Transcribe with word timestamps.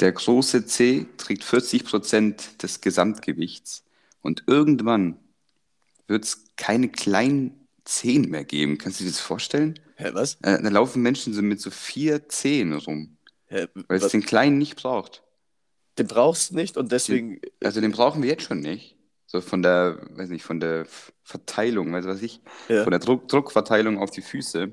Der 0.00 0.12
große 0.12 0.66
C 0.66 1.06
trägt 1.16 1.42
40% 1.42 2.58
des 2.58 2.80
Gesamtgewichts. 2.80 3.84
Und 4.20 4.44
irgendwann 4.46 5.18
wird 6.06 6.24
es 6.24 6.44
keine 6.56 6.88
kleinen 6.88 7.66
Zehen 7.84 8.28
mehr 8.30 8.44
geben. 8.44 8.78
Kannst 8.78 9.00
du 9.00 9.04
dir 9.04 9.10
das 9.10 9.20
vorstellen? 9.20 9.78
Hä, 9.96 10.10
was? 10.12 10.34
Äh, 10.42 10.62
da 10.62 10.68
laufen 10.68 11.02
Menschen 11.02 11.32
so 11.32 11.40
mit 11.42 11.60
so 11.60 11.70
vier 11.70 12.28
Zehen 12.28 12.74
rum, 12.74 13.16
Hä, 13.46 13.66
weil 13.88 13.98
es 13.98 14.08
den 14.08 14.22
kleinen 14.22 14.58
nicht 14.58 14.76
braucht. 14.76 15.22
Den 15.98 16.06
brauchst 16.06 16.50
du 16.50 16.56
nicht 16.56 16.76
und 16.76 16.92
deswegen. 16.92 17.40
Also 17.62 17.80
den 17.80 17.92
brauchen 17.92 18.22
wir 18.22 18.28
jetzt 18.28 18.42
schon 18.42 18.60
nicht. 18.60 18.96
So 19.26 19.40
von 19.40 19.62
der, 19.62 20.06
weiß 20.10 20.28
nicht, 20.28 20.44
von 20.44 20.60
der 20.60 20.86
Verteilung, 21.22 21.92
weißt 21.92 22.06
du 22.06 22.10
was 22.10 22.22
ich? 22.22 22.40
Ja. 22.68 22.84
Von 22.84 22.90
der 22.90 23.00
Druck, 23.00 23.28
Druckverteilung 23.28 23.98
auf 23.98 24.10
die 24.10 24.22
Füße 24.22 24.70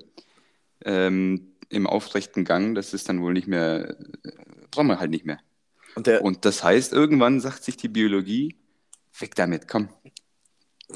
ähm, 0.85 1.52
im 1.73 1.87
aufrechten 1.87 2.45
Gang, 2.45 2.75
das 2.75 2.93
ist 2.93 3.09
dann 3.09 3.21
wohl 3.21 3.33
nicht 3.33 3.47
mehr, 3.47 3.97
äh, 4.23 4.31
brauchen 4.71 4.87
wir 4.87 4.99
halt 4.99 5.11
nicht 5.11 5.25
mehr. 5.25 5.39
Und 5.95 6.07
der 6.07 6.23
Und 6.23 6.45
das 6.45 6.63
heißt, 6.63 6.93
irgendwann 6.93 7.39
sagt 7.39 7.63
sich 7.63 7.77
die 7.77 7.87
Biologie, 7.87 8.55
weg 9.19 9.35
damit, 9.35 9.67
komm. 9.67 9.89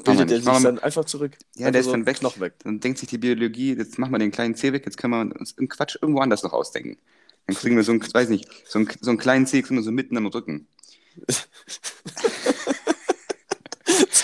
Bildet 0.04 0.30
er 0.30 0.40
sich 0.40 0.62
dann 0.62 0.78
einfach 0.78 1.04
zurück. 1.04 1.36
Ja, 1.56 1.66
Einfach 1.66 1.72
der 1.72 1.80
ist 1.80 1.86
so 1.86 1.92
dann 1.92 2.06
weg. 2.06 2.18
Knochen 2.18 2.40
weg. 2.40 2.54
Dann 2.62 2.80
denkt 2.80 2.98
sich 2.98 3.08
die 3.08 3.18
Biologie, 3.18 3.74
jetzt 3.74 3.98
machen 3.98 4.12
wir 4.12 4.18
den 4.18 4.30
kleinen 4.30 4.54
C 4.54 4.72
weg, 4.72 4.84
jetzt 4.84 4.96
können 4.96 5.12
wir 5.12 5.38
uns 5.38 5.52
im 5.52 5.68
Quatsch 5.68 5.96
irgendwo 6.00 6.20
anders 6.20 6.42
noch 6.42 6.52
ausdenken. 6.52 6.98
Dann 7.46 7.56
kriegen 7.56 7.76
wir 7.76 7.82
so 7.82 7.92
einen, 7.92 8.02
weiß 8.02 8.28
nicht, 8.28 8.48
so 8.66 8.78
einen, 8.78 8.88
so 9.00 9.10
einen 9.10 9.18
kleinen 9.18 9.46
C 9.46 9.62
kriegen 9.62 9.76
wir 9.76 9.82
so 9.82 9.90
mitten 9.90 10.16
am 10.16 10.26
Rücken. 10.26 10.68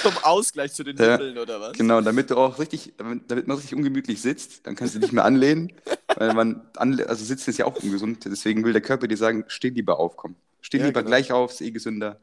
Zum 0.05 0.17
Ausgleich 0.23 0.73
zu 0.73 0.85
den 0.85 0.97
Ja. 0.97 1.13
Nippeln 1.13 1.39
oder 1.39 1.61
was? 1.61 1.73
Genau, 1.73 2.01
damit 2.01 2.31
du 2.31 2.37
auch 2.37 2.59
richtig, 2.61 2.93
damit 2.97 3.47
man 3.49 3.57
richtig 3.57 3.75
ungemütlich 3.75 4.21
sitzt, 4.23 4.67
dann 4.67 4.77
kannst 4.77 4.95
du 4.95 5.01
nicht 5.01 5.13
mehr 5.13 5.25
anlehnen, 5.25 5.73
weil 6.17 6.33
man, 6.35 6.63
anle 6.77 7.09
also 7.09 7.25
sitzen 7.25 7.51
ist 7.51 7.59
ja 7.59 7.65
auch 7.67 7.83
ungesund, 7.83 8.25
deswegen 8.25 8.65
will 8.65 8.73
der 8.73 8.83
Körper 8.83 9.09
dir 9.09 9.17
sagen, 9.17 9.45
steh 9.49 9.71
lieber 9.71 9.99
auf, 9.99 10.17
komm. 10.17 10.37
Steh 10.61 10.79
Ja, 10.79 10.87
lieber 10.87 11.01
genau. 11.03 11.11
gleich 11.11 11.33
auf, 11.33 11.51
ist 11.53 11.61
eh 11.61 11.71
gesünder. 11.73 12.21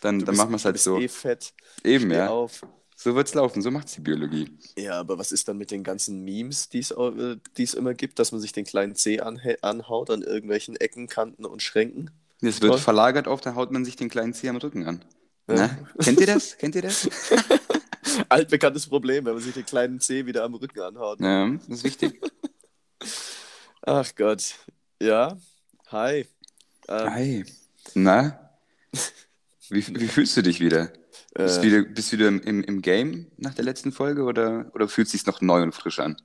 Dann, 0.00 0.20
Du 0.20 0.24
dann 0.24 0.32
bist- 0.32 0.38
machen 0.38 0.50
wir 0.52 0.56
es 0.56 0.64
halt 0.64 0.78
so. 0.78 0.98
eh 0.98 1.08
fett. 1.08 1.52
Eben, 1.84 2.06
Steh 2.10 2.16
ja. 2.18 2.28
auf. 2.28 2.62
So 2.96 3.14
wird's 3.14 3.32
laufen, 3.34 3.62
so 3.62 3.70
macht's 3.70 3.94
die 3.94 4.02
Biologie. 4.02 4.50
Ja, 4.76 5.00
aber 5.00 5.18
was 5.18 5.32
ist 5.32 5.48
dann 5.48 5.56
mit 5.56 5.70
den 5.70 5.82
ganzen 5.82 6.22
Memes, 6.22 6.68
die 6.68 6.80
es 6.80 6.90
äh, 6.90 7.36
es 7.58 7.72
immer 7.74 7.94
gibt, 7.94 8.18
dass 8.18 8.30
man 8.30 8.42
sich 8.42 8.52
den 8.52 8.64
kleinen 8.66 8.94
C 8.94 9.22
anhä- 9.22 9.56
anhaut 9.62 10.10
an 10.10 10.20
irgendwelchen 10.20 10.76
Ecken, 10.76 11.06
Kanten 11.06 11.46
und 11.46 11.62
Schränken? 11.62 12.10
Es 12.42 12.60
wird 12.60 12.72
Toll. 12.72 12.78
verlagert 12.78 13.26
auf, 13.26 13.40
da 13.40 13.54
haut 13.54 13.70
man 13.70 13.84
sich 13.86 13.96
den 13.96 14.10
kleinen 14.10 14.34
C 14.34 14.48
am 14.50 14.56
Rücken 14.56 14.84
an. 14.86 15.02
Ja. 15.50 15.66
Na? 15.66 16.04
Kennt 16.04 16.20
ihr 16.20 16.26
das? 16.26 16.56
Kennt 16.56 16.74
ihr 16.74 16.82
das? 16.82 17.08
Altbekanntes 18.28 18.86
Problem, 18.86 19.24
wenn 19.24 19.34
man 19.34 19.42
sich 19.42 19.54
den 19.54 19.66
kleinen 19.66 20.00
C 20.00 20.26
wieder 20.26 20.44
am 20.44 20.54
Rücken 20.54 20.80
anhaut. 20.80 21.20
Ja, 21.20 21.48
das 21.48 21.78
ist 21.78 21.84
wichtig. 21.84 22.20
Ach 23.82 24.08
Gott. 24.14 24.54
Ja. 25.00 25.36
Hi. 25.88 26.26
Ähm, 26.88 27.10
Hi. 27.10 27.44
Na? 27.94 28.50
Wie, 29.68 29.86
wie 29.86 30.08
fühlst 30.08 30.36
du 30.36 30.42
dich 30.42 30.60
wieder? 30.60 30.92
Bist 31.34 31.58
du 31.58 31.60
äh, 31.60 31.64
wieder, 31.64 31.82
bist 31.82 32.12
du 32.12 32.18
wieder 32.18 32.28
im, 32.28 32.64
im, 32.64 32.82
Game 32.82 33.30
nach 33.36 33.54
der 33.54 33.64
letzten 33.64 33.92
Folge 33.92 34.24
oder, 34.24 34.70
oder 34.74 34.88
fühlt 34.88 35.06
es 35.06 35.12
sich 35.12 35.26
noch 35.26 35.40
neu 35.40 35.62
und 35.62 35.74
frisch 35.74 36.00
an? 36.00 36.16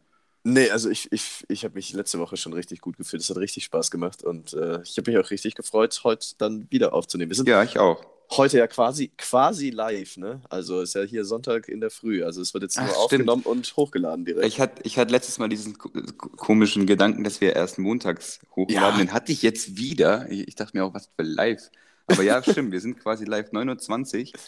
nee, 0.45 0.69
also 0.69 0.89
ich, 0.89 1.11
ich, 1.11 1.43
ich 1.47 1.63
habe 1.63 1.75
mich 1.75 1.93
letzte 1.93 2.19
Woche 2.19 2.37
schon 2.37 2.53
richtig 2.53 2.79
gut 2.79 2.97
gefühlt. 2.97 3.21
Es 3.21 3.29
hat 3.29 3.37
richtig 3.37 3.65
Spaß 3.65 3.91
gemacht 3.91 4.23
und 4.23 4.53
äh, 4.53 4.81
ich 4.83 4.97
habe 4.97 5.11
mich 5.11 5.19
auch 5.19 5.29
richtig 5.31 5.55
gefreut, 5.55 5.99
heute 6.03 6.27
dann 6.37 6.67
wieder 6.69 6.93
aufzunehmen. 6.93 7.31
Ja, 7.45 7.63
ich 7.63 7.77
auch. 7.79 8.05
Heute 8.31 8.57
ja 8.57 8.67
quasi, 8.67 9.11
quasi 9.17 9.69
live, 9.69 10.17
ne? 10.17 10.41
Also 10.49 10.81
ist 10.81 10.95
ja 10.95 11.03
hier 11.03 11.25
Sonntag 11.25 11.67
in 11.69 11.79
der 11.79 11.89
Früh. 11.89 12.23
Also 12.23 12.41
es 12.41 12.53
wird 12.53 12.63
jetzt 12.63 12.77
Ach, 12.77 12.83
nur 12.83 12.89
stimmt. 12.91 13.03
aufgenommen 13.29 13.43
und 13.43 13.75
hochgeladen 13.77 14.25
direkt. 14.25 14.45
Ich 14.47 14.59
hatte, 14.59 14.81
ich 14.83 14.97
hatte 14.97 15.11
letztes 15.11 15.37
Mal 15.37 15.47
diesen 15.49 15.77
ko- 15.77 15.89
ko- 16.17 16.29
komischen 16.29 16.85
Gedanken, 16.85 17.23
dass 17.23 17.41
wir 17.41 17.55
erst 17.55 17.77
montags 17.79 18.39
hochladen. 18.55 18.73
Ja. 18.73 18.97
Den 18.97 19.13
hatte 19.13 19.31
ich 19.31 19.41
jetzt 19.41 19.77
wieder. 19.77 20.29
Ich, 20.29 20.47
ich 20.47 20.55
dachte 20.55 20.77
mir 20.77 20.83
auch, 20.85 20.93
was 20.93 21.09
für 21.15 21.23
live. 21.23 21.69
Aber 22.07 22.23
ja, 22.23 22.41
stimmt, 22.49 22.71
wir 22.71 22.81
sind 22.81 22.99
quasi 22.99 23.25
live 23.25 23.51
9.20 23.51 24.27
Uhr. 24.27 24.39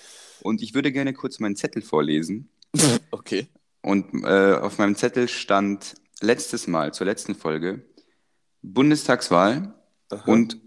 Und 0.41 0.61
ich 0.61 0.73
würde 0.73 0.91
gerne 0.91 1.13
kurz 1.13 1.39
meinen 1.39 1.55
Zettel 1.55 1.81
vorlesen. 1.81 2.49
Okay. 3.11 3.47
Und 3.81 4.23
äh, 4.25 4.53
auf 4.55 4.77
meinem 4.79 4.95
Zettel 4.95 5.27
stand 5.29 5.95
letztes 6.19 6.67
Mal, 6.67 6.93
zur 6.93 7.05
letzten 7.05 7.35
Folge, 7.35 7.85
Bundestagswahl 8.61 9.73
Aha. 10.09 10.23
und, 10.29 10.57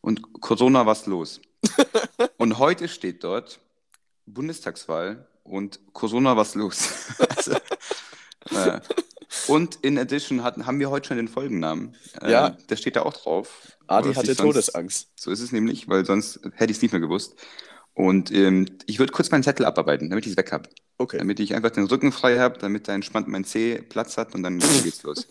und 0.00 0.32
Corona, 0.40 0.86
was 0.86 1.06
los? 1.06 1.40
und 2.38 2.58
heute 2.58 2.88
steht 2.88 3.24
dort 3.24 3.60
Bundestagswahl 4.26 5.26
und 5.44 5.80
Corona, 5.92 6.36
was 6.36 6.54
los? 6.54 6.88
also, 7.28 7.52
äh, 8.50 8.80
und 9.48 9.76
in 9.82 9.98
addition 9.98 10.42
hatten, 10.42 10.66
haben 10.66 10.78
wir 10.78 10.90
heute 10.90 11.08
schon 11.08 11.16
den 11.16 11.28
Folgennamen. 11.28 11.94
Äh, 12.20 12.30
Ja. 12.30 12.50
Der 12.68 12.76
steht 12.76 12.96
da 12.96 13.02
auch 13.02 13.14
drauf. 13.14 13.76
Adi 13.86 14.14
hatte 14.14 14.26
sonst- 14.34 14.38
Todesangst. 14.38 15.08
So 15.18 15.30
ist 15.30 15.40
es 15.40 15.52
nämlich, 15.52 15.88
weil 15.88 16.04
sonst 16.04 16.40
hätte 16.54 16.70
ich 16.70 16.78
es 16.78 16.82
nicht 16.82 16.92
mehr 16.92 17.00
gewusst. 17.00 17.34
Und 17.94 18.30
ähm, 18.32 18.66
ich 18.86 18.98
würde 18.98 19.12
kurz 19.12 19.30
meinen 19.30 19.42
Zettel 19.42 19.66
abarbeiten, 19.66 20.08
damit 20.08 20.24
ich 20.24 20.32
es 20.32 20.36
weg 20.38 20.52
habe. 20.52 20.68
Okay. 20.98 21.18
Damit 21.18 21.40
ich 21.40 21.54
einfach 21.54 21.70
den 21.70 21.84
Rücken 21.84 22.10
frei 22.12 22.38
habe, 22.38 22.58
damit 22.58 22.88
da 22.88 22.94
entspannt 22.94 23.28
mein 23.28 23.44
C 23.44 23.82
Platz 23.82 24.16
hat 24.16 24.34
und 24.34 24.42
dann 24.42 24.58
geht's 24.82 25.02
los. 25.02 25.26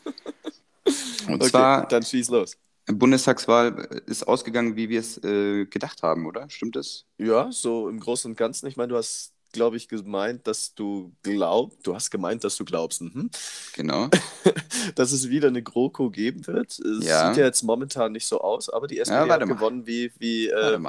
Und 1.27 1.35
okay, 1.41 1.49
zwar, 1.49 1.87
dann 1.87 2.03
schieß 2.03 2.29
los. 2.29 2.57
Bundestagswahl 2.93 4.01
ist 4.05 4.27
ausgegangen, 4.27 4.75
wie 4.75 4.89
wir 4.89 4.99
es 4.99 5.17
äh, 5.23 5.65
gedacht 5.65 6.03
haben, 6.03 6.25
oder? 6.25 6.49
Stimmt 6.49 6.75
das? 6.75 7.05
Ja, 7.17 7.51
so 7.51 7.89
im 7.89 7.99
Großen 7.99 8.31
und 8.31 8.37
Ganzen. 8.37 8.67
Ich 8.67 8.77
meine, 8.77 8.89
du 8.89 8.97
hast, 8.97 9.33
glaube 9.51 9.77
ich, 9.77 9.87
gemeint, 9.87 10.47
dass 10.47 10.73
du 10.75 11.13
glaubst, 11.23 11.85
du 11.85 11.93
hast 11.95 12.09
gemeint, 12.11 12.43
dass 12.43 12.55
du 12.57 12.65
glaubst, 12.65 13.01
mhm. 13.01 13.29
Genau. 13.73 14.09
dass 14.95 15.11
es 15.11 15.29
wieder 15.29 15.49
eine 15.49 15.61
GroKo 15.63 16.09
geben 16.09 16.47
wird. 16.47 16.79
Es 16.79 17.05
Ja. 17.05 17.29
sieht 17.29 17.37
ja 17.37 17.45
jetzt 17.45 17.63
momentan 17.63 18.11
nicht 18.13 18.27
so 18.27 18.41
aus, 18.41 18.69
aber 18.69 18.87
die 18.87 18.99
SPD 18.99 19.29
warte 19.29 19.33
hat 19.33 19.45
mal. 19.47 19.55
gewonnen, 19.55 19.85
wie, 19.87 20.11
wie 20.19 20.47
äh, 20.47 20.79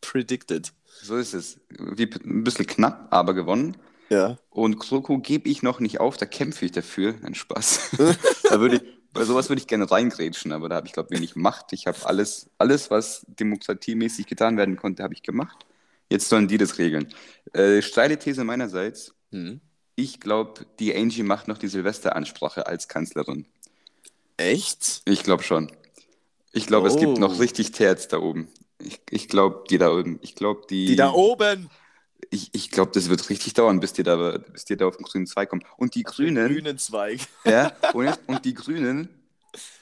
predicted. 0.00 0.72
So 1.02 1.16
ist 1.16 1.34
es. 1.34 1.60
Wie, 1.70 2.04
ein 2.24 2.44
bisschen 2.44 2.66
knapp, 2.66 3.08
aber 3.10 3.34
gewonnen. 3.34 3.76
Ja. 4.10 4.38
Und 4.50 4.78
GroKo 4.78 5.18
gebe 5.18 5.48
ich 5.48 5.62
noch 5.62 5.80
nicht 5.80 6.00
auf, 6.00 6.16
da 6.16 6.26
kämpfe 6.26 6.64
ich 6.64 6.72
dafür. 6.72 7.14
Ein 7.22 7.34
Spaß. 7.34 7.90
da 8.48 8.60
würde 8.60 8.76
ich, 8.76 8.82
bei 9.12 9.24
sowas 9.24 9.48
würde 9.48 9.60
ich 9.60 9.66
gerne 9.66 9.90
reingrätschen, 9.90 10.52
aber 10.52 10.68
da 10.68 10.76
habe 10.76 10.86
ich, 10.86 10.92
glaube 10.92 11.08
ich, 11.10 11.16
wenig 11.18 11.36
Macht. 11.36 11.72
Ich 11.72 11.86
habe 11.86 11.98
alles, 12.06 12.48
alles, 12.58 12.90
was 12.90 13.24
demokratiemäßig 13.28 14.26
getan 14.26 14.56
werden 14.56 14.76
konnte, 14.76 15.02
habe 15.02 15.14
ich 15.14 15.22
gemacht. 15.22 15.66
Jetzt 16.08 16.28
sollen 16.28 16.48
die 16.48 16.58
das 16.58 16.78
regeln. 16.78 17.12
Äh, 17.52 17.82
steile 17.82 18.18
These 18.18 18.44
meinerseits. 18.44 19.14
Hm. 19.32 19.60
Ich 19.96 20.20
glaube, 20.20 20.66
die 20.78 20.94
Angie 20.94 21.22
macht 21.22 21.46
noch 21.48 21.58
die 21.58 21.68
Silvesteransprache 21.68 22.66
als 22.66 22.88
Kanzlerin. 22.88 23.46
Echt? 24.36 25.02
Ich 25.04 25.22
glaube 25.22 25.42
schon. 25.42 25.70
Ich 26.52 26.66
glaube, 26.66 26.88
es 26.88 26.96
gibt 26.96 27.16
Oh. 27.18 27.20
noch 27.20 27.38
richtig 27.38 27.72
Terz 27.72 28.08
da 28.08 28.18
oben. 28.18 28.48
Ich, 28.78 29.00
ich 29.10 29.28
glaube, 29.28 29.64
die 29.68 29.78
da 29.78 29.92
oben. 29.92 30.18
Ich 30.22 30.34
glaube, 30.34 30.62
die. 30.70 30.86
Die 30.86 30.96
da 30.96 31.12
oben! 31.12 31.68
Ich, 32.30 32.50
ich 32.52 32.70
glaube, 32.70 32.92
das 32.94 33.08
wird 33.08 33.28
richtig 33.30 33.54
dauern, 33.54 33.80
bis 33.80 33.92
die 33.92 34.02
da, 34.02 34.38
bis 34.38 34.64
die 34.64 34.76
da 34.76 34.86
auf 34.86 34.96
den 34.96 35.04
grünen 35.04 35.26
Zweig 35.26 35.48
kommen. 35.48 35.64
Und 35.76 35.94
die 35.94 36.02
Grünen. 36.02 36.48
Grünen 36.48 36.78
Zweig. 36.78 37.20
Ja, 37.44 37.72
und, 37.94 38.04
jetzt, 38.06 38.20
und 38.26 38.44
die 38.44 38.54
Grünen, 38.54 39.08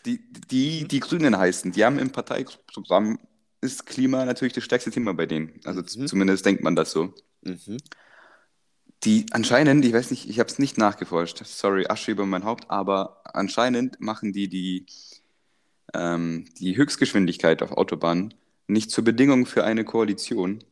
die, 0.06 0.20
die, 0.50 0.86
die 0.88 1.00
Grünen 1.00 1.36
heißen, 1.36 1.72
die 1.72 1.84
haben 1.84 1.98
im 1.98 2.10
Parteiprogramm 2.10 3.18
ist 3.60 3.86
Klima 3.86 4.24
natürlich 4.24 4.52
das 4.52 4.64
stärkste 4.64 4.90
Thema 4.90 5.14
bei 5.14 5.26
denen. 5.26 5.60
Also 5.64 5.80
Mhm. 5.80 6.06
zumindest 6.06 6.46
denkt 6.46 6.62
man 6.62 6.76
das 6.76 6.92
so. 6.92 7.12
Mhm. 7.42 7.78
Die 9.04 9.26
anscheinend, 9.30 9.84
ich 9.84 9.92
weiß 9.92 10.10
nicht, 10.10 10.28
ich 10.28 10.38
habe 10.40 10.48
es 10.50 10.58
nicht 10.58 10.76
nachgeforscht, 10.78 11.44
sorry, 11.44 11.86
Asche 11.88 12.10
über 12.12 12.26
mein 12.26 12.44
Haupt, 12.44 12.68
aber 12.70 13.20
anscheinend 13.24 14.00
machen 14.00 14.32
die 14.32 14.48
die, 14.48 14.86
ähm, 15.94 16.46
die 16.58 16.76
Höchstgeschwindigkeit 16.76 17.62
auf 17.62 17.72
Autobahnen 17.72 18.34
nicht 18.66 18.90
zur 18.90 19.04
Bedingung 19.04 19.46
für 19.46 19.64
eine 19.64 19.84
Koalition. 19.84 20.62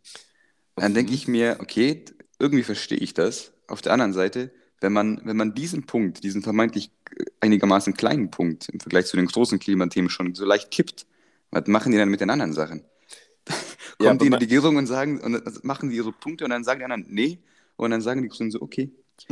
Dann 0.77 0.95
denke 0.95 1.13
ich 1.13 1.27
mir, 1.27 1.57
okay, 1.61 2.05
irgendwie 2.39 2.63
verstehe 2.63 2.99
ich 2.99 3.15
das. 3.15 3.53
Auf 3.67 3.83
der 3.83 3.93
anderen 3.93 4.13
Seite, 4.13 4.53
wenn 4.81 4.93
man, 4.93 5.21
wenn 5.25 5.37
man 5.37 5.55
diesen 5.55 5.87
Punkt, 5.87 6.23
diesen 6.23 6.43
vermeintlich 6.43 6.91
äh, 7.19 7.25
einigermaßen 7.41 7.95
kleinen 7.95 8.31
Punkt 8.31 8.69
im 8.69 8.81
Vergleich 8.81 9.07
zu 9.07 9.17
den 9.17 9.27
großen 9.27 9.59
Klimathemen 9.59 10.11
schon 10.11 10.35
so 10.35 10.45
leicht 10.45 10.71
kippt, 10.71 11.07
was 11.51 11.67
machen 11.67 11.93
die 11.93 11.99
dann 11.99 12.11
mit 12.11 12.21
den 12.21 12.31
anderen 12.31 12.53
Sachen? 12.53 12.85
Ja, 13.99 14.09
Kommt 14.09 14.21
die 14.21 14.27
in 14.27 14.33
die 14.33 14.39
Regierung 14.41 14.77
und 14.77 14.87
sagen, 14.87 15.23
und 15.23 15.33
dann 15.33 15.59
machen 15.63 15.89
die 15.89 15.97
ihre 15.97 16.13
Punkte 16.13 16.45
und 16.45 16.51
dann 16.51 16.65
sagen 16.65 16.81
die 16.81 16.85
anderen, 16.85 17.07
nee, 17.09 17.39
und 17.77 17.91
dann 17.91 18.03
sagen 18.03 18.23
die 18.23 18.29
Grünen 18.29 18.51
so, 18.51 18.61
okay. 18.61 18.91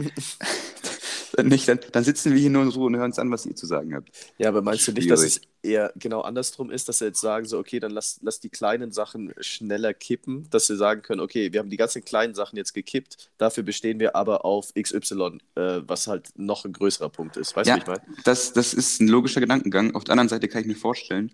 dann, 1.37 1.49
nicht, 1.49 1.69
dann, 1.69 1.81
dann 1.93 2.05
sitzen 2.05 2.33
wir 2.33 2.39
hier 2.41 2.51
nur 2.51 2.63
in 2.63 2.69
Ruhe 2.69 2.87
und 2.87 2.97
hören 2.97 3.07
uns 3.07 3.19
an, 3.19 3.31
was 3.31 3.47
ihr 3.47 3.55
zu 3.57 3.67
sagen 3.67 3.95
habt. 3.95 4.11
Ja, 4.39 4.49
aber 4.49 4.63
meinst 4.63 4.87
du 4.89 4.93
nicht, 4.93 5.11
dass 5.11 5.21
Schwierig. 5.21 5.37
es 5.37 5.41
eher 5.63 5.93
genau 5.97 6.23
andersrum 6.23 6.71
ist, 6.71 6.89
dass 6.89 6.99
sie 6.99 7.07
jetzt 7.07 7.21
sagen, 7.21 7.47
so, 7.47 7.59
okay, 7.59 7.79
dann 7.81 7.93
lass, 7.93 8.19
lass 8.23 8.41
die 8.41 8.51
kleinen 8.51 8.91
Sachen 8.93 9.33
schneller 9.41 9.95
kippen, 9.95 10.49
dass 10.51 10.67
sie 10.67 10.77
sagen 10.77 11.03
können, 11.03 11.21
okay, 11.21 11.53
wir 11.53 11.61
haben 11.61 11.71
die 11.71 11.77
ganzen 11.77 12.05
kleinen 12.05 12.35
Sachen 12.35 12.57
jetzt 12.57 12.75
gekippt, 12.75 13.31
dafür 13.39 13.63
bestehen 13.63 14.01
wir 14.01 14.17
aber 14.17 14.45
auf 14.45 14.73
XY, 14.75 15.39
äh, 15.55 15.81
was 15.87 16.07
halt 16.09 16.31
noch 16.37 16.65
ein 16.65 16.73
größerer 16.73 17.11
Punkt 17.11 17.37
ist. 17.37 17.55
Weißt 17.57 17.73
du, 17.73 17.75
Ja, 17.75 17.77
wie 17.77 17.81
ich 17.81 17.87
meine? 17.87 18.03
das, 18.25 18.53
das 18.53 18.75
ist 18.75 19.01
ein 19.01 19.09
logischer 19.09 19.41
Gedankengang. 19.41 19.95
Auf 19.95 20.05
der 20.05 20.13
anderen 20.13 20.29
Seite 20.29 20.49
kann 20.49 20.63
ich 20.63 20.67
mir 20.69 20.77
vorstellen, 20.77 21.33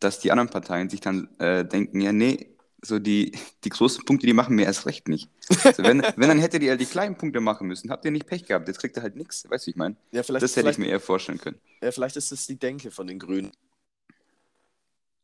dass 0.00 0.20
die 0.20 0.30
anderen 0.32 0.50
Parteien 0.50 0.90
sich 0.90 1.00
dann 1.00 1.28
äh, 1.38 1.64
denken, 1.64 2.00
ja, 2.00 2.12
nee, 2.12 2.57
so 2.82 2.98
die, 2.98 3.32
die 3.64 3.68
großen 3.70 4.04
Punkte, 4.04 4.26
die 4.26 4.32
machen 4.32 4.54
mir 4.54 4.64
erst 4.64 4.86
recht 4.86 5.08
nicht. 5.08 5.28
Also 5.64 5.82
wenn, 5.82 6.02
wenn, 6.16 6.28
dann 6.28 6.38
hättet 6.38 6.62
ihr 6.62 6.70
halt 6.70 6.80
die 6.80 6.86
kleinen 6.86 7.16
Punkte 7.16 7.40
machen 7.40 7.66
müssen. 7.66 7.90
Habt 7.90 8.04
ihr 8.04 8.10
nicht 8.10 8.26
Pech 8.26 8.44
gehabt, 8.46 8.68
jetzt 8.68 8.78
kriegt 8.78 8.96
ihr 8.96 9.02
halt 9.02 9.16
nichts. 9.16 9.48
Weißt 9.50 9.64
du, 9.64 9.66
wie 9.66 9.70
ich 9.70 9.76
meine? 9.76 9.96
Ja, 10.12 10.22
vielleicht, 10.22 10.42
Das 10.42 10.52
hätte 10.52 10.60
ich 10.70 10.76
vielleicht, 10.76 10.78
mir 10.78 10.88
eher 10.88 11.00
vorstellen 11.00 11.38
können. 11.38 11.58
ja, 11.82 11.90
vielleicht 11.90 12.16
ist 12.16 12.30
es 12.32 12.46
die 12.46 12.58
Denke 12.58 12.90
von 12.90 13.06
den 13.06 13.18
Grünen. 13.18 13.50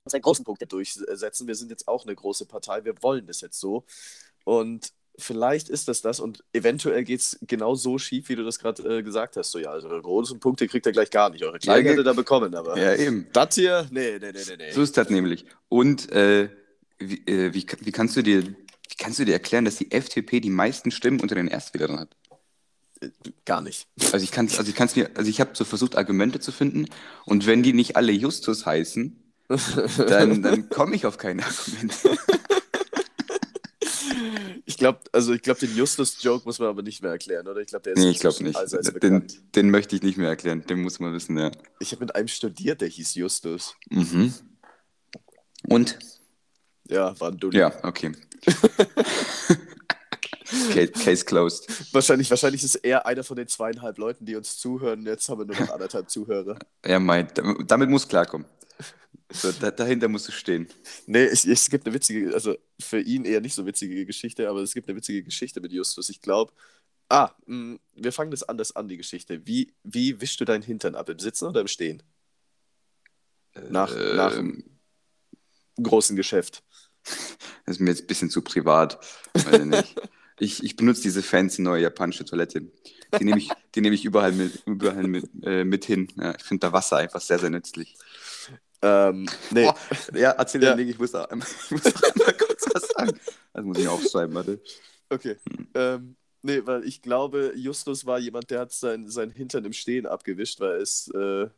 unsere 0.05 0.21
großen 0.21 0.45
Punkte 0.45 0.67
durchsetzen. 0.67 1.47
Wir 1.47 1.55
sind 1.55 1.71
jetzt 1.71 1.89
auch 1.89 2.05
eine 2.05 2.15
große 2.15 2.47
Partei, 2.47 2.85
wir 2.85 2.95
wollen 3.03 3.27
das 3.27 3.41
jetzt 3.41 3.59
so. 3.59 3.85
Und 4.45 4.93
vielleicht 5.17 5.69
ist 5.69 5.87
das 5.89 6.03
das 6.03 6.19
und 6.21 6.43
eventuell 6.53 7.05
geht 7.05 7.21
es 7.21 7.39
genau 7.43 7.75
so 7.77 7.99
schief, 7.99 8.29
wie 8.29 8.37
du 8.37 8.45
das 8.45 8.59
gerade 8.59 8.99
äh, 8.99 9.03
gesagt 9.03 9.37
hast. 9.37 9.53
So, 9.53 9.59
ja, 9.59 9.71
also 9.71 9.89
große 9.89 10.39
Punkte 10.39 10.67
kriegt 10.67 10.85
er 10.87 10.93
gleich 10.93 11.11
gar 11.11 11.31
nicht. 11.31 11.45
Eure 11.45 11.59
kleinen 11.59 11.87
hätte 11.87 12.03
da 12.03 12.13
bekommen, 12.13 12.55
aber. 12.55 12.77
Ja, 12.77 12.95
eben. 12.97 13.29
Das 13.33 13.55
hier, 13.55 13.87
nee, 13.93 14.19
nee, 14.19 14.33
nee, 14.33 14.41
nee, 14.47 14.57
nee. 14.59 14.71
So 14.73 14.83
ist 14.83 14.97
das 14.97 15.09
nämlich. 15.09 15.47
Und 15.69 16.11
äh, 16.11 16.51
wie, 16.99 17.27
äh, 17.27 17.55
wie, 17.55 17.67
wie, 17.81 17.93
kannst 17.93 18.17
du 18.17 18.23
dir, 18.23 18.45
wie 18.45 18.97
kannst 18.99 19.19
du 19.19 19.25
dir 19.25 19.33
erklären, 19.33 19.65
dass 19.65 19.77
die 19.77 19.93
FDP 19.93 20.41
die 20.41 20.51
meisten 20.51 20.91
Stimmen 20.91 21.21
unter 21.21 21.35
den 21.35 21.49
Erstwählern 21.49 21.99
hat? 21.99 22.17
Äh, 23.01 23.09
gar 23.45 23.61
nicht. 23.61 23.89
Also 24.13 24.25
ich 24.25 24.31
kann 24.31 24.49
also 24.49 24.69
ich 24.69 24.75
kann's 24.75 24.97
mir, 24.97 25.11
also 25.15 25.29
ich 25.29 25.41
habe 25.41 25.51
so 25.55 25.65
versucht, 25.65 25.97
Argumente 25.97 26.41
zu 26.41 26.53
finden 26.53 26.87
und 27.25 27.47
wenn 27.47 27.63
die 27.63 27.73
nicht 27.73 27.97
alle 27.97 28.13
Justus 28.13 28.67
heißen, 28.67 29.21
dann, 29.99 30.43
dann 30.43 30.69
komme 30.71 30.97
ich 30.97 31.07
auf 31.07 31.19
keine 31.19 31.45
Argumente. 31.45 32.19
Ich 34.67 34.79
glaube, 34.79 35.01
also 35.13 35.35
ich 35.35 35.43
glaube, 35.43 35.61
den 35.61 35.77
Justus-Joke 35.77 36.45
muss 36.47 36.59
man 36.59 36.69
aber 36.69 36.83
nicht 36.83 37.03
mehr 37.03 37.13
erklären, 37.13 37.47
oder? 37.47 37.61
Ich 37.61 37.69
glaube, 37.69 37.83
der 37.83 37.93
ist 37.93 37.99
nee, 38.01 38.11
ich 38.11 38.19
glaube 38.19 38.43
nicht. 38.43 38.59
Den, 39.03 39.27
den, 39.55 39.71
möchte 39.71 39.95
ich 39.95 40.03
nicht 40.03 40.17
mehr 40.17 40.29
erklären. 40.29 40.65
Den 40.67 40.81
muss 40.81 40.99
man 40.99 41.13
wissen, 41.13 41.37
ja. 41.39 41.51
Ich 41.81 41.93
habe 41.93 42.05
mit 42.05 42.15
einem 42.17 42.29
studiert, 42.29 42.81
der 42.81 42.89
hieß 42.89 43.15
Justus. 43.15 43.77
Mhm. 43.91 44.33
Und? 45.69 45.99
Ja, 46.95 47.19
war 47.19 47.33
ein 47.33 47.39
Dulli. 47.39 47.59
Ja, 47.59 47.73
okay. 47.83 48.13
Case 51.03 51.25
closed. 51.25 51.67
Wahrscheinlich, 51.93 52.31
wahrscheinlich 52.31 52.63
ist 52.63 52.77
er 52.77 53.05
einer 53.07 53.25
von 53.25 53.37
den 53.37 53.49
zweieinhalb 53.49 53.99
Leuten, 53.99 54.27
die 54.27 54.37
uns 54.37 54.59
zuhören. 54.59 55.05
Jetzt 55.05 55.29
haben 55.29 55.41
wir 55.41 55.47
nur 55.47 55.59
noch 55.59 55.71
anderthalb 55.71 56.09
Zuhörer. 56.09 56.57
Ja, 56.87 57.01
mein, 57.01 57.27
damit 57.67 57.91
muss 57.91 58.07
klarkommen. 58.07 58.47
So, 59.33 59.51
da, 59.51 59.73
dahinter 59.73 60.07
musst 60.07 60.29
du 60.29 60.33
stehen. 60.33 60.69
Nee, 61.07 61.25
es, 61.25 61.45
es, 61.45 61.69
gibt 61.69 61.85
eine 61.87 61.95
witzige, 61.95 62.33
also 62.33 62.55
für 62.79 63.01
ihn 63.01 63.25
eher 63.25 63.41
nicht 63.41 63.55
so 63.55 63.67
witzige 63.67 64.07
Geschichte, 64.07 64.49
aber 64.49 64.61
es 64.61 64.73
gibt 64.73 64.89
eine 64.89 64.97
witzige 64.97 65.25
Geschichte 65.25 65.61
mit 65.61 65.73
Justus. 65.73 66.09
Ich 66.11 66.21
glaube, 66.21 66.53
ah, 67.09 67.31
mh, 67.47 67.57
mm, 67.57 67.81
wir 67.97 68.13
fangen 68.13 68.31
das 68.31 68.45
anders 68.45 68.77
an, 68.77 68.87
die 68.87 68.99
Geschichte. 68.99 69.45
Wie, 69.47 69.75
wie 69.83 70.21
wischst 70.21 70.41
du 70.41 70.45
deinen 70.45 70.63
Hintern 70.63 70.95
ab? 70.95 71.09
Im 71.09 71.19
Sitzen 71.19 71.49
oder 71.49 71.63
im 71.63 71.67
Stehen? 71.67 72.05
Nach, 73.71 73.93
ähm, 73.97 74.17
nach 74.17 74.35
dem 74.35 74.75
großen 75.83 76.17
Geschäft. 76.17 76.63
Das 77.67 77.77
ist 77.77 77.81
mir 77.81 77.91
jetzt 77.91 78.03
ein 78.03 78.07
bisschen 78.07 78.31
zu 78.31 78.43
privat. 78.43 78.99
Nicht. 79.65 79.97
ich, 80.39 80.63
ich 80.63 80.77
benutze 80.77 81.03
diese 81.03 81.23
fancy 81.23 81.63
neue 81.63 81.83
japanische 81.83 82.25
Toilette. 82.25 82.63
Die 83.19 83.25
nehme 83.25 83.39
ich, 83.39 83.51
die 83.75 83.81
nehme 83.81 83.95
ich 83.95 84.05
überall 84.05 84.33
mit, 84.33 84.63
überall 84.67 85.05
mit, 85.05 85.29
äh, 85.43 85.65
mit 85.65 85.85
hin. 85.85 86.09
Ja, 86.17 86.35
ich 86.35 86.43
finde 86.43 86.67
da 86.67 86.73
Wasser 86.73 86.97
einfach 86.99 87.21
sehr, 87.21 87.39
sehr 87.39 87.51
nützlich. 87.51 87.97
Ähm, 88.83 89.27
nee. 89.51 89.67
Oh, 89.67 89.75
ja, 90.15 90.33
erzähl 90.33 90.63
ja. 90.63 90.75
Ding, 90.75 90.89
ich 90.89 90.99
muss, 90.99 91.13
da, 91.13 91.25
ich 91.31 91.71
muss 91.71 91.87
einmal 91.87 92.35
kurz 92.35 92.67
was 92.73 92.89
sagen. 92.89 93.19
Das 93.53 93.65
muss 93.65 93.79
ich 93.79 93.89
aufschreiben, 93.89 94.35
warte. 94.35 94.61
Okay. 95.09 95.37
Hm. 95.49 95.69
Ähm, 95.75 96.17
nee, 96.43 96.61
weil 96.65 96.85
ich 96.85 97.01
glaube, 97.01 97.53
Justus 97.57 98.05
war 98.05 98.19
jemand, 98.19 98.51
der 98.51 98.61
hat 98.61 98.73
sein, 98.73 99.09
sein 99.09 99.31
Hintern 99.31 99.65
im 99.65 99.73
Stehen 99.73 100.07
abgewischt, 100.07 100.61
weil 100.61 100.81
es 100.83 101.09
äh, 101.15 101.49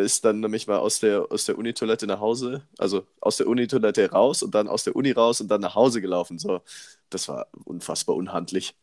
ist 0.00 0.24
dann 0.24 0.40
nämlich 0.40 0.66
mal 0.66 0.78
aus 0.78 1.00
der, 1.00 1.30
aus 1.30 1.44
der 1.44 1.58
Unitoilette 1.58 2.06
nach 2.06 2.20
Hause, 2.20 2.66
also 2.78 3.06
aus 3.20 3.36
der 3.36 3.46
Unitoilette 3.46 4.10
raus 4.10 4.42
und 4.42 4.54
dann 4.54 4.68
aus 4.68 4.84
der 4.84 4.96
Uni 4.96 5.12
raus 5.12 5.40
und 5.40 5.48
dann 5.48 5.60
nach 5.60 5.74
Hause 5.74 6.00
gelaufen. 6.00 6.38
So, 6.38 6.62
das 7.10 7.28
war 7.28 7.46
unfassbar 7.64 8.16
unhandlich. 8.16 8.74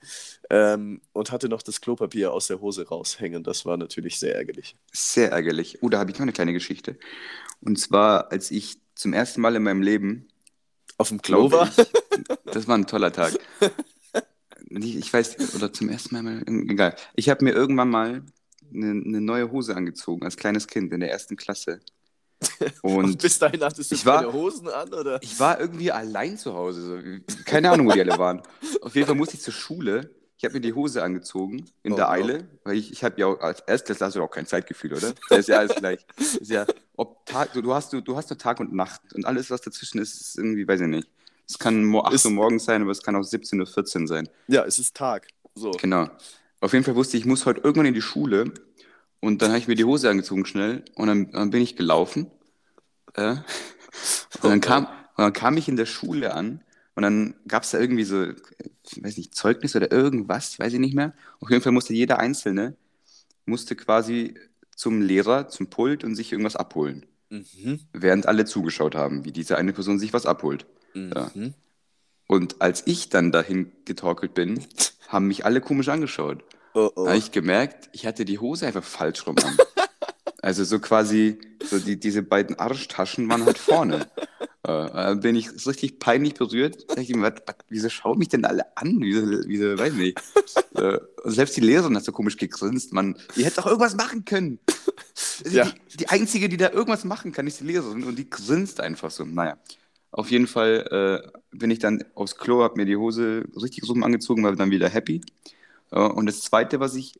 Ähm, 0.49 1.01
und 1.13 1.31
hatte 1.31 1.49
noch 1.49 1.63
das 1.63 1.81
Klopapier 1.81 2.31
aus 2.31 2.47
der 2.47 2.61
Hose 2.61 2.87
raushängen. 2.87 3.43
Das 3.43 3.65
war 3.65 3.77
natürlich 3.77 4.19
sehr 4.19 4.35
ärgerlich. 4.35 4.75
Sehr 4.91 5.31
ärgerlich. 5.31 5.81
Oh, 5.81 5.89
da 5.89 5.99
habe 5.99 6.11
ich 6.11 6.17
noch 6.17 6.23
eine 6.23 6.33
kleine 6.33 6.53
Geschichte. 6.53 6.97
Und 7.61 7.79
zwar, 7.79 8.31
als 8.31 8.51
ich 8.51 8.77
zum 8.95 9.13
ersten 9.13 9.41
Mal 9.41 9.55
in 9.55 9.63
meinem 9.63 9.81
Leben 9.81 10.27
auf 10.99 11.09
dem 11.09 11.21
Klo 11.21 11.51
war. 11.51 11.69
Ich, 11.75 11.87
das 12.45 12.67
war 12.67 12.77
ein 12.77 12.87
toller 12.87 13.11
Tag. 13.11 13.33
Ich 14.71 15.11
weiß, 15.11 15.55
oder 15.55 15.73
zum 15.73 15.89
ersten 15.89 16.21
Mal, 16.21 16.43
egal. 16.47 16.95
Ich 17.15 17.29
habe 17.29 17.43
mir 17.43 17.53
irgendwann 17.53 17.89
mal 17.89 18.21
eine, 18.73 18.91
eine 18.91 19.21
neue 19.21 19.51
Hose 19.51 19.75
angezogen 19.75 20.23
als 20.23 20.37
kleines 20.37 20.67
Kind 20.67 20.91
in 20.93 20.99
der 20.99 21.11
ersten 21.11 21.35
Klasse. 21.35 21.79
Und, 22.81 23.03
und 23.03 23.21
bis 23.21 23.37
dahin 23.37 23.61
hattest 23.61 23.91
du 23.91 23.95
ich 23.95 24.05
war, 24.05 24.31
Hosen 24.31 24.69
an, 24.69 24.93
oder? 24.93 25.21
Ich 25.21 25.37
war 25.41 25.59
irgendwie 25.59 25.91
allein 25.91 26.37
zu 26.37 26.53
Hause. 26.53 26.81
So. 27.27 27.33
Keine 27.43 27.69
Ahnung, 27.69 27.87
wo 27.87 27.91
die 27.91 27.99
alle 27.99 28.17
waren. 28.17 28.41
Auf 28.81 28.95
jeden 28.95 29.07
Fall 29.07 29.15
musste 29.15 29.35
ich 29.35 29.41
zur 29.41 29.53
Schule. 29.53 30.09
Ich 30.37 30.45
habe 30.45 30.53
mir 30.53 30.61
die 30.61 30.71
Hose 30.71 31.03
angezogen 31.03 31.65
in 31.83 31.91
oh, 31.91 31.95
der 31.97 32.09
Eile, 32.09 32.47
oh. 32.49 32.59
weil 32.63 32.77
ich, 32.77 32.93
ich 32.93 33.03
habe 33.03 33.19
ja 33.19 33.27
auch 33.27 33.41
als 33.41 33.59
Erstklässler 33.59 34.07
hast 34.07 34.15
du 34.15 34.23
auch 34.23 34.31
kein 34.31 34.45
Zeitgefühl, 34.45 34.93
oder? 34.93 35.13
Das 35.27 35.39
ist 35.39 35.49
ja 35.49 35.57
alles 35.59 35.75
gleich. 35.75 35.99
ist 36.17 36.49
ja, 36.49 36.65
ob 36.95 37.25
Tag, 37.25 37.51
du, 37.51 37.61
du, 37.61 37.73
hast, 37.73 37.91
du, 37.91 37.99
du 37.99 38.15
hast 38.15 38.29
nur 38.29 38.37
Tag 38.37 38.61
und 38.61 38.71
Nacht 38.71 39.01
und 39.13 39.25
alles, 39.25 39.51
was 39.51 39.59
dazwischen 39.59 39.99
ist, 39.99 40.21
ist 40.21 40.37
irgendwie, 40.37 40.65
weiß 40.65 40.79
ich 40.79 40.87
nicht. 40.87 41.09
Es 41.45 41.59
kann 41.59 41.93
8 41.93 42.25
Uhr 42.25 42.31
morgens 42.31 42.63
sein, 42.63 42.81
aber 42.81 42.91
es 42.91 43.01
kann 43.01 43.15
auch 43.15 43.21
17.14 43.21 44.01
Uhr 44.01 44.07
sein. 44.07 44.29
Ja, 44.47 44.63
es 44.63 44.79
ist 44.79 44.95
Tag. 44.95 45.27
So. 45.55 45.71
Genau. 45.71 46.07
Auf 46.61 46.73
jeden 46.73 46.83
Fall 46.83 46.95
wusste 46.95 47.17
ich, 47.17 47.23
ich 47.23 47.27
muss 47.27 47.45
heute 47.45 47.61
irgendwann 47.61 47.85
in 47.85 47.93
die 47.93 48.01
Schule 48.01 48.53
und 49.19 49.41
dann 49.41 49.49
habe 49.49 49.59
ich 49.59 49.67
mir 49.67 49.75
die 49.75 49.85
Hose 49.85 50.09
angezogen 50.09 50.45
schnell 50.45 50.83
und 50.95 51.07
dann, 51.07 51.31
dann 51.31 51.49
bin 51.49 51.61
ich 51.61 51.75
gelaufen. 51.75 52.27
Äh, 53.13 53.37
und, 54.41 54.43
dann 54.43 54.61
kam, 54.61 54.85
und 54.85 55.23
dann 55.23 55.33
kam 55.33 55.57
ich 55.57 55.67
in 55.67 55.75
der 55.75 55.85
Schule 55.85 56.33
an 56.33 56.61
und 56.95 57.03
dann 57.03 57.35
gab 57.47 57.63
es 57.63 57.71
da 57.71 57.79
irgendwie 57.79 58.03
so, 58.03 58.23
ich 58.23 59.03
weiß 59.03 59.17
nicht, 59.17 59.35
Zeugnis 59.35 59.75
oder 59.75 59.91
irgendwas, 59.91 60.59
weiß 60.59 60.73
ich 60.73 60.79
nicht 60.79 60.95
mehr. 60.95 61.13
Auf 61.39 61.49
jeden 61.49 61.61
Fall 61.61 61.71
musste 61.71 61.93
jeder 61.93 62.19
Einzelne, 62.19 62.75
musste 63.45 63.75
quasi 63.75 64.35
zum 64.75 65.01
Lehrer, 65.01 65.47
zum 65.47 65.69
Pult 65.69 66.03
und 66.03 66.15
sich 66.15 66.31
irgendwas 66.31 66.55
abholen. 66.55 67.05
Mhm. 67.29 67.79
Während 67.93 68.25
alle 68.25 68.45
zugeschaut 68.45 68.95
haben, 68.95 69.23
wie 69.25 69.31
diese 69.31 69.57
eine 69.57 69.73
Person 69.73 69.99
sich 69.99 70.13
was 70.13 70.25
abholt. 70.25 70.65
Mhm. 70.93 71.11
Ja. 71.15 71.31
Und 72.27 72.61
als 72.61 72.85
ich 72.85 73.09
dann 73.09 73.31
dahin 73.31 73.71
getorkelt 73.85 74.33
bin, 74.33 74.65
haben 75.09 75.27
mich 75.27 75.43
alle 75.43 75.59
komisch 75.59 75.89
angeschaut. 75.89 76.43
Oh, 76.73 76.91
oh. 76.95 77.03
Da 77.03 77.09
habe 77.09 77.17
ich 77.17 77.31
gemerkt, 77.31 77.89
ich 77.91 78.05
hatte 78.05 78.25
die 78.25 78.39
Hose 78.39 78.67
einfach 78.67 78.83
falsch 78.83 79.25
rum 79.27 79.35
an. 79.43 79.57
also 80.41 80.63
so 80.63 80.79
quasi, 80.79 81.39
so 81.63 81.79
die, 81.79 81.99
diese 81.99 82.21
beiden 82.21 82.57
Arschtaschen 82.57 83.27
waren 83.27 83.45
halt 83.45 83.57
vorne. 83.57 84.07
äh, 84.63 85.15
bin 85.15 85.35
ich 85.35 85.49
so 85.49 85.71
richtig 85.71 85.99
peinlich 85.99 86.35
berührt. 86.35 86.85
Sag 86.87 86.99
ich 86.99 87.09
mir, 87.09 87.23
was, 87.23 87.41
was, 87.47 87.55
wieso 87.69 87.89
schauen 87.89 88.19
mich 88.19 88.29
denn 88.29 88.45
alle 88.45 88.77
an? 88.77 88.97
Wieso, 89.01 89.21
wieso 89.47 89.77
weiß 89.77 89.93
nicht. 89.93 90.21
äh, 90.75 90.99
selbst 91.25 91.57
die 91.57 91.61
Lehrerin 91.61 91.95
hat 91.95 92.05
so 92.05 92.11
komisch 92.11 92.37
gegrinst. 92.37 92.93
Man, 92.93 93.17
ihr 93.35 93.45
hättet 93.45 93.57
doch 93.57 93.65
irgendwas 93.65 93.95
machen 93.95 94.25
können. 94.25 94.59
Ja. 95.49 95.65
Die, 95.65 95.97
die, 95.97 96.09
einzige, 96.09 96.49
die 96.49 96.57
da 96.57 96.69
irgendwas 96.69 97.03
machen 97.03 97.31
kann, 97.31 97.47
ist 97.47 97.61
die 97.61 97.65
Lehrerin 97.65 98.03
und 98.03 98.15
die 98.15 98.29
grinst 98.29 98.79
einfach 98.79 99.09
so. 99.09 99.25
Naja. 99.25 99.57
Auf 100.11 100.31
jeden 100.31 100.47
Fall 100.47 101.23
äh, 101.31 101.57
bin 101.57 101.71
ich 101.71 101.79
dann 101.79 102.03
aufs 102.15 102.37
Klo, 102.37 102.63
habe 102.63 102.77
mir 102.77 102.85
die 102.85 102.97
Hose 102.97 103.45
richtig 103.61 103.87
rum 103.87 104.03
angezogen, 104.03 104.43
war 104.43 104.55
dann 104.55 104.71
wieder 104.71 104.89
happy. 104.89 105.21
Und 105.91 106.27
das 106.27 106.41
Zweite, 106.41 106.79
was 106.79 106.95
ich, 106.95 107.19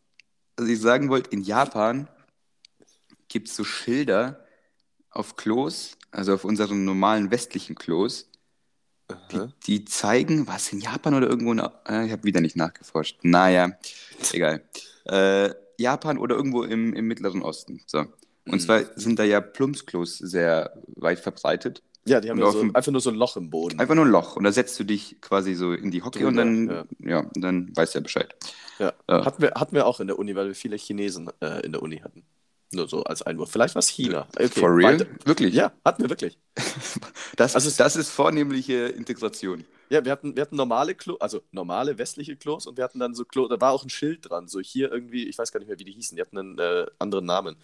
was 0.58 0.68
ich 0.68 0.80
sagen 0.80 1.10
wollte, 1.10 1.32
in 1.32 1.42
Japan 1.42 2.08
gibt 3.30 3.48
es 3.48 3.56
so 3.56 3.63
Schilder 3.63 4.46
auf 5.12 5.36
Klos, 5.36 5.98
also 6.12 6.34
auf 6.34 6.46
unseren 6.46 6.86
normalen 6.86 7.32
westlichen 7.32 7.75
Klos, 7.75 8.30
die, 9.32 9.48
die, 9.66 9.86
zeigen, 9.86 10.48
was 10.48 10.72
in 10.72 10.82
Japan 10.82 11.16
oder 11.16 11.28
irgendwo, 11.28 11.52
in, 11.52 11.60
äh, 11.60 12.06
ich 12.06 12.12
habe 12.12 12.24
wieder 12.24 12.42
nicht 12.42 12.56
nachgeforscht. 12.56 13.20
Naja, 13.24 13.72
egal. 14.34 14.63
Äh, 15.06 15.52
Japan 15.78 16.18
oder 16.20 16.36
irgendwo 16.36 16.63
im, 16.63 16.94
im 16.94 17.08
Mittleren 17.08 17.42
Osten. 17.42 17.82
So. 17.88 18.00
Und 18.00 18.12
mhm. 18.46 18.60
zwar 18.60 18.82
sind 18.98 19.18
da 19.18 19.24
ja 19.24 19.42
Plumpsklos 19.42 20.18
sehr 20.18 20.74
weit 20.96 21.20
verbreitet. 21.20 21.82
Ja, 22.06 22.22
die 22.22 22.29
haben 22.29 22.39
ja 22.39 22.51
so, 22.51 22.62
einfach 22.62 22.91
nur 22.91 23.01
so 23.01 23.10
ein 23.10 23.15
Loch 23.15 23.38
im 23.38 23.50
Boden. 23.50 23.79
Einfach 23.79 23.96
nur 23.96 24.06
ein 24.06 24.12
Loch. 24.12 24.36
Und 24.36 24.44
da 24.44 24.51
setzt 24.51 24.79
du 24.79 24.84
dich 24.84 25.22
quasi 25.22 25.53
so 25.53 25.74
in 25.74 25.91
die 25.91 26.01
Hocke 26.01 26.25
und 26.25 26.36
dann, 26.36 26.68
ja. 26.68 26.86
ja. 27.00 27.29
dann 27.36 27.75
weißt 27.75 27.94
du 27.94 28.00
ja 28.00 28.03
Bescheid. 28.03 28.36
Ja. 28.79 28.94
ja. 29.10 29.25
Hatten, 29.25 29.41
wir, 29.41 29.51
hatten 29.51 29.75
wir 29.75 29.86
auch 29.86 30.00
in 30.00 30.08
der 30.08 30.18
Uni, 30.18 30.36
weil 30.36 30.48
wir 30.48 30.56
viele 30.56 30.77
Chinesen 30.77 31.29
äh, 31.41 31.65
in 31.65 31.74
der 31.74 31.84
Uni 31.84 31.98
hatten. 31.98 32.24
Nur 32.72 32.88
so 32.88 33.03
als 33.03 33.24
Einwurf. 33.24 33.51
Vielleicht 33.51 33.74
war 33.74 33.79
es 33.79 33.88
China. 33.88 34.27
Okay, 34.36 34.48
For 34.48 34.75
real? 34.75 35.00
Weiter. 35.00 35.08
Wirklich? 35.25 35.56
Ja, 35.56 35.72
hatten 35.84 36.03
wir 36.03 36.10
wirklich. 36.10 36.38
das, 37.36 37.56
also, 37.56 37.72
das 37.75 37.96
ist 37.96 38.10
vornehmliche 38.10 38.88
Integration. 38.89 39.65
Ja, 39.89 40.06
wir 40.06 40.12
hatten, 40.12 40.36
wir 40.36 40.41
hatten 40.41 40.56
normale 40.56 40.94
Klo, 40.94 41.15
also 41.20 41.41
normale 41.51 41.98
westliche 41.98 42.36
Klos 42.36 42.68
und 42.68 42.77
wir 42.77 42.84
hatten 42.84 43.00
dann 43.00 43.15
so 43.15 43.25
Klo, 43.25 43.48
da 43.48 43.60
war 43.60 43.72
auch 43.72 43.84
ein 43.84 43.89
Schild 43.89 44.29
dran. 44.29 44.48
So 44.48 44.60
hier 44.60 44.91
irgendwie, 44.91 45.27
ich 45.27 45.39
weiß 45.39 45.51
gar 45.51 45.60
nicht 45.60 45.68
mehr, 45.68 45.79
wie 45.79 45.84
die 45.84 45.94
hießen, 45.94 46.15
die 46.15 46.22
hatten 46.22 46.38
einen 46.38 46.60
äh, 46.60 46.86
anderen 47.00 47.25
Namen. 47.25 47.56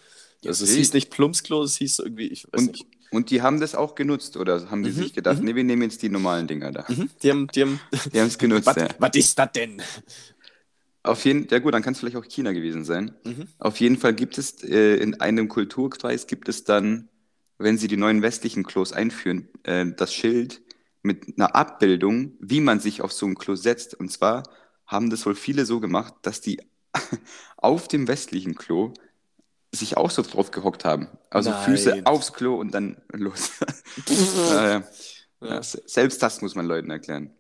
Also 0.43 0.63
es 0.63 0.73
hieß 0.73 0.93
nicht 0.93 1.11
Plumpsklo, 1.11 1.61
es 1.63 1.77
hieß 1.77 1.99
irgendwie, 1.99 2.27
ich 2.27 2.47
weiß 2.51 2.61
und, 2.61 2.71
nicht. 2.71 2.87
Und 3.11 3.29
die 3.29 3.41
haben 3.41 3.59
das 3.59 3.75
auch 3.75 3.95
genutzt, 3.95 4.37
oder 4.37 4.69
haben 4.69 4.83
die 4.83 4.89
mhm, 4.89 4.95
sich 4.95 5.13
gedacht, 5.13 5.39
mhm. 5.39 5.45
nee, 5.45 5.55
wir 5.55 5.63
nehmen 5.63 5.83
jetzt 5.83 6.01
die 6.01 6.09
normalen 6.09 6.47
Dinger 6.47 6.71
da. 6.71 6.85
Mhm, 6.87 7.09
die 7.21 7.31
haben 7.31 7.47
die 7.47 7.61
haben 7.61 7.79
die 8.13 8.17
es 8.17 8.37
genutzt, 8.37 8.65
was, 8.67 8.75
ja. 8.75 8.87
Was 8.99 9.15
ist 9.15 9.37
das 9.37 9.51
denn? 9.53 9.81
Auf 11.03 11.23
jeden 11.25 11.47
ja 11.49 11.59
gut, 11.59 11.73
dann 11.73 11.83
kann 11.83 11.93
es 11.93 11.99
vielleicht 11.99 12.17
auch 12.17 12.25
China 12.25 12.51
gewesen 12.51 12.83
sein. 12.83 13.13
Mhm. 13.23 13.47
Auf 13.59 13.79
jeden 13.79 13.97
Fall 13.97 14.13
gibt 14.13 14.37
es 14.37 14.63
äh, 14.63 14.95
in 14.95 15.21
einem 15.21 15.47
Kulturkreis 15.47 16.27
gibt 16.27 16.49
es 16.49 16.63
dann, 16.63 17.09
wenn 17.57 17.77
sie 17.77 17.87
die 17.87 17.97
neuen 17.97 18.21
westlichen 18.21 18.63
Klos 18.63 18.91
einführen, 18.91 19.49
äh, 19.63 19.85
das 19.95 20.13
Schild 20.13 20.61
mit 21.03 21.37
einer 21.37 21.55
Abbildung, 21.55 22.33
wie 22.39 22.59
man 22.59 22.79
sich 22.79 23.01
auf 23.01 23.13
so 23.13 23.27
ein 23.27 23.35
Klo 23.35 23.55
setzt. 23.55 23.93
Und 23.93 24.11
zwar 24.11 24.43
haben 24.87 25.09
das 25.09 25.25
wohl 25.25 25.35
viele 25.35 25.65
so 25.65 25.79
gemacht, 25.79 26.15
dass 26.23 26.41
die 26.41 26.59
auf 27.57 27.87
dem 27.87 28.07
westlichen 28.07 28.55
Klo 28.55 28.93
sich 29.75 29.97
auch 29.97 30.09
so 30.09 30.21
drauf 30.21 30.51
gehockt 30.51 30.85
haben. 30.85 31.07
Also 31.29 31.51
Nein. 31.51 31.63
Füße 31.65 32.01
aufs 32.05 32.33
Klo 32.33 32.55
und 32.55 32.71
dann 32.73 33.01
los. 33.11 33.51
äh, 34.51 34.81
ja, 35.41 35.61
se- 35.63 35.83
selbst 35.85 36.21
das 36.23 36.41
muss 36.41 36.55
man 36.55 36.65
Leuten 36.65 36.89
erklären. 36.89 37.31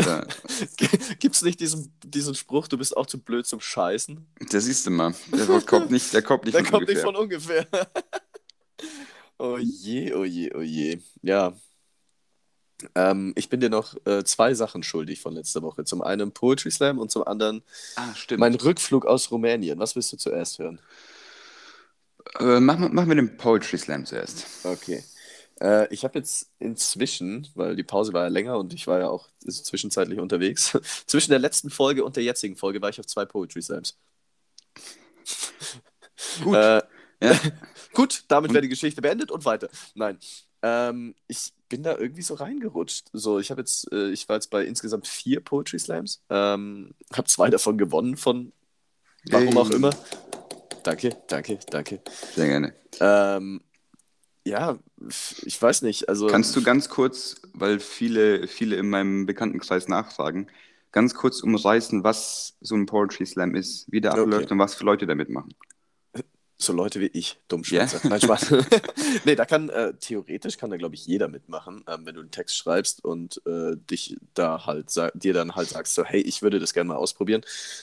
Ja, 0.00 0.24
Gibt 1.18 1.34
es 1.34 1.42
nicht 1.42 1.58
diesen, 1.60 1.92
diesen 2.04 2.34
Spruch, 2.34 2.68
du 2.68 2.78
bist 2.78 2.96
auch 2.96 3.06
zu 3.06 3.18
blöd 3.22 3.46
zum 3.46 3.60
Scheißen? 3.60 4.26
das 4.50 4.64
siehst 4.64 4.86
du 4.86 4.90
mal. 4.90 5.14
Der 5.32 5.46
kommt 5.62 5.90
nicht, 5.90 6.12
der 6.12 6.22
kommt 6.22 6.44
nicht 6.44 6.54
Der 6.54 6.64
von 6.64 6.72
kommt 6.72 6.88
nicht 6.88 7.04
ungefähr. 7.04 7.66
von 7.66 7.86
ungefähr. 7.86 7.90
oh 9.38 9.58
je, 9.58 10.14
oh 10.14 10.24
je, 10.24 10.54
oh 10.54 10.60
je. 10.60 11.00
Ja. 11.22 11.54
Ähm, 12.94 13.32
ich 13.36 13.48
bin 13.48 13.60
dir 13.60 13.70
noch 13.70 13.94
äh, 14.04 14.22
zwei 14.24 14.52
Sachen 14.52 14.82
schuldig 14.82 15.20
von 15.22 15.32
letzter 15.34 15.62
Woche. 15.62 15.84
Zum 15.84 16.02
einen 16.02 16.32
Poetry 16.32 16.70
Slam 16.70 16.98
und 16.98 17.10
zum 17.10 17.26
anderen 17.26 17.62
Ah, 17.96 18.12
mein 18.36 18.54
Rückflug 18.54 19.06
aus 19.06 19.30
Rumänien. 19.30 19.78
Was 19.78 19.96
willst 19.96 20.12
du 20.12 20.18
zuerst 20.18 20.58
hören? 20.58 20.78
Äh, 22.40 22.60
machen, 22.60 22.82
wir- 22.82 22.88
machen 22.90 23.08
wir 23.08 23.16
den 23.16 23.36
Poetry 23.36 23.78
Slam 23.78 24.04
zuerst. 24.06 24.46
Okay. 24.64 25.02
Äh, 25.60 25.92
ich 25.92 26.04
habe 26.04 26.18
jetzt 26.18 26.50
inzwischen, 26.58 27.48
weil 27.54 27.76
die 27.76 27.82
Pause 27.82 28.12
war 28.12 28.24
ja 28.24 28.28
länger 28.28 28.58
und 28.58 28.74
ich 28.74 28.86
war 28.86 28.98
ja 29.00 29.08
auch 29.08 29.28
zwischenzeitlich 29.48 30.18
unterwegs, 30.20 30.78
zwischen 31.06 31.30
der 31.30 31.38
letzten 31.38 31.70
Folge 31.70 32.04
und 32.04 32.16
der 32.16 32.24
jetzigen 32.24 32.56
Folge 32.56 32.82
war 32.82 32.90
ich 32.90 33.00
auf 33.00 33.06
zwei 33.06 33.24
Poetry 33.24 33.62
Slams. 33.62 33.96
Gut. 36.42 36.54
Äh, 36.54 36.82
ja. 37.22 37.40
Gut, 37.94 38.24
damit 38.28 38.52
wäre 38.52 38.60
die 38.62 38.68
Geschichte 38.68 39.00
beendet 39.00 39.30
und 39.30 39.44
weiter. 39.46 39.68
Nein. 39.94 40.18
Ähm, 40.62 41.14
ich 41.28 41.52
bin 41.68 41.82
da 41.82 41.96
irgendwie 41.96 42.22
so 42.22 42.34
reingerutscht. 42.34 43.06
So, 43.12 43.38
ich 43.38 43.50
habe 43.50 43.62
jetzt, 43.62 43.90
äh, 43.92 44.10
ich 44.10 44.28
war 44.28 44.36
jetzt 44.36 44.50
bei 44.50 44.64
insgesamt 44.64 45.06
vier 45.06 45.40
Poetry 45.40 45.78
Slams. 45.78 46.22
Ähm, 46.28 46.94
habe 47.14 47.28
zwei 47.28 47.48
davon 47.48 47.78
gewonnen 47.78 48.16
von 48.18 48.52
warum 49.30 49.56
auch 49.56 49.68
Hey. 49.68 49.76
immer. 49.76 49.90
Danke, 50.86 51.16
danke, 51.26 51.58
danke. 51.68 52.00
Sehr 52.34 52.46
gerne. 52.46 52.72
Ähm, 53.00 53.60
ja, 54.46 54.78
ich 55.44 55.60
weiß 55.60 55.82
nicht. 55.82 56.08
Also 56.08 56.28
Kannst 56.28 56.54
du 56.54 56.62
ganz 56.62 56.88
kurz, 56.88 57.42
weil 57.54 57.80
viele, 57.80 58.46
viele 58.46 58.76
in 58.76 58.88
meinem 58.88 59.26
Bekanntenkreis 59.26 59.88
nachfragen, 59.88 60.46
ganz 60.92 61.14
kurz 61.14 61.42
umreißen, 61.42 62.04
was 62.04 62.56
so 62.60 62.76
ein 62.76 62.86
Poetry 62.86 63.26
Slam 63.26 63.56
ist, 63.56 63.90
wie 63.90 64.00
der 64.00 64.12
Okay. 64.12 64.22
abläuft 64.22 64.52
und 64.52 64.60
was 64.60 64.76
für 64.76 64.84
Leute 64.84 65.08
damit 65.08 65.28
machen? 65.28 65.56
So 66.58 66.72
Leute 66.72 67.00
wie 67.00 67.10
ich. 67.12 67.38
Dummschwätzer. 67.48 68.00
Nein, 68.08 68.20
Spaß. 68.20 68.54
nee, 69.24 69.34
da 69.34 69.44
kann 69.44 69.68
äh, 69.68 69.92
theoretisch 69.94 70.56
kann 70.56 70.70
da 70.70 70.76
glaube 70.76 70.94
ich 70.94 71.06
jeder 71.06 71.28
mitmachen, 71.28 71.84
ähm, 71.86 72.06
wenn 72.06 72.14
du 72.14 72.20
einen 72.22 72.30
Text 72.30 72.56
schreibst 72.56 73.04
und 73.04 73.42
äh, 73.46 73.76
dich 73.90 74.16
da 74.34 74.64
halt 74.64 74.90
dir 75.14 75.34
dann 75.34 75.54
halt 75.54 75.68
sagst 75.68 75.94
so, 75.94 76.04
hey, 76.04 76.20
ich 76.20 76.42
würde 76.42 76.58
das 76.58 76.72
gerne 76.72 76.88
mal 76.88 76.96
ausprobieren, 76.96 77.42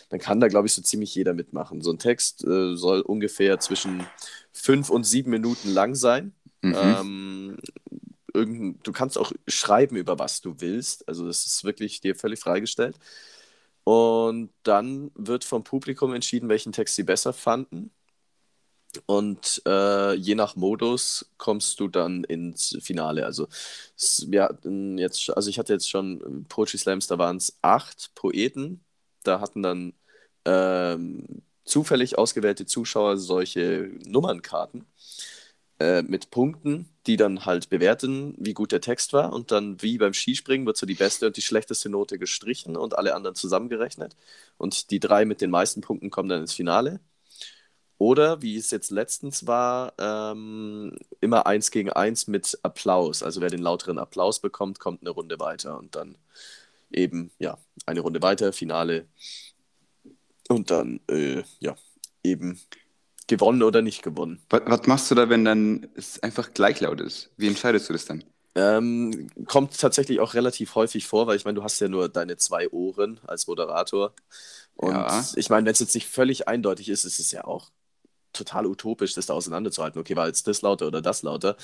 dann 0.09 0.19
kann 0.19 0.39
da 0.39 0.47
glaube 0.47 0.67
ich 0.67 0.73
so 0.73 0.81
ziemlich 0.81 1.13
jeder 1.13 1.33
mitmachen. 1.33 1.81
So 1.81 1.91
ein 1.91 1.99
Text 1.99 2.43
äh, 2.45 2.75
soll 2.75 3.01
ungefähr 3.01 3.59
zwischen 3.59 4.05
fünf 4.51 4.89
und 4.89 5.03
sieben 5.03 5.29
Minuten 5.29 5.69
lang 5.69 5.93
sein. 5.95 6.33
Mhm. 6.61 6.75
Ähm, 6.75 7.57
irgendein, 8.33 8.79
du 8.83 8.91
kannst 8.91 9.17
auch 9.17 9.31
schreiben, 9.47 9.95
über 9.95 10.17
was 10.17 10.41
du 10.41 10.55
willst. 10.59 11.07
Also 11.07 11.27
das 11.27 11.45
ist 11.45 11.63
wirklich 11.63 12.01
dir 12.01 12.15
völlig 12.15 12.39
freigestellt. 12.39 12.97
Und 13.83 14.49
dann 14.63 15.11
wird 15.15 15.43
vom 15.43 15.63
Publikum 15.63 16.13
entschieden, 16.13 16.49
welchen 16.49 16.71
Text 16.71 16.95
sie 16.95 17.03
besser 17.03 17.33
fanden. 17.33 17.91
Und 19.05 19.61
äh, 19.65 20.13
je 20.13 20.35
nach 20.35 20.55
Modus 20.55 21.31
kommst 21.37 21.79
du 21.79 21.87
dann 21.87 22.23
ins 22.23 22.77
Finale. 22.81 23.25
Also 23.25 23.47
wir 24.27 24.43
hatten 24.43 24.97
jetzt, 24.97 25.29
also 25.35 25.49
ich 25.49 25.59
hatte 25.59 25.73
jetzt 25.73 25.89
schon 25.89 26.45
Poetry 26.49 26.77
Slams, 26.77 27.07
da 27.07 27.17
waren 27.17 27.37
es 27.37 27.57
acht 27.61 28.11
Poeten. 28.15 28.83
Da 29.23 29.39
hatten 29.39 29.63
dann 29.63 29.93
ähm, 30.45 31.43
zufällig 31.65 32.17
ausgewählte 32.17 32.65
Zuschauer 32.65 33.17
solche 33.17 33.91
Nummernkarten 34.05 34.85
äh, 35.79 36.03
mit 36.03 36.29
Punkten, 36.31 36.89
die 37.07 37.17
dann 37.17 37.45
halt 37.45 37.69
bewerten, 37.69 38.35
wie 38.37 38.53
gut 38.53 38.71
der 38.71 38.81
Text 38.81 39.13
war. 39.13 39.33
Und 39.33 39.51
dann, 39.51 39.81
wie 39.81 39.97
beim 39.97 40.13
Skispringen, 40.13 40.65
wird 40.67 40.77
so 40.77 40.85
die 40.85 40.95
beste 40.95 41.27
und 41.27 41.37
die 41.37 41.41
schlechteste 41.41 41.89
Note 41.89 42.19
gestrichen 42.19 42.75
und 42.77 42.97
alle 42.97 43.15
anderen 43.15 43.35
zusammengerechnet. 43.35 44.15
Und 44.57 44.91
die 44.91 44.99
drei 44.99 45.25
mit 45.25 45.41
den 45.41 45.51
meisten 45.51 45.81
Punkten 45.81 46.09
kommen 46.09 46.29
dann 46.29 46.41
ins 46.41 46.53
Finale. 46.53 46.99
Oder, 48.03 48.41
wie 48.41 48.57
es 48.57 48.69
jetzt 48.69 48.91
letztens 48.91 49.47
war, 49.47 49.93
ähm, 49.97 50.93
immer 51.21 51.45
eins 51.45 51.71
gegen 51.71 51.89
eins 51.89 52.27
mit 52.27 52.59
Applaus. 52.61 53.23
Also 53.23 53.39
wer 53.39 53.49
den 53.49 53.61
lauteren 53.61 53.97
Applaus 53.97 54.41
bekommt, 54.41 54.77
kommt 54.77 54.99
eine 55.03 55.11
Runde 55.11 55.39
weiter 55.39 55.77
und 55.79 55.95
dann 55.95 56.17
eben, 56.91 57.31
ja, 57.39 57.57
eine 57.85 58.01
Runde 58.01 58.21
weiter, 58.21 58.51
Finale. 58.51 59.05
Und 60.49 60.69
dann, 60.69 60.99
äh, 61.09 61.43
ja, 61.61 61.77
eben 62.25 62.59
gewonnen 63.27 63.63
oder 63.63 63.81
nicht 63.81 64.03
gewonnen. 64.03 64.41
Was, 64.49 64.63
was 64.65 64.85
machst 64.85 65.09
du 65.09 65.15
da, 65.15 65.29
wenn 65.29 65.45
dann 65.45 65.87
es 65.95 66.21
einfach 66.21 66.53
gleich 66.53 66.81
laut 66.81 66.99
ist? 66.99 67.29
Wie 67.37 67.47
entscheidest 67.47 67.87
du 67.87 67.93
das 67.93 68.03
dann? 68.03 68.25
Ähm, 68.55 69.29
kommt 69.45 69.79
tatsächlich 69.79 70.19
auch 70.19 70.33
relativ 70.33 70.75
häufig 70.75 71.07
vor, 71.07 71.25
weil 71.27 71.37
ich 71.37 71.45
meine, 71.45 71.55
du 71.55 71.63
hast 71.63 71.79
ja 71.79 71.87
nur 71.87 72.09
deine 72.09 72.35
zwei 72.35 72.69
Ohren 72.69 73.21
als 73.25 73.47
Moderator. 73.47 74.11
Und 74.75 74.91
Ja. 74.91 75.25
ich 75.37 75.49
meine, 75.49 75.65
wenn 75.65 75.71
es 75.71 75.79
jetzt 75.79 75.95
nicht 75.95 76.09
völlig 76.09 76.49
eindeutig 76.49 76.89
ist, 76.89 77.05
ist 77.05 77.19
es 77.19 77.31
ja 77.31 77.45
auch 77.45 77.71
total 78.33 78.65
utopisch, 78.67 79.13
das 79.13 79.27
da 79.27 79.33
auseinanderzuhalten. 79.33 79.99
Okay, 80.01 80.15
war 80.15 80.27
jetzt 80.27 80.47
das 80.47 80.61
lauter 80.61 80.87
oder 80.87 81.01
das 81.01 81.23
lauter? 81.23 81.57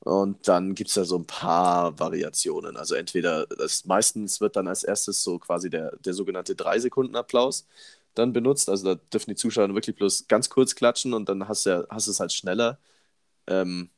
Und 0.00 0.48
dann 0.48 0.74
gibt 0.74 0.88
es 0.88 0.94
da 0.94 1.04
so 1.04 1.18
ein 1.18 1.26
paar 1.26 1.98
Variationen. 1.98 2.76
Also 2.76 2.94
entweder, 2.94 3.46
das 3.46 3.84
meistens 3.84 4.40
wird 4.40 4.56
dann 4.56 4.68
als 4.68 4.84
erstes 4.84 5.22
so 5.22 5.38
quasi 5.38 5.70
der, 5.70 5.96
der 5.98 6.14
sogenannte 6.14 6.54
3-Sekunden-Applaus 6.54 7.66
dann 8.14 8.32
benutzt. 8.32 8.68
Also 8.70 8.94
da 8.94 9.00
dürfen 9.12 9.30
die 9.30 9.36
Zuschauer 9.36 9.74
wirklich 9.74 9.96
bloß 9.96 10.26
ganz 10.28 10.50
kurz 10.50 10.74
klatschen 10.74 11.14
und 11.14 11.28
dann 11.28 11.48
hast 11.48 11.66
du 11.66 11.70
ja, 11.70 11.84
hast 11.90 12.06
du 12.06 12.12
es 12.12 12.20
halt 12.20 12.32
schneller 12.32 12.78
ähm, 13.46 13.90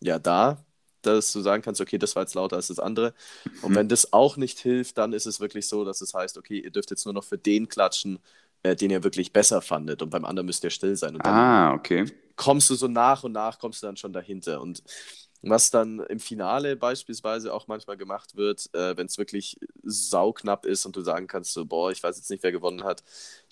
ja 0.00 0.18
da, 0.18 0.64
dass 1.02 1.32
du 1.32 1.40
sagen 1.40 1.62
kannst, 1.62 1.80
okay, 1.80 1.98
das 1.98 2.16
war 2.16 2.24
jetzt 2.24 2.34
lauter 2.34 2.56
als 2.56 2.68
das 2.68 2.78
andere. 2.80 3.14
Und 3.62 3.74
wenn 3.74 3.88
das 3.88 4.12
auch 4.12 4.36
nicht 4.36 4.58
hilft, 4.60 4.98
dann 4.98 5.12
ist 5.12 5.26
es 5.26 5.40
wirklich 5.40 5.68
so, 5.68 5.84
dass 5.84 6.00
es 6.00 6.14
heißt, 6.14 6.38
okay, 6.38 6.58
ihr 6.60 6.70
dürft 6.70 6.90
jetzt 6.90 7.04
nur 7.06 7.14
noch 7.14 7.24
für 7.24 7.38
den 7.38 7.68
klatschen, 7.68 8.18
äh, 8.66 8.76
den 8.76 8.90
ihr 8.90 9.04
wirklich 9.04 9.32
besser 9.32 9.60
fandet 9.62 10.02
und 10.02 10.10
beim 10.10 10.24
anderen 10.24 10.46
müsst 10.46 10.64
ihr 10.64 10.70
still 10.70 10.96
sein. 10.96 11.14
Und 11.16 11.24
dann 11.26 11.34
Ah, 11.34 11.74
okay. 11.74 12.06
kommst 12.36 12.70
du 12.70 12.74
so 12.74 12.88
nach 12.88 13.24
und 13.24 13.32
nach, 13.32 13.58
kommst 13.58 13.82
du 13.82 13.86
dann 13.86 13.96
schon 13.96 14.12
dahinter. 14.12 14.60
Und 14.60 14.82
was 15.42 15.70
dann 15.70 16.00
im 16.00 16.18
Finale 16.18 16.76
beispielsweise 16.76 17.52
auch 17.54 17.68
manchmal 17.68 17.96
gemacht 17.96 18.36
wird, 18.36 18.68
äh, 18.74 18.96
wenn 18.96 19.06
es 19.06 19.18
wirklich 19.18 19.58
sauknapp 19.84 20.66
ist 20.66 20.86
und 20.86 20.96
du 20.96 21.02
sagen 21.02 21.26
kannst, 21.26 21.52
so, 21.52 21.64
boah, 21.66 21.90
ich 21.92 22.02
weiß 22.02 22.16
jetzt 22.16 22.30
nicht, 22.30 22.42
wer 22.42 22.52
gewonnen 22.52 22.82
hat, 22.84 23.02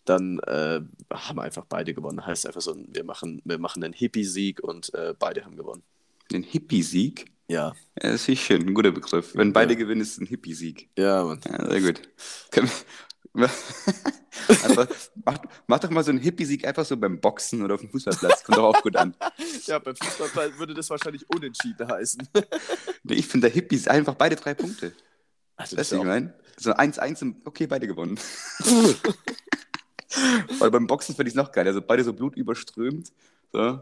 dann 0.05 0.39
äh, 0.41 0.81
haben 1.13 1.39
einfach 1.41 1.65
beide 1.67 1.95
gewonnen. 1.95 2.27
Heißt 2.27 2.47
einfach 2.47 2.61
so, 2.63 2.75
wir 2.77 3.05
machen, 3.05 3.41
wir 3.45 3.59
machen 3.59 3.85
einen 3.85 3.95
Hippie-Sieg 3.95 4.63
und 4.63 4.93
äh, 4.95 5.15
beide 5.19 5.45
haben 5.45 5.57
gewonnen. 5.57 5.83
Den 6.33 6.43
Hippie-Sieg? 6.43 7.27
Ja, 7.49 7.75
Ja, 8.03 8.11
das 8.13 8.27
ich 8.29 8.43
schön, 8.45 8.63
ein 8.67 8.75
guter 8.75 8.91
Begriff. 8.91 9.35
Wenn 9.35 9.53
beide 9.53 9.75
Ja. 9.75 9.79
gewinnen, 9.79 10.01
ist 10.01 10.13
es 10.13 10.19
ein 10.21 10.27
Hippie-Sieg. 10.27 10.89
ja, 10.99 11.23
Mann. 11.23 11.41
Ja, 11.47 11.71
sehr 11.71 11.81
gut. 11.81 12.03
Einfach, 13.35 14.89
mach, 15.25 15.39
mach 15.67 15.79
doch 15.81 15.91
mal 15.91 16.05
so 16.05 16.11
einen 16.11 16.21
Hippie-Sieg 16.21 16.67
einfach 16.67 16.85
so 16.85 16.97
beim 16.97 17.21
Boxen 17.21 17.63
oder 17.63 17.75
auf 17.75 17.81
dem 17.81 17.91
Fußballplatz. 17.91 18.45
Kommt 18.45 18.59
doch 18.59 18.75
auch 18.77 18.83
gut 18.83 18.97
an. 18.97 19.15
Ja, 19.67 19.79
beim 19.79 19.97
Fußball 19.97 20.59
würde 20.59 20.75
das 20.75 20.91
wahrscheinlich 20.91 21.25
unentschieden 21.31 21.89
heißen. 21.89 22.29
Nee, 23.07 23.15
ich 23.15 23.27
finde 23.27 23.49
der 23.49 23.55
Hippie 23.55 23.77
ist 23.77 23.89
einfach 23.89 24.15
beide 24.15 24.37
drei 24.37 24.55
Punkte. 24.55 24.93
Also 25.57 25.77
Weißt 25.77 25.93
das 25.93 25.99
du, 25.99 26.05
ich 26.05 26.05
meine? 26.05 26.35
So 26.57 26.73
1-1, 26.73 27.23
und 27.23 27.47
okay, 27.47 27.67
beide 27.67 27.87
gewonnen. 27.87 28.19
Weil 30.59 30.71
beim 30.71 30.87
Boxen 30.87 31.15
finde 31.15 31.29
ich 31.29 31.35
es 31.35 31.37
noch 31.37 31.53
geil. 31.53 31.67
Also 31.67 31.83
beide 31.83 32.03
so 32.03 32.15
blutüberströmt. 32.15 33.13
So. 33.53 33.81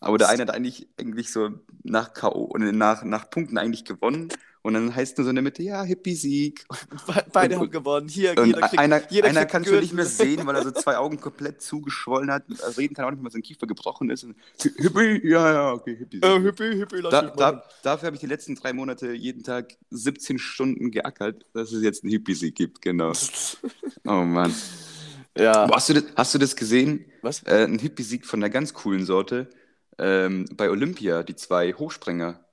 Aber 0.00 0.18
der 0.18 0.28
eine 0.28 0.42
hat 0.42 0.50
eigentlich, 0.50 0.88
eigentlich 0.98 1.32
so 1.32 1.50
nach 1.82 2.12
K.O. 2.12 2.44
und 2.44 2.76
nach, 2.76 3.04
nach 3.04 3.30
Punkten 3.30 3.56
eigentlich 3.58 3.84
gewonnen. 3.84 4.28
Und 4.62 4.74
dann 4.74 4.94
heißt 4.94 5.16
nur 5.18 5.24
so 5.24 5.28
in 5.30 5.36
der 5.36 5.42
Mitte, 5.42 5.62
ja, 5.62 5.82
Hippie-Sieg. 5.82 6.66
Be- 7.06 7.24
beide 7.32 7.54
Und- 7.54 7.60
haben 7.62 7.70
gewonnen. 7.70 8.08
Hier, 8.08 8.36
Und 8.36 8.46
jeder 8.46 8.60
kriegt, 8.62 8.78
einer, 8.78 9.00
jeder 9.10 9.28
einer 9.28 9.40
einen 9.52 9.64
du 9.64 9.80
nicht 9.80 9.92
mehr 9.92 10.04
sehen, 10.04 10.46
weil 10.46 10.56
er 10.56 10.62
so 10.64 10.70
zwei 10.72 10.96
Augen 10.96 11.20
komplett 11.20 11.62
zugeschwollen 11.62 12.30
hat. 12.30 12.44
Also 12.62 12.80
reden 12.80 12.94
kann 12.94 13.04
auch 13.04 13.10
nicht 13.10 13.18
mehr, 13.20 13.26
weil 13.26 13.32
sein 13.32 13.42
Kiefer 13.42 13.66
gebrochen 13.66 14.10
ist. 14.10 14.24
Und, 14.24 14.36
Hippie, 14.60 15.26
ja, 15.28 15.52
ja, 15.52 15.72
okay, 15.72 15.96
Hippie. 15.96 16.20
Äh, 16.22 16.40
Hippie, 16.40 16.76
Hippie, 16.76 16.96
lass 16.96 17.10
Da, 17.10 17.22
da, 17.22 17.62
dafür 17.82 18.06
habe 18.06 18.16
ich 18.16 18.20
die 18.20 18.26
letzten 18.26 18.54
drei 18.56 18.72
Monate 18.72 19.12
jeden 19.12 19.42
Tag 19.42 19.76
17 19.90 20.38
Stunden 20.38 20.90
geackert, 20.90 21.46
dass 21.54 21.72
es 21.72 21.82
jetzt 21.82 22.02
einen 22.02 22.10
Hippie-Sieg 22.12 22.54
gibt, 22.54 22.82
genau. 22.82 23.12
Oh 24.04 24.22
Mann. 24.24 24.54
Ja, 25.36 25.66
Boah, 25.66 25.76
hast, 25.76 25.88
du 25.90 25.94
das, 25.94 26.04
hast 26.16 26.34
du 26.34 26.38
das 26.38 26.56
gesehen? 26.56 27.04
was? 27.22 27.42
Äh, 27.44 27.64
ein 27.64 27.78
Hippie-Sieg 27.78 28.26
von 28.26 28.40
der 28.40 28.50
ganz 28.50 28.74
coolen 28.74 29.04
Sorte. 29.04 29.48
Ähm, 29.98 30.46
bei 30.56 30.70
Olympia, 30.70 31.22
die 31.22 31.36
zwei 31.36 31.72
Hochspringer. 31.72 32.44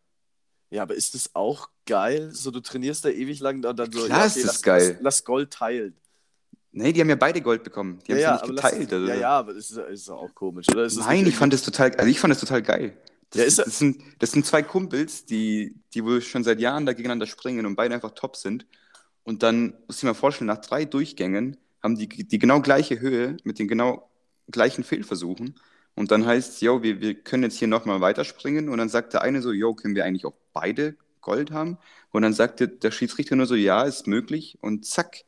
Ja, 0.69 0.83
aber 0.83 0.95
ist 0.95 1.13
das 1.15 1.33
auch 1.35 1.69
geil? 1.85 2.29
So, 2.31 2.51
du 2.51 2.59
trainierst 2.59 3.05
da 3.05 3.09
ewig 3.09 3.39
lang 3.39 3.63
und 3.63 3.77
dann 3.77 3.91
so, 3.91 4.05
Klar 4.05 4.19
ja, 4.19 4.25
ist 4.25 4.37
das 4.37 4.45
lass, 4.45 4.61
geil. 4.61 4.89
Lass, 4.93 5.01
lass 5.01 5.23
Gold 5.23 5.51
teilen. 5.51 5.95
Nee, 6.71 6.91
die 6.91 6.99
haben 6.99 7.09
ja 7.09 7.15
beide 7.15 7.41
Gold 7.41 7.63
bekommen. 7.63 7.99
Die 8.05 8.11
haben 8.11 8.19
ja, 8.19 8.35
es 8.35 8.41
ja, 8.41 8.47
nicht 8.47 8.55
geteilt. 8.57 8.91
lass, 8.91 8.93
also. 8.93 9.07
ja, 9.07 9.15
ja, 9.15 9.29
aber 9.29 9.53
das 9.53 9.71
ist, 9.71 9.77
ist 9.77 10.09
auch 10.09 10.33
komisch, 10.35 10.67
oder? 10.69 10.83
Ist 10.83 10.97
das 10.97 11.05
Nein, 11.05 11.25
ich 11.25 11.35
fand 11.35 11.53
das 11.53 11.63
total, 11.63 11.91
also 11.95 12.09
ich 12.09 12.19
fand 12.19 12.31
das 12.31 12.39
total 12.39 12.61
geil. 12.61 12.97
Das, 13.29 13.39
Ja, 13.39 13.47
ist 13.47 13.59
das, 13.59 13.79
sind, 13.79 14.01
das 14.19 14.31
sind 14.31 14.45
zwei 14.45 14.61
Kumpels, 14.61 15.25
die, 15.25 15.75
die 15.93 16.03
wohl 16.03 16.21
schon 16.21 16.43
seit 16.43 16.59
Jahren 16.59 16.85
da 16.85 16.93
gegeneinander 16.93 17.27
springen 17.27 17.65
und 17.65 17.75
beide 17.75 17.95
einfach 17.95 18.11
top 18.11 18.35
sind. 18.35 18.65
Und 19.23 19.41
dann, 19.41 19.73
muss 19.87 19.97
ich 19.97 20.03
mir 20.03 20.13
vorstellen, 20.13 20.47
nach 20.47 20.59
drei 20.59 20.85
Durchgängen 20.85 21.57
haben 21.81 21.95
die 21.95 22.07
die 22.07 22.39
genau 22.39 22.61
gleiche 22.61 22.99
Höhe 22.99 23.37
mit 23.43 23.57
den 23.57 23.67
genau 23.67 24.09
gleichen 24.51 24.83
Fehlversuchen. 24.83 25.55
Und 25.95 26.11
dann 26.11 26.25
heißt 26.25 26.55
es, 26.55 26.61
yo, 26.61 26.83
wir, 26.83 26.99
wir 26.99 27.15
können 27.15 27.43
jetzt 27.43 27.57
hier 27.57 27.69
nochmal 27.69 28.01
weiterspringen. 28.01 28.69
Und 28.69 28.77
dann 28.79 28.89
sagt 28.89 29.13
der 29.13 29.21
eine 29.21 29.41
so, 29.41 29.53
yo, 29.53 29.73
können 29.75 29.95
wir 29.95 30.03
eigentlich 30.03 30.25
auch 30.25 30.35
beide 30.51 30.95
Gold 31.25 31.51
haben? 31.51 31.77
Und 32.11 32.21
dann 32.23 32.33
sagte 32.33 32.69
der 32.69 32.91
Schiedsrichter 32.91 33.35
nur 33.35 33.47
so, 33.47 33.55
ja, 33.55 33.83
ist 33.83 34.07
möglich. 34.07 34.57
Und 34.61 34.85
zack. 34.85 35.25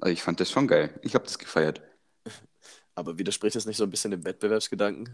Also 0.00 0.12
ich 0.12 0.22
fand 0.22 0.40
das 0.40 0.50
schon 0.50 0.68
geil. 0.68 0.98
Ich 1.02 1.14
habe 1.14 1.24
das 1.26 1.38
gefeiert. 1.38 1.82
Aber 2.94 3.18
widerspricht 3.18 3.56
das 3.56 3.66
nicht 3.66 3.76
so 3.76 3.84
ein 3.84 3.90
bisschen 3.90 4.12
dem 4.12 4.24
Wettbewerbsgedanken? 4.24 5.10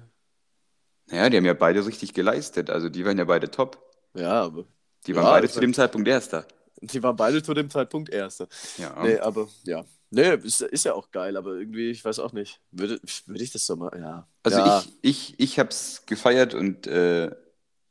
Naja, 1.09 1.31
die 1.31 1.37
haben 1.37 1.45
ja 1.45 1.55
beide 1.55 1.85
richtig 1.87 2.15
geleistet. 2.15 2.71
Also 2.71 2.89
die 2.89 3.05
waren 3.05 3.19
ja 3.19 3.25
beide 3.25 3.51
top. 3.51 3.81
Ja, 4.15 4.43
aber 4.45 4.65
Die 5.07 5.15
waren 5.15 5.25
Ja, 5.25 5.31
beide 5.31 5.49
zu 5.49 5.61
dem 5.61 5.75
Zeitpunkt 5.75 6.09
Erster. 6.09 6.47
die 6.81 7.03
waren 7.03 7.17
beide 7.17 7.43
zu 7.43 7.55
dem 7.55 7.71
Zeitpunkt 7.71 8.11
Erste. 8.11 8.49
Ja. 8.77 9.03
Nee, 9.03 9.19
aber 9.19 9.49
ja. 9.65 9.85
Nee, 10.11 10.35
ist, 10.37 10.61
ist 10.61 10.85
ja 10.85 10.95
auch 10.95 11.11
geil, 11.11 11.37
aber 11.37 11.55
irgendwie, 11.55 11.91
ich 11.91 12.05
weiß 12.05 12.21
auch 12.21 12.33
nicht. 12.33 12.61
Würde, 12.71 13.01
würde 13.27 13.43
ich 13.45 13.51
das 13.51 13.67
so 13.67 13.77
mal, 13.77 13.91
ja. 13.99 14.29
Also 14.43 14.59
ja. 14.59 14.81
ich, 14.81 14.99
ich, 15.03 15.41
ich 15.41 15.59
habe 15.59 15.71
es 15.71 16.05
gefeiert 16.07 16.55
und 16.55 16.87
äh, 16.87 17.31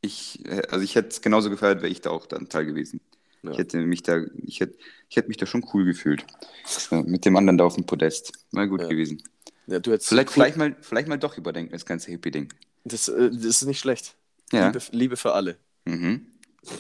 ich, 0.06 0.46
äh, 0.46 0.62
also 0.70 0.84
ich 0.84 0.96
hätte 0.96 1.10
es 1.10 1.22
genauso 1.22 1.50
gefeiert, 1.50 1.82
wäre 1.82 1.92
ich 1.92 2.02
da 2.02 2.10
auch 2.12 2.26
dann 2.26 2.50
Teil 2.50 2.66
gewesen. 2.66 3.02
Ja. 3.44 3.52
Ich 3.52 3.58
hätte 3.58 3.78
mich 3.78 4.02
da, 4.04 4.24
ich 4.46 4.60
hätte, 4.60 4.78
ich 5.10 5.16
hätte 5.18 5.28
mich 5.28 5.38
da 5.38 5.46
schon 5.46 5.66
cool 5.74 5.86
gefühlt. 5.86 6.26
So, 6.66 6.96
mit 7.04 7.26
dem 7.26 7.36
anderen 7.38 7.58
da 7.58 7.66
auf 7.66 7.76
dem 7.76 7.86
Podest. 7.86 8.32
War 8.52 8.68
gut 8.68 8.82
Ja. 8.82 8.88
gewesen. 8.88 9.22
ja, 9.68 9.80
du 9.80 9.92
hättest 9.92 10.10
Vielleicht, 10.10 10.30
cool- 10.30 10.34
vielleicht, 10.34 10.58
mal, 10.58 10.76
vielleicht 10.82 11.08
mal 11.08 11.18
doch 11.20 11.38
überdenken, 11.38 11.72
das 11.74 11.86
ganze 11.86 12.10
Hippie-Ding. 12.12 12.52
Das, 12.86 13.08
äh, 13.08 13.30
das 13.32 13.44
ist 13.46 13.66
nicht 13.66 13.80
schlecht. 13.80 14.16
Ja. 14.52 14.68
Liebe, 14.68 14.80
Liebe 14.92 15.18
für 15.18 15.34
alle. 15.34 15.58
Mhm. 15.86 16.28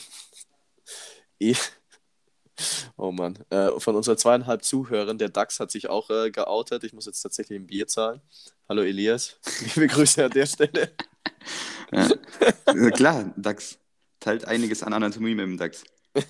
Eh. 1.39 1.53
Oh 2.95 3.11
Mann. 3.11 3.37
Äh, 3.49 3.71
von 3.79 3.95
unseren 3.95 4.17
zweieinhalb 4.17 4.63
Zuhörern, 4.63 5.17
der 5.17 5.27
Dax 5.29 5.59
hat 5.59 5.69
sich 5.71 5.89
auch 5.89 6.09
äh, 6.09 6.31
geoutet. 6.31 6.85
Ich 6.85 6.93
muss 6.93 7.05
jetzt 7.05 7.21
tatsächlich 7.21 7.59
ein 7.59 7.67
Bier 7.67 7.87
zahlen. 7.87 8.21
Hallo 8.69 8.81
Elias. 8.83 9.37
Liebe 9.75 9.87
Grüße 9.87 10.23
an 10.23 10.31
der 10.31 10.45
Stelle. 10.45 10.91
Ja. 11.91 12.09
Klar, 12.91 13.33
DAX 13.37 13.77
teilt 14.19 14.45
einiges 14.45 14.83
an 14.83 14.93
Anatomie 14.93 15.35
mit 15.35 15.45
dem 15.45 15.57
DAX. 15.57 15.83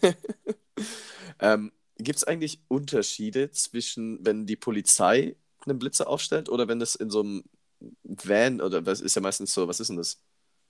Ähm, 1.40 1.72
Gibt 1.98 2.18
es 2.18 2.24
eigentlich 2.24 2.60
Unterschiede 2.68 3.52
zwischen, 3.52 4.26
wenn 4.26 4.46
die 4.46 4.56
Polizei 4.56 5.36
einen 5.66 5.80
Blitzer 5.80 6.08
aufstellt 6.08 6.50
oder 6.50 6.68
wenn 6.68 6.80
das 6.80 6.96
in 6.96 7.10
so 7.10 7.22
einem 7.22 7.44
Van 8.04 8.62
oder 8.62 8.86
was 8.86 9.02
ist 9.02 9.16
ja 9.16 9.22
meistens 9.22 9.54
so, 9.54 9.68
was 9.68 9.80
ist 9.80 9.90
denn 9.90 9.98
das? 9.98 10.22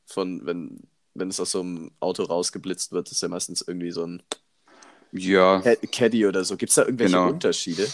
Von, 0.05 0.45
wenn, 0.45 0.81
wenn 1.13 1.29
es 1.29 1.39
aus 1.39 1.51
so 1.51 1.61
einem 1.61 1.91
Auto 1.99 2.23
rausgeblitzt 2.23 2.91
wird, 2.91 3.11
ist 3.11 3.21
ja 3.21 3.27
meistens 3.27 3.61
irgendwie 3.61 3.91
so 3.91 4.05
ein 4.05 4.23
Ja, 5.11 5.61
Ca- 5.61 5.75
Caddy 5.91 6.25
oder 6.27 6.43
so. 6.43 6.57
Gibt 6.57 6.69
es 6.69 6.75
da 6.75 6.83
irgendwelche 6.83 7.13
Genau. 7.15 7.29
Unterschiede? 7.29 7.87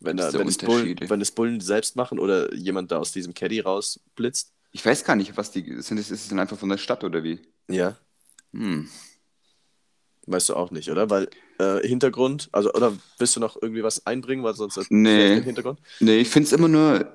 Wenn, 0.00 0.16
da, 0.16 0.32
wenn, 0.32 0.46
es 0.48 0.58
Bullen, 0.58 1.00
wenn 1.08 1.20
es 1.20 1.30
Bullen 1.30 1.60
selbst 1.60 1.96
machen 1.96 2.18
oder 2.18 2.52
jemand 2.54 2.90
da 2.92 2.98
aus 2.98 3.12
diesem 3.12 3.34
Caddy 3.34 3.60
rausblitzt? 3.60 4.52
Ich 4.72 4.84
weiß 4.84 5.04
gar 5.04 5.16
nicht, 5.16 5.36
was 5.36 5.50
die 5.50 5.80
sind. 5.80 5.98
Ist 5.98 6.10
es 6.10 6.28
dann 6.28 6.38
einfach 6.38 6.58
von 6.58 6.68
der 6.68 6.78
Stadt 6.78 7.04
oder 7.04 7.22
wie? 7.22 7.40
Ja. 7.68 7.96
Hm. 8.52 8.88
Weißt 10.26 10.48
du 10.48 10.54
auch 10.56 10.70
nicht, 10.70 10.90
oder? 10.90 11.08
Weil 11.08 11.28
äh, 11.58 11.86
Hintergrund, 11.86 12.48
also, 12.52 12.72
oder 12.72 12.96
willst 13.18 13.36
du 13.36 13.40
noch 13.40 13.60
irgendwie 13.60 13.82
was 13.82 14.06
einbringen, 14.06 14.42
weil 14.42 14.54
sonst 14.54 14.78
Nee. 14.90 15.40
Hintergrund? 15.40 15.78
Nee, 16.00 16.18
ich 16.18 16.28
finde 16.28 16.46
es 16.48 16.52
immer 16.52 16.68
nur, 16.68 17.12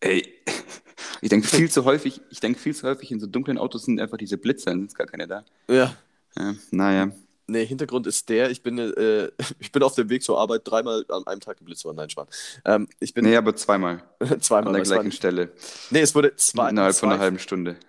ey, 0.00 0.34
ich 1.20 1.28
denke 1.28 1.46
viel 1.46 1.70
zu 1.70 1.84
häufig, 1.84 2.20
ich 2.30 2.40
denke 2.40 2.58
viel 2.58 2.74
zu 2.74 2.86
häufig, 2.88 3.10
in 3.10 3.20
so 3.20 3.26
dunklen 3.26 3.58
Autos 3.58 3.84
sind 3.84 4.00
einfach 4.00 4.16
diese 4.16 4.38
Blitzer, 4.38 4.70
dann 4.70 4.88
sind 4.88 4.94
gar 4.96 5.06
keine 5.06 5.28
da. 5.28 5.44
Ja. 5.68 5.94
Ja, 6.36 6.54
naja. 6.70 7.10
Nee, 7.50 7.64
Hintergrund 7.64 8.06
ist 8.06 8.28
der, 8.28 8.50
ich 8.50 8.62
bin, 8.62 8.78
äh, 8.78 9.30
ich 9.58 9.72
bin 9.72 9.82
auf 9.82 9.94
dem 9.94 10.10
Weg 10.10 10.22
zur 10.22 10.38
Arbeit 10.38 10.62
dreimal 10.64 11.04
an 11.08 11.26
einem 11.26 11.40
Tag 11.40 11.56
geblitzt 11.56 11.84
worden. 11.84 11.96
Nein, 11.96 12.10
Schwan. 12.10 12.28
Ähm, 12.64 12.88
ich 13.00 13.14
bin 13.14 13.24
Nee, 13.24 13.36
aber 13.36 13.56
zweimal. 13.56 14.02
zweimal. 14.40 14.68
An 14.68 14.74
der 14.74 14.82
gleichen 14.82 15.12
Stelle. 15.12 15.50
Nee, 15.90 16.00
es 16.00 16.14
wurde 16.14 16.36
zwei. 16.36 16.68
Innerhalb 16.70 16.94
von 16.94 17.08
einer 17.08 17.18
zwei, 17.18 17.24
halben 17.24 17.38
Stunde. 17.38 17.76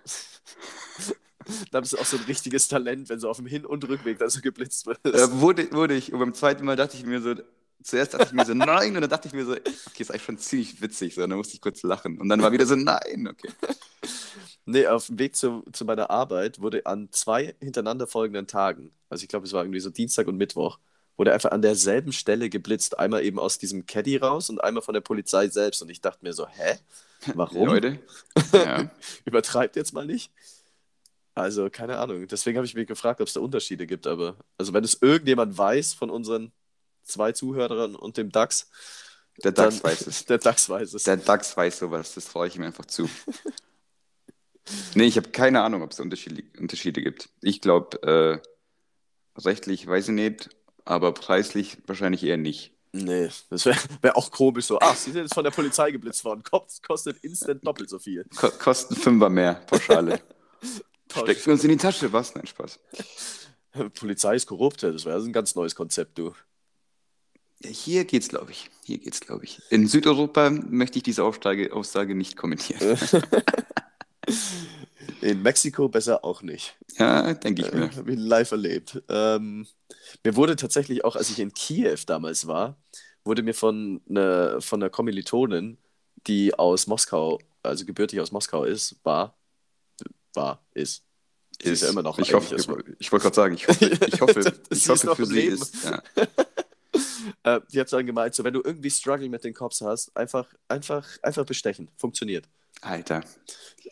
Da 1.72 1.80
bist 1.80 1.94
du 1.94 1.98
auch 1.98 2.04
so 2.04 2.16
ein 2.16 2.22
richtiges 2.24 2.68
Talent, 2.68 3.08
wenn 3.08 3.18
so 3.18 3.28
auf 3.28 3.38
dem 3.38 3.46
Hin- 3.46 3.66
und 3.66 3.88
Rückweg 3.88 4.18
da 4.18 4.30
so 4.30 4.40
geblitzt 4.40 4.86
wird. 4.86 5.04
Äh, 5.04 5.40
wurde, 5.40 5.72
wurde 5.72 5.94
ich. 5.94 6.12
Und 6.12 6.20
beim 6.20 6.32
zweiten 6.32 6.64
Mal 6.64 6.76
dachte 6.76 6.96
ich 6.96 7.04
mir 7.04 7.20
so, 7.20 7.34
zuerst 7.82 8.14
dachte 8.14 8.26
ich 8.26 8.32
mir 8.32 8.44
so, 8.44 8.54
nein. 8.54 8.94
Und 8.94 9.00
dann 9.00 9.10
dachte 9.10 9.26
ich 9.26 9.34
mir 9.34 9.44
so, 9.44 9.52
okay, 9.52 9.64
ist 9.98 10.12
eigentlich 10.12 10.22
schon 10.22 10.38
ziemlich 10.38 10.80
witzig. 10.80 11.14
So. 11.16 11.24
Und 11.24 11.30
dann 11.30 11.38
musste 11.38 11.54
ich 11.54 11.60
kurz 11.60 11.82
lachen. 11.82 12.20
Und 12.20 12.28
dann 12.28 12.40
war 12.40 12.52
wieder 12.52 12.66
so, 12.66 12.76
nein, 12.76 13.26
okay. 13.28 13.48
Nee, 14.66 14.86
auf 14.86 15.06
dem 15.06 15.18
Weg 15.18 15.34
zu, 15.36 15.64
zu 15.72 15.84
meiner 15.84 16.10
Arbeit 16.10 16.60
wurde 16.60 16.86
an 16.86 17.08
zwei 17.12 17.54
hintereinander 17.60 18.06
folgenden 18.06 18.46
Tagen, 18.46 18.92
also 19.08 19.22
ich 19.22 19.28
glaube, 19.28 19.46
es 19.46 19.52
war 19.52 19.64
irgendwie 19.64 19.80
so 19.80 19.90
Dienstag 19.90 20.28
und 20.28 20.36
Mittwoch, 20.36 20.78
wurde 21.16 21.32
einfach 21.34 21.50
an 21.50 21.60
derselben 21.62 22.12
Stelle 22.12 22.48
geblitzt. 22.48 22.98
Einmal 22.98 23.24
eben 23.24 23.38
aus 23.38 23.58
diesem 23.58 23.84
Caddy 23.86 24.16
raus 24.16 24.48
und 24.48 24.62
einmal 24.62 24.82
von 24.82 24.94
der 24.94 25.00
Polizei 25.02 25.48
selbst. 25.48 25.82
Und 25.82 25.90
ich 25.90 26.00
dachte 26.00 26.24
mir 26.24 26.32
so, 26.32 26.46
hä? 26.48 26.78
Warum? 27.34 27.66
Leute. 27.66 27.98
Ja. 28.52 28.90
Übertreibt 29.26 29.76
jetzt 29.76 29.92
mal 29.92 30.06
nicht. 30.06 30.32
Also, 31.34 31.68
keine 31.68 31.98
Ahnung. 31.98 32.26
Deswegen 32.26 32.56
habe 32.56 32.66
ich 32.66 32.74
mich 32.74 32.86
gefragt, 32.86 33.20
ob 33.20 33.26
es 33.28 33.34
da 33.34 33.40
Unterschiede 33.40 33.86
gibt. 33.86 34.06
Aber, 34.06 34.36
also, 34.56 34.72
wenn 34.72 34.82
es 34.84 34.96
irgendjemand 35.02 35.58
weiß 35.58 35.92
von 35.94 36.08
unseren 36.08 36.52
zwei 37.02 37.32
Zuhörern 37.32 37.96
und 37.96 38.16
dem 38.16 38.32
DAX, 38.32 38.70
Der 39.44 39.52
DAX 39.52 39.82
dann- 39.82 39.90
weiß 39.90 40.06
es. 40.06 40.24
Der 40.26 40.38
DAX 40.38 40.68
weiß 40.70 40.94
es. 40.94 41.02
Der 41.02 41.16
DAX 41.18 41.54
weiß 41.56 41.80
sowas. 41.80 42.14
Das 42.14 42.24
traue 42.26 42.46
ich 42.46 42.56
ihm 42.56 42.62
einfach 42.62 42.86
zu. 42.86 43.10
Nee, 44.94 45.04
ich 45.04 45.16
habe 45.16 45.30
keine 45.30 45.62
Ahnung, 45.62 45.82
ob 45.82 45.92
es 45.92 46.00
Unterschiede, 46.00 46.42
Unterschiede 46.58 47.02
gibt. 47.02 47.28
Ich 47.42 47.60
glaube, 47.60 48.02
äh, 48.02 49.40
rechtlich 49.40 49.86
weiß 49.86 50.08
ich 50.08 50.14
nicht, 50.14 50.50
aber 50.84 51.12
preislich 51.12 51.78
wahrscheinlich 51.86 52.24
eher 52.24 52.36
nicht. 52.36 52.72
Nee, 52.92 53.28
das 53.50 53.66
wäre 53.66 53.78
wär 54.02 54.16
auch 54.16 54.30
komisch 54.30 54.66
so. 54.66 54.78
Ach, 54.80 54.96
Sie 54.96 55.12
sind 55.12 55.22
jetzt 55.22 55.34
von 55.34 55.44
der 55.44 55.52
Polizei 55.52 55.92
geblitzt 55.92 56.24
worden. 56.24 56.42
Kost, 56.42 56.82
kostet 56.82 57.18
instant 57.18 57.64
doppelt 57.64 57.88
so 57.88 57.98
viel. 57.98 58.24
Ko 58.36 58.50
kosten 58.50 58.96
Fünfer 58.96 59.30
mehr, 59.30 59.54
Pauschale. 59.54 60.20
Wir 61.12 61.52
uns 61.52 61.64
in 61.64 61.70
die 61.70 61.76
Tasche, 61.76 62.12
was? 62.12 62.34
Nein, 62.34 62.46
Spaß. 62.46 62.78
Polizei 63.94 64.36
ist 64.36 64.46
korrupt, 64.46 64.82
das 64.82 65.04
wäre 65.04 65.20
ein 65.20 65.32
ganz 65.32 65.54
neues 65.54 65.74
Konzept, 65.74 66.18
du. 66.18 66.34
Hier 67.64 68.04
geht's, 68.04 68.28
glaube 68.28 68.52
ich. 68.52 68.70
Hier 68.84 68.98
geht's, 68.98 69.20
glaube 69.20 69.44
ich. 69.44 69.60
In 69.70 69.86
Südeuropa 69.86 70.50
möchte 70.50 70.98
ich 70.98 71.02
diese 71.02 71.24
Aussage, 71.24 71.72
Aussage 71.72 72.14
nicht 72.14 72.36
kommentieren. 72.36 72.98
In 75.20 75.42
Mexiko 75.42 75.88
besser 75.88 76.24
auch 76.24 76.42
nicht. 76.42 76.76
Ja, 76.98 77.34
denke 77.34 77.62
ich 77.62 77.72
mir. 77.72 77.84
Äh, 77.84 77.96
Habe 77.96 78.12
ich 78.12 78.18
live 78.18 78.50
erlebt. 78.52 79.02
Ähm, 79.08 79.66
mir 80.24 80.36
wurde 80.36 80.56
tatsächlich 80.56 81.04
auch, 81.04 81.16
als 81.16 81.30
ich 81.30 81.38
in 81.38 81.52
Kiew 81.52 81.98
damals 82.06 82.46
war, 82.46 82.76
wurde 83.24 83.42
mir 83.42 83.54
von 83.54 84.00
einer, 84.08 84.60
von 84.60 84.82
einer 84.82 84.90
Kommilitonin, 84.90 85.78
die 86.26 86.54
aus 86.54 86.86
Moskau, 86.86 87.38
also 87.62 87.84
gebürtig 87.84 88.20
aus 88.20 88.32
Moskau 88.32 88.64
ist, 88.64 88.96
war, 89.04 89.36
war, 90.34 90.64
ist. 90.72 91.04
Sie 91.62 91.70
ist 91.70 91.82
ja 91.82 91.90
immer 91.90 92.02
noch 92.02 92.18
ich 92.18 92.32
hoffe, 92.32 92.54
ich, 92.56 92.66
ich 92.98 93.12
wollte 93.12 93.24
gerade 93.24 93.36
sagen, 93.36 93.54
ich 93.54 93.68
hoffe, 93.68 93.84
ich 94.06 94.20
hoffe, 94.20 94.42
Sie 94.70 94.76
ich 94.76 94.88
ist 94.88 94.88
hoffe 94.88 95.16
für 95.16 95.26
sie 95.26 95.34
Leben. 95.34 95.54
ist. 95.56 95.84
Ja. 95.84 96.02
Äh, 97.44 97.60
die 97.72 97.80
hat 97.80 97.92
dann 97.92 98.06
gemeint, 98.06 98.34
so 98.34 98.42
wenn 98.44 98.52
du 98.52 98.60
irgendwie 98.64 98.90
Struggle 98.90 99.28
mit 99.28 99.44
den 99.44 99.54
Cops 99.54 99.80
hast, 99.82 100.14
einfach, 100.16 100.46
einfach, 100.68 101.06
einfach 101.22 101.44
bestechen. 101.46 101.88
Funktioniert. 101.96 102.48
Alter. 102.82 103.22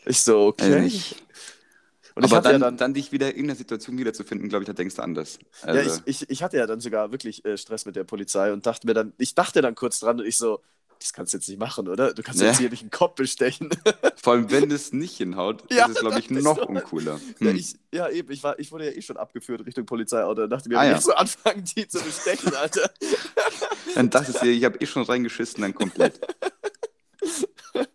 Ich 0.05 0.21
so, 0.21 0.47
okay. 0.47 0.83
Also 0.83 1.15
Und 2.15 2.23
aber 2.25 2.41
dann, 2.41 2.53
ja 2.53 2.59
dann, 2.59 2.77
dann, 2.77 2.93
dich 2.93 3.11
wieder 3.11 3.33
in 3.35 3.47
der 3.47 3.55
Situation 3.55 3.97
wiederzufinden, 3.97 4.49
glaube 4.49 4.63
ich, 4.63 4.67
da 4.67 4.73
denkst 4.73 4.95
du 4.95 5.01
anders. 5.03 5.39
ja, 5.61 5.67
Also, 5.69 6.01
ich, 6.05 6.21
ich, 6.23 6.29
ich 6.29 6.43
hatte 6.43 6.57
ja 6.57 6.65
dann 6.67 6.79
sogar 6.81 7.11
wirklich 7.11 7.45
äh, 7.45 7.57
Stress 7.57 7.85
mit 7.85 7.95
der 7.95 8.03
Polizei 8.03 8.51
und 8.51 8.65
dachte 8.65 8.87
mir 8.87 8.93
dann, 8.93 9.13
ich 9.17 9.35
dachte 9.35 9.61
dann 9.61 9.75
kurz 9.75 9.99
dran 9.99 10.19
und 10.19 10.25
ich 10.25 10.37
so, 10.37 10.61
das 10.99 11.13
kannst 11.13 11.31
du 11.31 11.37
jetzt 11.37 11.47
nicht 11.47 11.59
machen, 11.59 11.87
oder? 11.87 12.13
Du 12.13 12.21
kannst 12.23 12.41
Ja. 12.41 12.47
jetzt 12.47 12.57
hier 12.59 12.69
nicht 12.69 12.81
einen 12.81 12.89
Kopf 12.91 13.15
bestechen. 13.15 13.69
vor 14.21 14.33
allem, 14.33 14.51
wenn 14.51 14.69
es 14.69 14.91
nicht 14.91 15.15
hinhaut, 15.15 15.63
Ja, 15.71 15.85
ist 15.85 15.91
es, 15.91 15.99
glaube 15.99 16.19
ich, 16.19 16.29
noch 16.29 16.57
uncooler. 16.57 17.21
Ja, 17.39 17.51
Hm. 17.51 17.55
ich, 17.55 17.75
ja, 17.93 18.09
eben, 18.09 18.29
ich, 18.33 18.43
war, 18.43 18.59
ich 18.59 18.69
wurde 18.71 18.87
ja 18.87 18.91
eh 18.91 19.01
schon 19.01 19.15
abgeführt 19.15 19.65
Richtung 19.65 19.85
Polizeiauto 19.85 20.43
und 20.43 20.49
dachte 20.49 20.67
mir, 20.67 20.77
Ah, 20.77 20.83
wenn 20.83 20.91
ja. 20.91 20.97
ich 20.97 21.03
so 21.03 21.13
anfangen, 21.13 21.63
die 21.63 21.87
zu 21.87 22.01
bestechen, 22.01 22.53
Alter. 22.53 22.91
Dann 23.95 24.09
dachtest 24.09 24.41
du 24.41 24.47
ich 24.47 24.63
habe 24.65 24.77
eh 24.79 24.85
schon 24.85 25.03
reingeschissen, 25.03 25.61
dann 25.61 25.73
komplett. 25.73 26.19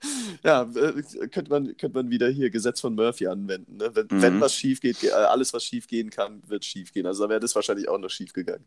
Ja, 0.43 0.63
äh, 0.75 1.03
könnte 1.29 1.51
man, 1.51 1.77
könnte 1.77 1.99
man 1.99 2.11
wieder 2.11 2.29
hier 2.29 2.51
Gesetz 2.51 2.81
von 2.81 2.95
Murphy 2.95 3.27
anwenden. 3.27 3.77
Ne? 3.79 3.91
Wenn, 3.95 4.07
Mhm. 4.11 4.23
wenn 4.23 4.41
was 4.41 4.55
schief 4.55 4.81
geht, 4.81 5.01
ge- 5.01 5.11
äh, 5.11 5.13
alles, 5.13 5.53
was 5.55 5.65
schief 5.65 5.87
gehen 5.89 6.11
kann, 6.11 6.43
wird 6.47 6.65
schief 6.65 6.93
gehen. 6.93 7.07
Also 7.07 7.25
da 7.25 7.31
wäre 7.31 7.41
das 7.41 7.55
wahrscheinlich 7.55 7.89
auch 7.89 7.99
noch 7.99 8.11
schief 8.11 8.33
gegangen. 8.33 8.65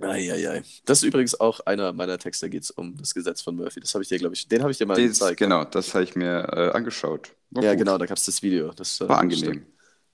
Eieiei. 0.00 0.62
Das 0.84 0.98
ist 0.98 1.04
übrigens 1.04 1.38
auch 1.38 1.60
einer 1.60 1.92
meiner 1.92 2.18
Texte, 2.18 2.46
da 2.46 2.50
geht 2.50 2.64
es 2.64 2.70
um 2.70 2.96
das 2.96 3.14
Gesetz 3.14 3.40
von 3.42 3.54
Murphy. 3.54 3.80
Das 3.80 3.94
habe 3.94 4.02
ich 4.02 4.08
dir, 4.08 4.18
glaube 4.18 4.34
ich, 4.34 4.48
den 4.48 4.62
habe 4.62 4.72
ich 4.72 4.78
dir 4.78 4.86
mal 4.86 4.94
Das, 4.94 5.04
gezeigt. 5.18 5.38
genau, 5.38 5.64
das 5.64 5.94
habe 5.94 6.04
ich 6.04 6.16
mir 6.16 6.48
äh, 6.52 6.70
angeschaut. 6.72 7.32
War 7.50 7.62
Ja, 7.62 7.72
gut. 7.72 7.80
genau, 7.80 7.98
da 7.98 8.06
gab 8.06 8.16
es 8.16 8.24
das 8.24 8.42
Video. 8.42 8.72
Das, 8.72 9.00
äh, 9.00 9.08
War 9.08 9.18
angenehm. 9.18 9.66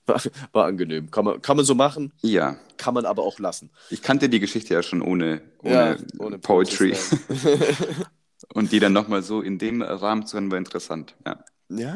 War, 0.05 0.21
war 0.51 0.65
angenehm. 0.65 1.09
Kann 1.09 1.25
man, 1.25 1.41
kann 1.41 1.55
man 1.57 1.65
so 1.65 1.73
machen, 1.75 2.11
Ja, 2.21 2.57
kann 2.77 2.93
man 2.93 3.05
aber 3.05 3.23
auch 3.23 3.39
lassen. 3.39 3.69
ich 3.89 4.01
kannte 4.01 4.27
die 4.29 4.39
Geschichte 4.39 4.73
ja 4.73 4.83
schon 4.83 5.01
ohne, 5.01 5.41
ohne, 5.63 6.37
Poetry. 6.39 6.95
Und 8.53 8.71
die 8.71 8.79
dann 8.79 8.93
nochmal 8.93 9.21
so 9.23 9.41
in 9.41 9.57
dem 9.57 9.81
Rahmen 9.81 10.25
zu 10.25 10.35
hören, 10.37 10.51
war 10.51 10.57
interessant. 10.57 11.15
Ja, 11.25 11.43
ja, 11.69 11.95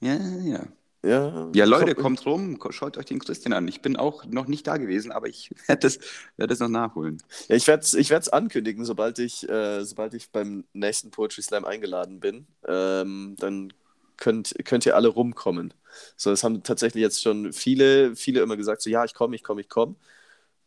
ja, 0.00 0.14
ja. 0.42 0.66
Ja, 1.06 1.50
Ja, 1.54 1.66
Leute, 1.66 1.94
komm- 1.94 2.16
kommt 2.16 2.24
rum, 2.24 2.58
schaut 2.70 2.96
euch 2.96 3.04
den 3.04 3.18
Christian 3.18 3.52
an. 3.52 3.68
Ich 3.68 3.82
bin 3.82 3.96
auch 3.96 4.24
noch 4.24 4.46
nicht 4.46 4.66
da 4.66 4.78
gewesen, 4.78 5.12
aber 5.12 5.28
ich 5.28 5.50
werde 5.68 5.80
das, 5.80 5.98
werd 6.38 6.50
das 6.50 6.60
noch 6.60 6.68
nachholen. 6.68 7.22
Ja, 7.48 7.56
ich 7.56 7.66
werde 7.66 7.82
es 7.82 7.92
ich 7.92 8.08
werd's 8.08 8.30
ankündigen, 8.30 8.86
sobald 8.86 9.18
ich, 9.18 9.46
äh, 9.48 9.84
sobald 9.84 10.14
ich 10.14 10.30
beim 10.30 10.64
nächsten 10.72 11.10
Poetry 11.10 11.42
Slam 11.42 11.66
eingeladen 11.66 12.20
bin. 12.20 12.46
Ähm, 12.66 13.36
dann 13.38 13.72
könnt, 14.16 14.54
könnt 14.64 14.86
ihr 14.86 14.96
alle 14.96 15.08
rumkommen. 15.08 15.74
So, 16.16 16.30
das 16.30 16.42
haben 16.42 16.62
tatsächlich 16.62 17.02
jetzt 17.02 17.22
schon 17.22 17.52
viele, 17.52 18.16
viele 18.16 18.40
immer 18.40 18.56
gesagt, 18.56 18.80
so 18.80 18.88
ja, 18.88 19.04
ich 19.04 19.12
komme, 19.12 19.36
ich 19.36 19.42
komme, 19.44 19.60
ich 19.60 19.68
komme. 19.68 19.96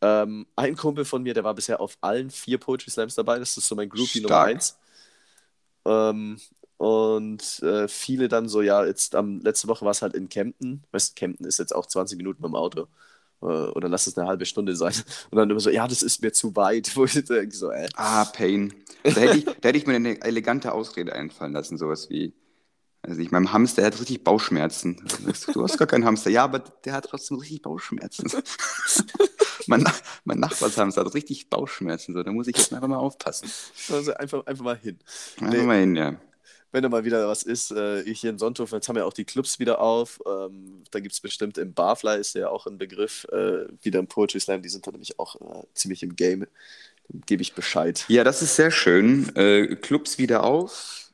Ähm, 0.02 0.46
ein 0.56 0.76
Kumpel 0.76 1.06
von 1.06 1.24
mir, 1.24 1.34
der 1.34 1.44
war 1.44 1.56
bisher 1.56 1.82
auf 1.82 1.98
allen 2.02 2.30
vier 2.30 2.60
Poetry 2.60 2.92
Slams 2.92 3.16
dabei, 3.16 3.40
das 3.40 3.58
ist 3.58 3.68
so 3.68 3.76
mein 3.76 3.90
Groupie 3.90 4.22
Nummer 4.22 4.30
Stark. 4.38 4.50
eins. 4.50 4.78
Ähm, 5.88 6.38
und 6.78 7.64
äh, 7.64 7.88
viele 7.88 8.28
dann 8.28 8.50
so, 8.50 8.62
ja, 8.62 8.86
jetzt 8.86 9.16
am 9.16 9.40
letzte 9.42 9.68
Woche 9.68 9.84
war 9.84 9.92
es 9.92 10.02
halt 10.02 10.14
in 10.14 10.30
Kempten. 10.30 10.84
Weißt 10.92 11.16
Kempten 11.16 11.46
ist 11.46 11.58
jetzt 11.58 11.74
auch 11.74 11.88
20 11.88 12.18
Minuten 12.18 12.42
mit 12.42 12.50
dem 12.50 12.56
Auto. 12.56 12.88
Äh, 13.42 13.46
oder 13.46 13.90
lass 13.90 14.06
es 14.08 14.18
eine 14.18 14.28
halbe 14.28 14.46
Stunde 14.46 14.76
sein. 14.76 14.94
Und 15.32 15.38
dann 15.38 15.50
immer 15.50 15.60
so, 15.60 15.70
ja, 15.70 15.88
das 15.88 16.04
ist 16.04 16.22
mir 16.22 16.32
zu 16.34 16.56
weit. 16.56 16.92
Wo 16.96 17.06
ich 17.06 17.14
denke, 17.14 17.56
so, 17.56 17.72
äh, 17.72 17.90
Ah, 17.96 18.26
Pain. 18.26 18.74
Da 19.04 19.12
hätte 19.12 19.38
ich, 19.38 19.46
da 19.46 19.70
hätte 19.70 19.78
ich 19.78 19.88
mir 19.88 19.96
eine 19.96 20.22
elegante 20.22 20.72
Ausrede 20.74 21.14
einfallen 21.14 21.54
lassen, 21.54 21.78
sowas 21.78 22.10
wie, 22.10 22.34
also 23.02 23.22
ich, 23.22 23.32
meinem 23.32 23.54
Hamster, 23.54 23.86
hat 23.86 24.00
richtig 24.00 24.24
Bauchschmerzen. 24.24 25.02
Du 25.54 25.64
hast 25.64 25.78
gar 25.78 25.88
keinen 25.88 26.06
Hamster. 26.06 26.30
Ja, 26.30 26.44
aber 26.44 26.60
der 26.60 26.94
hat 26.94 27.06
trotzdem 27.06 27.38
richtig 27.38 27.62
Bauchschmerzen. 27.62 28.30
mein, 29.84 29.86
mein 30.26 30.40
Nachbarshamster 30.40 31.04
hat 31.06 31.14
richtig 31.14 31.50
Bauchschmerzen. 31.50 32.14
So, 32.14 32.24
da 32.24 32.32
muss 32.32 32.48
ich 32.48 32.58
jetzt 32.58 32.74
einfach 32.74 32.88
mal 32.88 32.98
aufpassen. 32.98 33.50
Also 33.92 34.14
einfach, 34.14 34.46
einfach 34.46 34.64
mal 34.64 34.78
hin. 34.78 35.00
Einfach 35.40 35.54
Nee. 35.58 35.64
mal 35.64 35.80
hin, 35.80 35.96
ja. 35.96 36.16
Wenn 36.74 36.84
da 36.84 36.90
mal 36.90 37.06
wieder 37.06 37.28
was 37.30 37.44
ist, 37.44 37.72
äh, 37.72 38.02
ich 38.02 38.20
hier 38.20 38.30
in 38.30 38.38
Sonthofen, 38.38 38.76
jetzt 38.76 38.90
haben 38.90 38.98
ja 38.98 39.06
auch 39.06 39.14
die 39.14 39.24
Clubs 39.24 39.58
wieder 39.58 39.80
auf. 39.80 40.20
Ähm, 40.28 40.84
da 40.92 41.00
gibt 41.00 41.14
es 41.14 41.22
bestimmt 41.22 41.58
im 41.58 41.74
Barfly, 41.74 42.20
ist 42.20 42.36
ja 42.36 42.50
auch 42.50 42.68
ein 42.68 42.78
Begriff, 42.78 43.26
äh, 43.32 43.68
wieder 43.82 44.00
im 44.00 44.08
Poetry 44.08 44.40
Slam. 44.42 44.62
Die 44.62 44.70
sind 44.70 44.86
da 44.86 44.92
nämlich 44.92 45.18
auch 45.18 45.36
äh, 45.36 45.64
ziemlich 45.74 46.04
im 46.04 46.16
Game. 46.18 46.46
Dann 47.08 47.22
gebe 47.26 47.42
ich 47.42 47.54
Bescheid. 47.56 48.04
Ja, 48.10 48.26
das 48.26 48.42
ist 48.42 48.58
sehr 48.58 48.70
schön. 48.72 49.34
Äh, 49.38 49.78
Clubs 49.78 50.18
wieder 50.18 50.44
auf. 50.44 51.06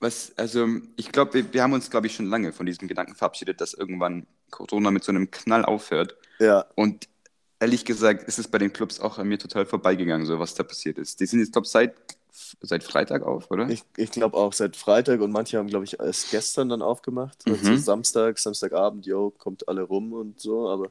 Was, 0.00 0.32
also, 0.36 0.66
ich 0.96 1.12
glaube, 1.12 1.34
wir, 1.34 1.52
wir 1.52 1.62
haben 1.62 1.74
uns, 1.74 1.88
glaube 1.88 2.08
ich, 2.08 2.14
schon 2.16 2.26
lange 2.26 2.52
von 2.52 2.66
diesem 2.66 2.88
Gedanken 2.88 3.14
verabschiedet, 3.14 3.60
dass 3.60 3.72
irgendwann 3.74 4.26
Corona 4.50 4.90
mit 4.90 5.04
so 5.04 5.12
einem 5.12 5.30
Knall 5.30 5.64
aufhört. 5.64 6.16
Ja, 6.40 6.66
Und 6.74 7.08
ehrlich 7.62 7.84
gesagt 7.84 8.24
ist 8.24 8.38
es 8.38 8.48
bei 8.48 8.58
den 8.58 8.72
Clubs 8.72 9.00
auch 9.00 9.18
an 9.18 9.28
mir 9.28 9.38
total 9.38 9.64
vorbeigegangen, 9.64 10.26
so 10.26 10.38
was 10.38 10.54
da 10.54 10.64
passiert 10.64 10.98
ist. 10.98 11.20
Die 11.20 11.26
sind 11.26 11.38
jetzt, 11.40 11.52
glaube 11.52 11.64
ich, 11.66 11.70
seit, 11.70 11.94
seit 12.60 12.82
Freitag 12.82 13.22
auf, 13.22 13.50
oder? 13.50 13.68
ich, 13.70 13.84
ich 13.96 14.10
glaube 14.10 14.36
auch 14.36 14.52
seit 14.52 14.76
Freitag 14.76 15.20
und 15.20 15.30
manche 15.30 15.58
haben, 15.58 15.68
glaube 15.68 15.84
ich, 15.84 15.98
erst 16.00 16.30
gestern 16.32 16.68
dann 16.68 16.82
aufgemacht. 16.82 17.38
Also 17.46 17.70
Mhm. 17.70 17.78
Samstag, 17.78 18.38
Samstagabend, 18.38 19.06
yo, 19.06 19.30
kommt 19.30 19.68
alle 19.68 19.82
rum 19.82 20.12
und 20.12 20.40
so, 20.40 20.68
aber. 20.68 20.90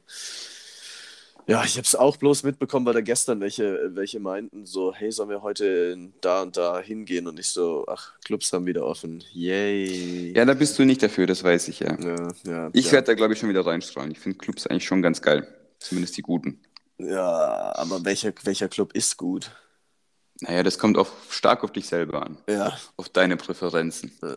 Ja, 1.48 1.64
ich 1.64 1.76
habe 1.76 1.84
es 1.84 1.96
auch 1.96 2.16
bloß 2.16 2.44
mitbekommen, 2.44 2.86
weil 2.86 2.94
da 2.94 3.00
gestern 3.00 3.40
welche, 3.40 3.90
welche 3.94 4.20
meinten 4.20 4.64
so, 4.64 4.94
hey, 4.94 5.10
sollen 5.10 5.28
wir 5.28 5.42
heute 5.42 5.98
da 6.20 6.42
und 6.42 6.56
da 6.56 6.78
hingehen? 6.80 7.26
Und 7.26 7.38
ich 7.40 7.48
so, 7.48 7.84
ach, 7.88 8.12
Clubs 8.24 8.52
haben 8.52 8.64
wieder 8.64 8.86
offen. 8.86 9.24
Yay. 9.32 10.32
Ja, 10.36 10.44
da 10.44 10.54
bist 10.54 10.78
du 10.78 10.84
nicht 10.84 11.02
dafür, 11.02 11.26
das 11.26 11.42
weiß 11.42 11.66
ich 11.66 11.80
ja. 11.80 11.98
Ja, 12.00 12.28
ja, 12.46 12.70
Ich 12.72 12.86
ja. 12.86 12.92
werde 12.92 13.08
da, 13.08 13.14
glaube 13.14 13.34
ich, 13.34 13.40
schon 13.40 13.48
wieder 13.48 13.66
reinstrahlen. 13.66 14.12
Ich 14.12 14.20
finde 14.20 14.38
Clubs 14.38 14.68
eigentlich 14.68 14.86
schon 14.86 15.02
ganz 15.02 15.20
geil. 15.20 15.46
Zumindest 15.82 16.16
die 16.16 16.22
guten. 16.22 16.60
ja, 16.98 17.72
aber 17.76 18.04
welcher, 18.04 18.32
welcher 18.44 18.68
Club 18.68 18.92
ist 18.94 19.16
gut? 19.16 19.50
Naja, 20.40 20.62
das 20.62 20.78
kommt 20.78 20.98
auch 20.98 21.10
stark 21.30 21.62
auf 21.62 21.72
dich 21.72 21.86
selber 21.86 22.24
an. 22.24 22.38
Ja, 22.48 22.76
Auf 22.96 23.08
deine 23.08 23.36
Präferenzen. 23.36 24.12
Ja. 24.22 24.36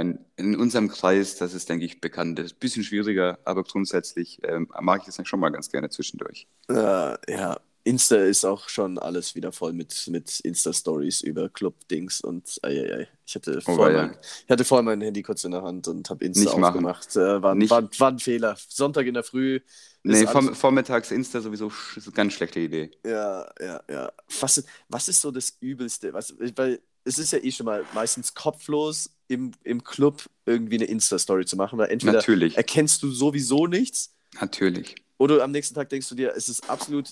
Äh, 0.00 0.14
in 0.36 0.56
unserem 0.56 0.88
Kreis, 0.88 1.36
das 1.36 1.54
ist, 1.54 1.68
denke 1.68 1.84
ich, 1.84 2.00
bekannt. 2.00 2.38
Das 2.38 2.46
ist 2.46 2.52
ein 2.54 2.58
bisschen 2.60 2.84
schwieriger, 2.84 3.38
aber 3.44 3.64
grundsätzlich 3.64 4.40
ähm, 4.44 4.68
mag 4.80 5.00
ich 5.06 5.14
das 5.14 5.26
schon 5.26 5.40
mal 5.40 5.50
ganz 5.50 5.70
gerne 5.70 5.88
zwischendurch. 5.90 6.46
äh, 6.68 7.16
ja. 7.32 7.58
Insta 7.86 8.16
ist 8.16 8.44
auch 8.46 8.68
schon 8.70 8.98
alles 8.98 9.34
wieder 9.34 9.52
voll 9.52 9.74
mit, 9.74 10.06
mit 10.08 10.40
Insta-Stories 10.40 11.20
über 11.20 11.50
Club-Dings 11.50 12.22
und 12.22 12.58
ei, 12.62 12.80
ei, 12.80 12.94
ei. 13.00 13.08
Ich 13.26 13.34
hatte 13.34 13.58
Oh, 13.66 13.74
vorher 13.76 13.96
ja. 13.96 14.06
mein, 14.06 14.16
ich 14.44 14.50
hatte 14.50 14.64
vorher 14.64 14.82
mein 14.82 15.00
Handy 15.02 15.22
kurz 15.22 15.44
in 15.44 15.50
der 15.52 15.62
Hand 15.62 15.86
und 15.88 16.08
habe 16.08 16.24
Insta 16.24 16.40
Nicht 16.56 16.64
aufgemacht. 16.64 17.14
Äh, 17.16 17.42
war, 17.42 17.54
Nicht- 17.54 17.70
war, 17.70 17.82
war 17.98 18.10
ein 18.10 18.18
Fehler. 18.18 18.56
Sonntag 18.68 19.06
in 19.06 19.14
der 19.14 19.22
Früh. 19.22 19.60
Nee, 20.02 20.26
vorm, 20.26 20.54
vormittags 20.54 21.10
Insta 21.10 21.40
sowieso 21.42 21.68
sch- 21.68 21.98
ist 21.98 22.06
eine 22.06 22.14
ganz 22.14 22.32
schlechte 22.32 22.60
Idee. 22.60 22.90
Ja, 23.04 23.46
ja, 23.60 23.82
ja. 23.90 24.12
Was, 24.40 24.58
ist- 24.58 24.68
was 24.88 25.08
ist 25.08 25.20
so 25.20 25.30
das 25.30 25.54
Übelste? 25.60 26.12
Was, 26.14 26.34
weil 26.56 26.80
es 27.04 27.18
ist 27.18 27.32
ja 27.32 27.38
eh 27.38 27.50
schon 27.52 27.66
mal 27.66 27.84
meistens 27.94 28.32
kopflos 28.34 29.10
im, 29.28 29.52
im 29.62 29.84
Club 29.84 30.24
irgendwie 30.46 30.76
eine 30.76 30.84
Insta-Story 30.86 31.44
zu 31.44 31.56
machen, 31.56 31.78
weil 31.78 31.90
entweder 31.90 32.14
Natürlich. 32.14 32.56
erkennst 32.56 33.02
du 33.02 33.10
sowieso 33.10 33.66
nichts 33.66 34.14
Natürlich. 34.40 34.94
oder 35.18 35.42
am 35.44 35.50
nächsten 35.50 35.74
Tag 35.74 35.90
denkst 35.90 36.08
du 36.08 36.14
dir, 36.14 36.32
es 36.34 36.48
ist 36.48 36.68
absolut 36.70 37.10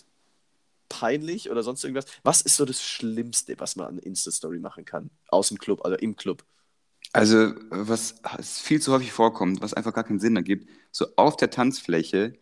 peinlich 0.88 1.50
oder 1.50 1.62
sonst 1.62 1.84
irgendwas. 1.84 2.06
Was 2.22 2.42
ist 2.42 2.56
so 2.56 2.64
das 2.64 2.82
Schlimmste, 2.82 3.58
was 3.58 3.76
man 3.76 3.86
an 3.86 3.98
Insta-Story 3.98 4.58
machen 4.58 4.84
kann? 4.84 5.10
Aus 5.28 5.48
dem 5.48 5.58
Club 5.58 5.84
oder 5.84 6.02
im 6.02 6.16
Club? 6.16 6.44
Also, 7.12 7.52
was 7.70 8.20
viel 8.62 8.80
zu 8.80 8.92
häufig 8.92 9.12
vorkommt, 9.12 9.60
was 9.60 9.74
einfach 9.74 9.92
gar 9.92 10.04
keinen 10.04 10.20
Sinn 10.20 10.36
ergibt, 10.36 10.68
so 10.90 11.06
auf 11.16 11.36
der 11.36 11.50
Tanzfläche 11.50 12.34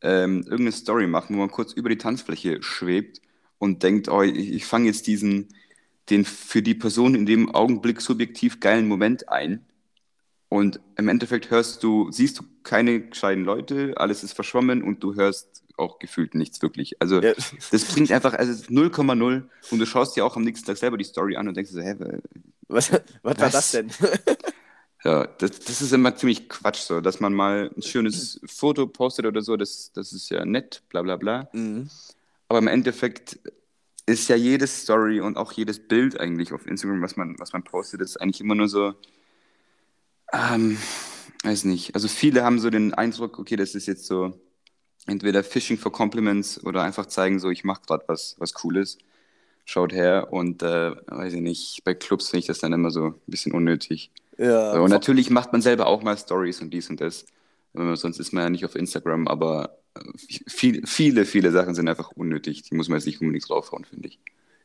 ähm, 0.00 0.42
irgendeine 0.42 0.72
Story 0.72 1.06
machen, 1.06 1.34
wo 1.36 1.40
man 1.40 1.50
kurz 1.50 1.72
über 1.72 1.88
die 1.88 1.98
Tanzfläche 1.98 2.62
schwebt 2.62 3.20
und 3.58 3.82
denkt, 3.82 4.08
oh, 4.08 4.22
ich, 4.22 4.52
ich 4.52 4.66
fange 4.66 4.86
jetzt 4.86 5.06
diesen, 5.06 5.48
den 6.10 6.24
für 6.24 6.62
die 6.62 6.74
Person 6.74 7.14
in 7.14 7.26
dem 7.26 7.54
Augenblick 7.54 8.00
subjektiv 8.00 8.60
geilen 8.60 8.86
Moment 8.88 9.28
ein. 9.28 9.64
Und 10.48 10.80
im 10.96 11.08
Endeffekt 11.08 11.50
hörst 11.50 11.82
du, 11.82 12.10
siehst 12.12 12.38
du 12.38 12.44
keine 12.62 13.08
gescheiten 13.08 13.44
Leute, 13.44 13.94
alles 13.96 14.22
ist 14.22 14.34
verschwommen 14.34 14.82
und 14.82 15.02
du 15.02 15.14
hörst 15.14 15.63
auch 15.76 15.98
gefühlt 15.98 16.34
nichts 16.34 16.62
wirklich. 16.62 17.00
Also, 17.00 17.20
Ja, 17.20 17.32
das 17.70 17.84
bringt 17.86 18.10
einfach, 18.12 18.34
also 18.34 18.52
0,0 18.72 19.42
und 19.70 19.78
du 19.78 19.86
schaust 19.86 20.16
dir 20.16 20.24
auch 20.24 20.36
am 20.36 20.42
nächsten 20.42 20.66
Tag 20.66 20.76
selber 20.76 20.96
die 20.96 21.04
Story 21.04 21.36
an 21.36 21.48
und 21.48 21.56
denkst 21.56 21.72
so, 21.72 21.80
hä, 21.80 21.96
was, 22.68 22.92
was 22.92 23.02
war 23.22 23.38
Was? 23.38 23.52
das 23.52 23.70
denn? 23.72 23.90
Ja, 25.04 25.26
das, 25.26 25.60
das 25.60 25.82
ist 25.82 25.92
immer 25.92 26.16
ziemlich 26.16 26.48
Quatsch, 26.48 26.78
so, 26.80 27.02
dass 27.02 27.20
man 27.20 27.34
mal 27.34 27.70
ein 27.76 27.82
schönes 27.82 28.40
Foto 28.46 28.86
postet 28.86 29.26
oder 29.26 29.42
so, 29.42 29.56
das, 29.58 29.92
das 29.92 30.14
ist 30.14 30.30
ja 30.30 30.46
nett, 30.46 30.82
bla 30.88 31.02
bla 31.02 31.16
bla. 31.16 31.48
Mhm. 31.52 31.90
Aber 32.48 32.58
im 32.58 32.68
Endeffekt 32.68 33.38
ist 34.06 34.28
ja 34.28 34.36
jede 34.36 34.66
Story 34.66 35.20
und 35.20 35.36
auch 35.36 35.52
jedes 35.52 35.86
Bild 35.86 36.18
eigentlich 36.18 36.52
auf 36.54 36.66
Instagram, 36.66 37.02
was 37.02 37.16
man, 37.16 37.38
was 37.38 37.52
man 37.52 37.64
postet, 37.64 38.00
ist 38.00 38.16
eigentlich 38.18 38.40
immer 38.40 38.54
nur 38.54 38.68
so, 38.68 38.94
ähm, 40.32 40.78
weiß 41.42 41.64
nicht. 41.64 41.94
Also 41.94 42.08
viele 42.08 42.42
haben 42.42 42.58
so 42.58 42.70
den 42.70 42.94
Eindruck, 42.94 43.38
okay, 43.38 43.56
das 43.56 43.74
ist 43.74 43.86
jetzt 43.86 44.06
so 44.06 44.40
entweder 45.06 45.44
Fishing 45.44 45.78
for 45.78 45.92
Compliments 45.92 46.62
oder 46.64 46.82
einfach 46.82 47.06
zeigen, 47.06 47.38
so, 47.40 47.50
ich 47.50 47.64
mache 47.64 47.82
gerade 47.86 48.04
was, 48.08 48.36
was 48.38 48.54
Cooles. 48.54 48.98
Schaut 49.66 49.92
her 49.92 50.32
und 50.32 50.62
äh, 50.62 50.92
weiß 51.06 51.34
ich 51.34 51.40
nicht, 51.40 51.84
bei 51.84 51.94
Clubs 51.94 52.30
finde 52.30 52.40
ich 52.40 52.46
das 52.46 52.58
dann 52.60 52.72
immer 52.74 52.90
so 52.90 53.06
ein 53.08 53.14
bisschen 53.26 53.52
unnötig. 53.52 54.12
Ja, 54.38 54.72
So, 54.72 54.82
und 54.82 54.90
natürlich 54.90 55.30
macht 55.30 55.52
man 55.52 55.62
selber 55.62 55.86
auch 55.86 56.02
mal 56.02 56.16
Stories 56.18 56.60
und 56.60 56.70
dies 56.70 56.90
und 56.90 57.00
das. 57.00 57.26
Aber 57.74 57.96
Sonst 57.96 58.18
ist 58.20 58.32
man 58.32 58.44
ja 58.44 58.50
nicht 58.50 58.64
auf 58.64 58.74
Instagram, 58.76 59.28
aber 59.28 59.78
äh, 59.94 60.00
viel, 60.48 60.86
viele, 60.86 61.24
viele 61.24 61.50
Sachen 61.52 61.74
sind 61.74 61.88
einfach 61.88 62.10
unnötig. 62.12 62.62
Die 62.62 62.74
muss 62.74 62.88
man 62.88 62.98
jetzt 62.98 63.06
nicht 63.06 63.20
unbedingt 63.20 63.48
draufhauen, 63.48 63.84
finde 63.84 64.08
ich. 64.08 64.20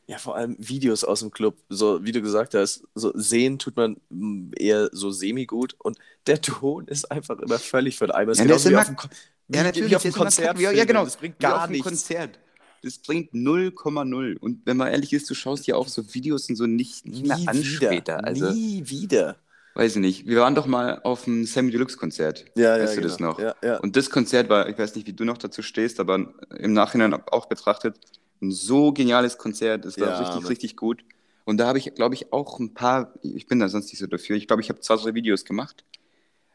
Ja, 0.09 0.17
vor 0.17 0.35
allem 0.35 0.55
Videos 0.57 1.03
aus 1.03 1.19
dem 1.19 1.29
Club. 1.29 1.55
So, 1.69 2.03
wie 2.03 2.11
du 2.11 2.19
gesagt 2.21 2.55
hast, 2.55 2.83
so 2.95 3.11
sehen 3.13 3.59
tut 3.59 3.75
man 3.75 3.97
mm, 4.09 4.53
eher 4.57 4.89
so 4.91 5.11
semi-gut 5.11 5.75
und 5.77 5.99
der 6.25 6.41
Ton 6.41 6.87
ist 6.87 7.11
einfach 7.11 7.37
immer 7.37 7.59
völlig 7.59 7.95
für 7.99 8.07
den 8.07 8.15
Eimer. 8.15 8.33
Ja, 8.33 8.55
ist 8.55 8.65
wie 8.65 8.69
immer- 8.69 8.79
auf 8.81 8.87
dem, 8.87 8.95
Ko- 8.95 9.07
wie, 9.49 9.89
wie 9.89 9.95
auf 9.95 10.01
dem 10.01 10.11
Konzert. 10.11 10.59
Ja, 10.59 10.71
ja, 10.71 10.85
genau. 10.85 11.03
Das 11.03 11.15
bringt 11.17 11.35
Wie 11.37 11.43
gar 11.43 11.67
nichts. 11.67 11.87
Konzert. 11.87 12.39
Das 12.81 12.97
bringt 12.97 13.33
0,0. 13.33 14.37
Und 14.39 14.65
wenn 14.65 14.77
man 14.77 14.87
ehrlich 14.87 15.13
ist, 15.13 15.29
du 15.29 15.35
schaust 15.35 15.67
dir 15.67 15.77
auch 15.77 15.87
so 15.87 16.13
Videos 16.15 16.49
und 16.49 16.55
so 16.55 16.65
nicht, 16.65 17.05
nicht 17.05 17.27
mehr 17.27 17.37
Nie 17.37 17.47
an 17.47 17.57
wieder. 17.57 17.65
später. 17.87 18.23
Also, 18.23 18.49
Nie 18.51 18.81
wieder. 18.85 19.35
weiß 19.75 19.95
ich 19.97 20.01
nicht. 20.01 20.25
Wir 20.27 20.39
waren 20.39 20.55
doch 20.55 20.65
mal 20.65 21.01
auf 21.03 21.25
dem 21.25 21.45
Sammy 21.45 21.69
Deluxe 21.71 21.97
Konzert. 21.97 22.45
Ja, 22.55 22.77
ja, 22.77 22.83
weißt 22.83 22.93
du 22.97 23.01
genau. 23.01 23.07
das 23.09 23.19
noch? 23.19 23.39
Ja, 23.39 23.55
ja. 23.63 23.77
Und 23.79 23.95
das 23.95 24.09
Konzert 24.09 24.49
war, 24.49 24.67
ich 24.69 24.77
weiß 24.77 24.95
nicht, 24.95 25.05
wie 25.07 25.13
du 25.13 25.23
noch 25.25 25.37
dazu 25.37 25.61
stehst, 25.61 25.99
aber 25.99 26.33
im 26.57 26.73
Nachhinein 26.73 27.13
auch 27.13 27.45
betrachtet, 27.47 27.97
ein 28.41 28.51
so 28.51 28.91
geniales 28.93 29.37
Konzert. 29.37 29.85
Es 29.85 29.99
war 29.99 30.09
Ja, 30.09 30.19
richtig, 30.19 30.35
Mann. 30.41 30.45
richtig 30.47 30.75
gut. 30.77 31.03
Und 31.45 31.57
da 31.57 31.67
habe 31.67 31.77
ich, 31.79 31.93
glaube 31.95 32.15
ich, 32.15 32.31
auch 32.31 32.59
ein 32.59 32.73
paar, 32.73 33.13
ich 33.21 33.47
bin 33.47 33.59
da 33.59 33.69
sonst 33.69 33.87
nicht 33.87 33.97
so 33.99 34.07
dafür, 34.07 34.35
ich 34.35 34.47
glaube, 34.47 34.61
ich 34.61 34.69
habe 34.69 34.79
zwei, 34.81 34.95
drei 34.97 35.13
Videos 35.15 35.45
gemacht, 35.45 35.83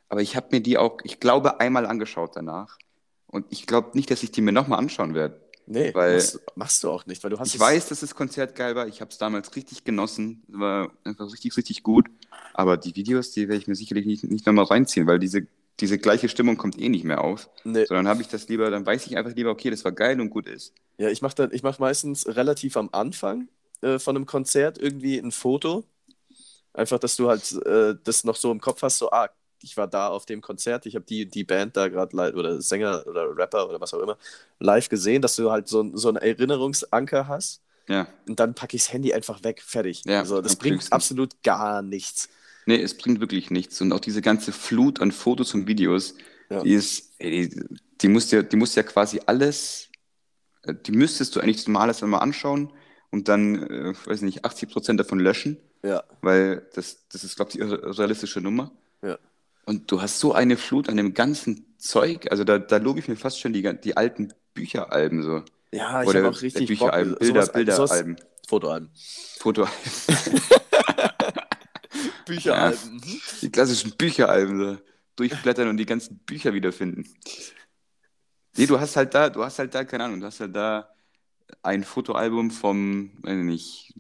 aber 0.08 0.22
ich 0.22 0.36
habe 0.36 0.48
mir 0.52 0.60
die 0.60 0.78
auch, 0.78 0.98
ich 1.02 1.18
glaube, 1.20 1.60
einmal 1.60 1.86
angeschaut 1.86 2.32
danach. 2.34 2.78
Und 3.26 3.46
ich 3.50 3.66
glaube 3.66 3.90
nicht, 3.94 4.10
dass 4.10 4.22
ich 4.22 4.30
die 4.30 4.40
mir 4.42 4.52
nochmal 4.52 4.78
anschauen 4.78 5.14
werde. 5.14 5.40
Nee, 5.66 5.92
Weil- 5.94 6.14
machst, 6.16 6.40
machst 6.54 6.84
du 6.84 6.90
auch 6.90 7.06
nicht, 7.06 7.24
weil 7.24 7.30
du 7.30 7.38
hast 7.38 7.52
Ich 7.54 7.58
weiß, 7.58 7.88
dass 7.88 8.00
das 8.00 8.14
Konzert 8.14 8.54
geil 8.54 8.76
war. 8.76 8.86
Ich 8.86 9.00
habe 9.00 9.10
es 9.10 9.18
damals 9.18 9.56
richtig 9.56 9.82
genossen. 9.82 10.42
Es 10.52 10.58
war 10.60 10.92
einfach 11.04 11.32
richtig, 11.32 11.56
richtig 11.56 11.82
gut. 11.82 12.06
Aber 12.52 12.76
die 12.76 12.94
Videos, 12.94 13.32
die 13.32 13.48
werde 13.48 13.56
ich 13.60 13.66
mir 13.66 13.74
sicherlich 13.74 14.06
nicht, 14.06 14.22
nicht 14.24 14.46
nochmal 14.46 14.66
reinziehen, 14.66 15.06
weil 15.08 15.18
diese, 15.18 15.46
diese 15.80 15.98
gleiche 15.98 16.28
Stimmung 16.28 16.56
kommt 16.56 16.78
eh 16.78 16.88
nicht 16.88 17.04
mehr 17.04 17.22
auf. 17.22 17.50
Nee. 17.64 17.86
Sondern 17.86 18.08
habe 18.08 18.22
ich 18.22 18.28
das 18.28 18.48
lieber, 18.48 18.70
dann 18.70 18.86
weiß 18.86 19.06
ich 19.06 19.16
einfach 19.16 19.34
lieber, 19.34 19.50
okay, 19.50 19.70
das 19.70 19.84
war 19.84 19.92
geil 19.92 20.20
und 20.20 20.30
gut 20.30 20.46
ist. 20.46 20.72
Ja, 20.98 21.08
ich 21.08 21.22
mache 21.22 21.48
ich 21.52 21.62
mach 21.62 21.78
meistens 21.78 22.26
relativ 22.26 22.76
am 22.76 22.88
Anfang 22.92 23.48
äh, 23.80 23.98
von 23.98 24.16
einem 24.16 24.26
Konzert 24.26 24.78
irgendwie 24.78 25.18
ein 25.18 25.32
Foto. 25.32 25.84
Einfach, 26.72 26.98
dass 26.98 27.16
du 27.16 27.28
halt 27.28 27.52
äh, 27.66 27.94
das 28.02 28.24
noch 28.24 28.36
so 28.36 28.50
im 28.50 28.60
Kopf 28.60 28.82
hast, 28.82 28.98
so, 28.98 29.10
ah, 29.10 29.28
ich 29.60 29.76
war 29.76 29.88
da 29.88 30.08
auf 30.08 30.26
dem 30.26 30.40
Konzert, 30.40 30.86
ich 30.86 30.94
habe 30.94 31.04
die, 31.04 31.26
die 31.26 31.44
Band 31.44 31.76
da 31.76 31.88
gerade 31.88 32.34
oder 32.34 32.60
Sänger 32.60 33.04
oder 33.06 33.36
Rapper 33.36 33.68
oder 33.68 33.80
was 33.80 33.94
auch 33.94 34.00
immer 34.00 34.18
live 34.58 34.88
gesehen, 34.88 35.22
dass 35.22 35.36
du 35.36 35.50
halt 35.50 35.68
so, 35.68 35.96
so 35.96 36.08
einen 36.08 36.18
Erinnerungsanker 36.18 37.26
hast. 37.26 37.62
Ja. 37.88 38.06
Und 38.28 38.40
dann 38.40 38.54
packe 38.54 38.76
ich 38.76 38.84
das 38.84 38.92
Handy 38.92 39.12
einfach 39.12 39.42
weg, 39.42 39.62
fertig. 39.62 40.02
Ja, 40.04 40.20
also 40.20 40.40
das 40.40 40.56
bringt 40.56 40.92
absolut 40.92 41.42
gar 41.42 41.82
nichts. 41.82 42.28
Nee, 42.66 42.80
es 42.80 42.96
bringt 42.96 43.20
wirklich 43.20 43.50
nichts. 43.50 43.80
Und 43.80 43.92
auch 43.92 44.00
diese 44.00 44.22
ganze 44.22 44.52
Flut 44.52 45.00
an 45.00 45.12
Fotos 45.12 45.54
und 45.54 45.66
Videos, 45.66 46.14
Ja. 46.50 46.62
die 46.62 46.72
ist, 46.74 47.12
ey, 47.18 47.48
die, 47.48 47.62
die 48.00 48.08
musst 48.08 48.32
ja, 48.32 48.42
die 48.42 48.56
musst 48.56 48.76
ja 48.76 48.82
quasi 48.82 49.20
alles, 49.26 49.88
äh, 50.62 50.74
die 50.74 50.92
müsstest 50.92 51.34
du 51.36 51.40
eigentlich 51.40 51.66
mal 51.68 51.82
alles 51.82 52.02
einmal 52.02 52.20
anschauen 52.20 52.72
und 53.10 53.28
dann, 53.28 53.62
äh, 53.62 53.92
weiß 54.06 54.22
nicht, 54.22 54.44
80% 54.44 54.96
davon 54.96 55.20
löschen, 55.20 55.58
Ja, 55.82 56.02
weil 56.22 56.66
das, 56.74 57.06
das 57.12 57.22
ist, 57.24 57.36
glaube 57.36 57.50
ich, 57.52 57.56
die 57.58 57.62
realistische 57.62 58.40
Nummer. 58.40 58.70
ja. 59.02 59.18
Und 59.66 59.90
du 59.90 60.02
hast 60.02 60.20
so 60.20 60.34
eine 60.34 60.58
Flut 60.58 60.90
an 60.90 60.98
dem 60.98 61.14
ganzen 61.14 61.64
Zeug, 61.78 62.30
also 62.30 62.44
da, 62.44 62.58
da 62.58 62.76
lobe 62.76 62.98
ich 63.00 63.08
mir 63.08 63.16
fast 63.16 63.40
schon 63.40 63.54
die, 63.54 63.62
die 63.82 63.96
alten 63.96 64.32
Bücheralben 64.52 65.22
so. 65.22 65.42
Ja, 65.72 66.02
ich 66.02 66.08
habe 66.14 66.28
auch 66.28 66.42
richtig 66.42 66.68
Bücheralben, 66.68 67.12
Bock, 67.12 67.20
Bilder, 67.20 67.40
sowas- 67.46 67.52
Bilderalben, 67.52 68.16
sowas- 68.16 68.26
Fotoalben. 68.46 68.90
Fotoalben, 69.38 69.74
Bücheralben. 72.26 72.94
mhm. 72.94 73.20
die 73.42 73.50
klassischen 73.50 73.92
Bücheralben 73.96 74.58
so. 74.58 74.78
Durchblättern 75.16 75.68
und 75.68 75.76
die 75.76 75.86
ganzen 75.86 76.18
Bücher 76.18 76.54
wiederfinden. 76.54 77.06
Nee, 78.56 78.66
du 78.66 78.80
hast 78.80 78.96
halt 78.96 79.14
da, 79.14 79.30
du 79.30 79.44
hast 79.44 79.58
halt 79.58 79.74
da, 79.74 79.84
keine 79.84 80.04
Ahnung, 80.04 80.20
du 80.20 80.26
hast 80.26 80.40
halt 80.40 80.54
da 80.54 80.88
ein 81.62 81.84
Fotoalbum 81.84 82.50
vom, 82.50 83.12
weiß 83.22 83.38
ich 83.38 83.44
nicht, 83.44 83.94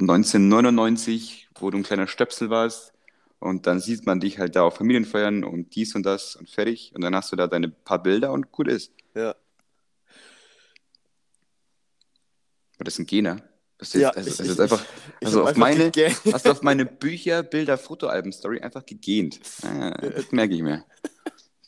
1999, 0.00 1.48
wo 1.58 1.70
du 1.70 1.78
ein 1.78 1.82
kleiner 1.82 2.06
Stöpsel 2.06 2.50
warst. 2.50 2.92
Und 3.38 3.66
dann 3.66 3.80
sieht 3.80 4.06
man 4.06 4.20
dich 4.20 4.38
halt 4.38 4.54
da 4.54 4.62
auf 4.64 4.76
Familienfeiern 4.76 5.44
und 5.44 5.74
dies 5.74 5.94
und 5.94 6.04
das 6.04 6.36
und 6.36 6.50
fertig. 6.50 6.92
Und 6.94 7.00
dann 7.02 7.14
hast 7.14 7.32
du 7.32 7.36
da 7.36 7.46
deine 7.46 7.68
paar 7.70 8.02
Bilder 8.02 8.32
und 8.32 8.52
gut 8.52 8.68
ist. 8.68 8.92
Ja. 9.14 9.34
Aber 12.76 12.84
das 12.84 12.98
ein 12.98 13.06
Gena. 13.06 13.42
Das 13.80 13.94
ist, 13.94 14.00
Ja, 14.00 14.10
also, 14.10 14.28
ich- 14.30 14.36
das 14.36 14.46
ich- 14.46 14.52
ist 14.52 14.60
einfach, 14.60 14.84
ich 15.20 15.26
also 15.26 15.40
auf 15.42 15.48
einfach 15.48 15.58
meine, 15.58 15.90
hast 16.32 16.46
du 16.46 16.50
auf 16.50 16.62
meine 16.62 16.84
Bücher, 16.86 17.42
Bilder, 17.42 17.76
Fotoalben-Story 17.78 18.60
einfach 18.60 18.84
gegähnt. 18.86 19.40
Ah, 19.62 19.90
das 19.90 20.30
merke 20.30 20.54
ich 20.54 20.62
mir. 20.62 20.84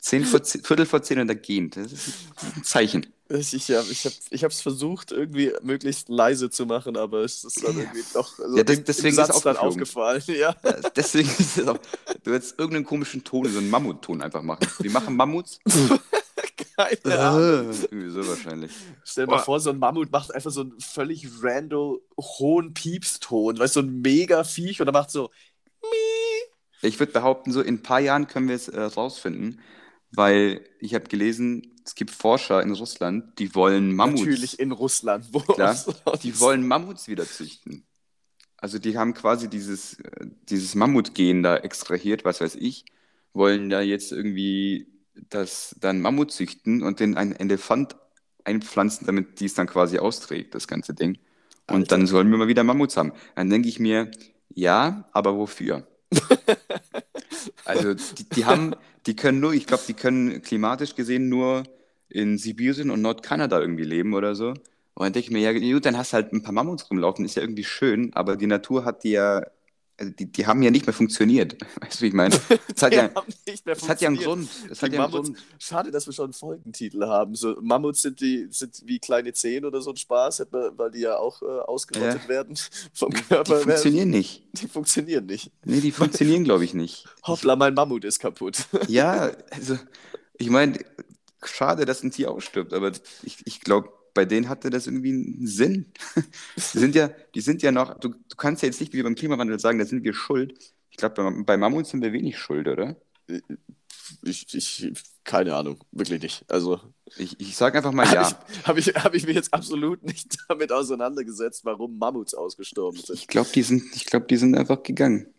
Zehn 0.01 0.25
vor, 0.25 0.41
Viertel 0.45 0.85
vor 0.85 1.01
zehn 1.03 1.21
und 1.21 1.29
da 1.29 1.35
gähnt. 1.35 1.77
Das 1.77 1.93
ist 1.93 2.09
ein 2.57 2.65
Zeichen. 2.65 3.07
Ich, 3.29 3.55
ich 3.55 3.71
habe 3.71 3.87
ich 3.89 4.05
hab, 4.05 4.13
ich 4.31 4.45
hab's 4.45 4.61
versucht, 4.61 5.13
irgendwie 5.13 5.53
möglichst 5.63 6.09
leise 6.11 6.51
zu 6.51 6.67
machen, 6.67 6.97
aber 6.99 7.21
es 7.21 7.45
ist 7.45 7.63
dann 7.65 7.79
irgendwie 7.79 8.03
doch 8.13 8.39
also 8.39 8.57
Ja, 8.59 8.65
das- 8.65 8.77
im- 8.79 8.85
deswegen 8.85 9.15
im 9.17 9.21
ist 9.23 9.27
Satz 9.29 9.37
es 9.37 9.43
dann 9.43 9.57
aufgefallen. 9.57 10.23
Ja. 10.27 10.55
Ja, 10.65 10.73
Deswegen 10.97 11.31
ist 11.39 11.57
es 11.57 11.67
auch, 11.69 11.79
du 12.25 12.33
hättest 12.35 12.59
irgendeinen 12.59 12.85
komischen 12.85 13.23
Ton, 13.25 13.51
so 13.51 13.59
einen 13.59 13.71
Mammutton 13.71 14.21
einfach 14.21 14.43
machen. 14.43 14.67
Wir 14.81 14.91
machen 14.91 15.17
Mammuts. 15.17 15.61
Keine 16.77 17.19
Ahnung. 17.19 17.71
Irgendwie 17.71 18.11
so 18.11 18.27
wahrscheinlich. 18.27 18.73
Stell 19.05 19.27
dir 19.27 19.33
mal 19.33 19.39
vor, 19.39 19.61
so 19.61 19.71
ein 19.71 19.79
Mammut 19.79 20.11
macht 20.11 20.35
einfach 20.35 20.51
so 20.51 20.63
einen 20.63 20.81
völlig 20.81 21.27
rando 21.43 22.01
hohen 22.19 22.75
Piepston, 22.75 23.59
weißt 23.59 23.77
du, 23.77 23.81
so 23.81 23.87
ein 23.87 24.01
mega 24.01 24.45
Viech 24.45 24.81
und 24.81 24.89
er 24.89 24.93
macht 24.93 25.11
so. 25.11 25.31
Ich 26.83 26.99
würde 26.99 27.13
behaupten, 27.13 27.53
so 27.53 27.61
in 27.61 27.77
ein 27.77 27.83
paar 27.83 28.01
Jahren 28.01 28.27
können 28.27 28.49
wir 28.49 28.57
es 28.57 28.69
äh, 28.69 28.81
rausfinden, 28.81 29.61
weil 30.11 30.65
ich 30.81 30.95
habe 30.95 31.05
gelesen, 31.05 31.73
es 31.85 31.95
gibt 31.95 32.11
Forscher 32.11 32.63
in 32.63 32.73
Russland, 32.73 33.39
die 33.39 33.55
wollen 33.55 33.95
Mammuts. 33.95 34.23
Natürlich 34.23 34.59
in 34.59 34.73
Russland. 34.73 35.27
Wo 35.33 35.41
Klar, 35.41 35.77
die 36.23 36.39
wollen 36.41 36.67
Mammuts 36.67 37.09
wieder 37.09 37.27
züchten. 37.27 37.85
Also 38.57 38.79
die 38.79 38.97
haben 38.97 39.15
quasi 39.15 39.49
dieses, 39.49 39.99
äh, 40.01 40.27
dieses 40.49 40.75
Mammutgen 40.75 41.43
da 41.43 41.57
extrahiert, 41.57 42.25
was 42.25 42.41
weiß 42.41 42.55
ich, 42.57 42.85
wollen 43.33 43.71
da 43.71 43.81
jetzt 43.81 44.13
irgendwie 44.13 44.92
das 45.15 45.77
dann 45.81 46.01
Mammut 46.01 46.33
züchten 46.33 46.83
und 46.83 47.01
den 47.01 47.17
einen 47.17 47.37
Elefant 47.37 47.97
einpflanzen, 48.45 49.07
damit 49.07 49.41
die 49.41 49.47
es 49.47 49.55
dann 49.55 49.67
quasi 49.67 49.99
austrägt, 49.99 50.55
das 50.55 50.67
ganze 50.67 50.95
Ding. 50.95 51.19
Und 51.69 51.83
Alter. 51.83 51.97
dann 51.97 52.07
sollen 52.07 52.31
wir 52.31 52.39
mal 52.39 52.49
wieder 52.49 52.65
Mammuts 52.65 52.97
haben. 52.97 53.13
Dann 53.37 53.51
denke 53.51 53.69
ich 53.69 53.79
mir, 53.79 54.11
ja, 54.55 55.09
aber 55.13 55.37
wofür? 55.37 55.87
Also 57.65 57.95
die, 57.95 58.29
die 58.29 58.45
haben, 58.45 58.75
die 59.07 59.17
können 59.17 59.41
nur, 59.41 59.53
ich 59.53 59.67
glaube, 59.67 59.83
die 59.87 59.95
können 59.95 60.43
klimatisch 60.43 60.95
gesehen 60.95 61.29
nur 61.29 61.65
in 62.09 62.39
Sibirien 62.39 62.91
und 62.91 63.03
Nordkanada 63.03 63.61
irgendwie 63.61 63.85
leben 63.85 64.15
oder 64.15 64.35
so. 64.35 64.49
Und 64.49 65.05
dann 65.05 65.13
denke 65.13 65.27
ich 65.27 65.31
mir, 65.31 65.41
ja 65.41 65.53
gut, 65.53 65.87
dann 65.87 65.97
hast 65.97 66.13
du 66.13 66.17
halt 66.17 66.33
ein 66.33 66.43
paar 66.43 66.53
Mammuts 66.53 66.91
rumlaufen, 66.91 67.25
ist 67.25 67.37
ja 67.37 67.43
irgendwie 67.43 67.65
schön, 67.65 68.13
aber 68.15 68.37
die 68.37 68.47
Natur 68.47 68.85
hat 68.85 69.05
die 69.05 69.13
ja, 69.13 69.43
also 70.03 70.13
die, 70.15 70.27
die 70.31 70.47
haben 70.47 70.63
ja 70.63 70.71
nicht 70.71 70.87
mehr 70.87 70.93
funktioniert. 70.93 71.57
Weißt 71.81 71.99
du, 72.01 72.03
wie 72.03 72.09
ich 72.09 72.13
meine? 72.15 72.35
Es 72.75 72.83
hat 72.83 72.93
Die 72.93 72.97
ja, 72.97 73.11
hat 73.89 74.01
ja 74.01 74.09
einen. 74.09 74.17
Grund. 74.19 74.49
Es 74.71 74.79
Die 74.81 74.85
hat 74.87 74.93
ja 74.93 75.05
einen 75.05 75.13
Grund. 75.13 75.39
schade, 75.59 75.91
dass 75.91 76.07
wir 76.07 76.13
schon 76.13 76.25
einen 76.27 76.33
Folgentitel 76.33 77.05
haben. 77.07 77.35
So, 77.35 77.57
Mammuts 77.61 78.03
sind, 78.03 78.21
die, 78.21 78.49
sind 78.51 78.83
wie 78.85 78.99
kleine 78.99 79.33
Zehen 79.33 79.65
oder 79.65 79.81
so 79.81 79.91
ein 79.91 79.97
Spaß, 79.97 80.47
weil 80.51 80.91
die 80.91 81.01
ja 81.01 81.17
auch 81.17 81.41
äh, 81.43 81.47
ausgerottet 81.47 82.23
Ja. 82.25 82.29
werden 82.29 82.59
vom 82.93 83.13
Die 83.13 83.23
Körper. 83.23 83.61
funktionieren 83.61 84.11
nicht. 84.11 84.43
Die 84.55 84.67
funktionieren 84.69 85.27
nicht. 85.27 85.51
Nee, 85.65 85.81
die 85.81 85.93
funktionieren, 85.93 86.45
glaube 86.45 86.65
ich, 86.65 86.75
nicht. 86.75 87.07
Hoppla, 87.27 87.55
mein 87.57 87.75
Mammut 87.75 88.05
ist 88.05 88.19
kaputt. 88.19 88.67
Ja, 88.89 89.31
also, 89.51 89.79
ich 90.37 90.51
meine, 90.51 90.79
schade, 91.45 91.85
dass 91.85 92.03
ein 92.03 92.11
Tier 92.11 92.31
ausstirbt, 92.31 92.73
aber 92.73 92.93
ich, 93.23 93.39
ich 93.45 93.61
glaube, 93.61 93.91
bei 94.15 94.25
denen 94.25 94.49
hatte 94.49 94.71
das 94.71 94.87
irgendwie 94.87 95.13
einen 95.13 95.47
Sinn. 95.47 95.93
Die 96.57 96.79
sind 96.79 96.95
ja, 96.95 97.11
die 97.35 97.41
sind 97.41 97.63
ja 97.63 97.73
noch, 97.73 97.99
du, 97.99 98.09
du 98.11 98.37
kannst 98.37 98.63
ja 98.63 98.67
jetzt 98.67 98.81
nicht 98.81 98.93
wie 98.93 99.03
beim 99.03 99.15
Klimawandel 99.15 99.59
sagen, 99.59 99.79
da 99.79 99.85
sind 99.85 100.05
wir 100.05 100.15
schuld. 100.15 100.59
Ich 100.91 100.97
glaube, 100.97 101.15
bei, 101.15 101.43
bei 101.43 101.57
Mammuts 101.57 101.91
sind 101.91 102.03
wir 102.03 102.13
wenig 102.13 102.39
schuld, 102.39 102.69
oder? 102.69 102.97
Ich, 104.23 104.55
ich, 104.55 104.93
keine 105.25 105.55
Ahnung, 105.55 105.79
wirklich 105.91 106.23
nicht. 106.23 106.45
Also 106.49 106.81
Ich, 107.17 107.41
ich 107.41 107.57
sage 107.57 107.79
einfach 107.79 107.93
mal 107.93 108.07
ja. 108.13 108.31
habe 108.65 108.81
ich, 108.81 108.89
hab 108.89 109.15
ich 109.15 109.27
mich 109.27 109.37
jetzt 109.37 109.53
absolut 109.55 110.03
nicht 110.03 110.37
damit 110.49 110.73
auseinandergesetzt, 110.73 111.65
warum 111.65 111.99
Mammuts 111.99 112.35
ausgestorben 112.35 113.01
sind. 113.01 113.19
Ich 113.19 113.27
glaube, 113.29 113.51
die 113.55 113.63
sind, 113.63 113.83
ich 113.95 114.07
glaube, 114.07 114.27
die 114.27 114.37
sind 114.37 114.57
einfach 114.57 114.83
gegangen. 114.83 115.33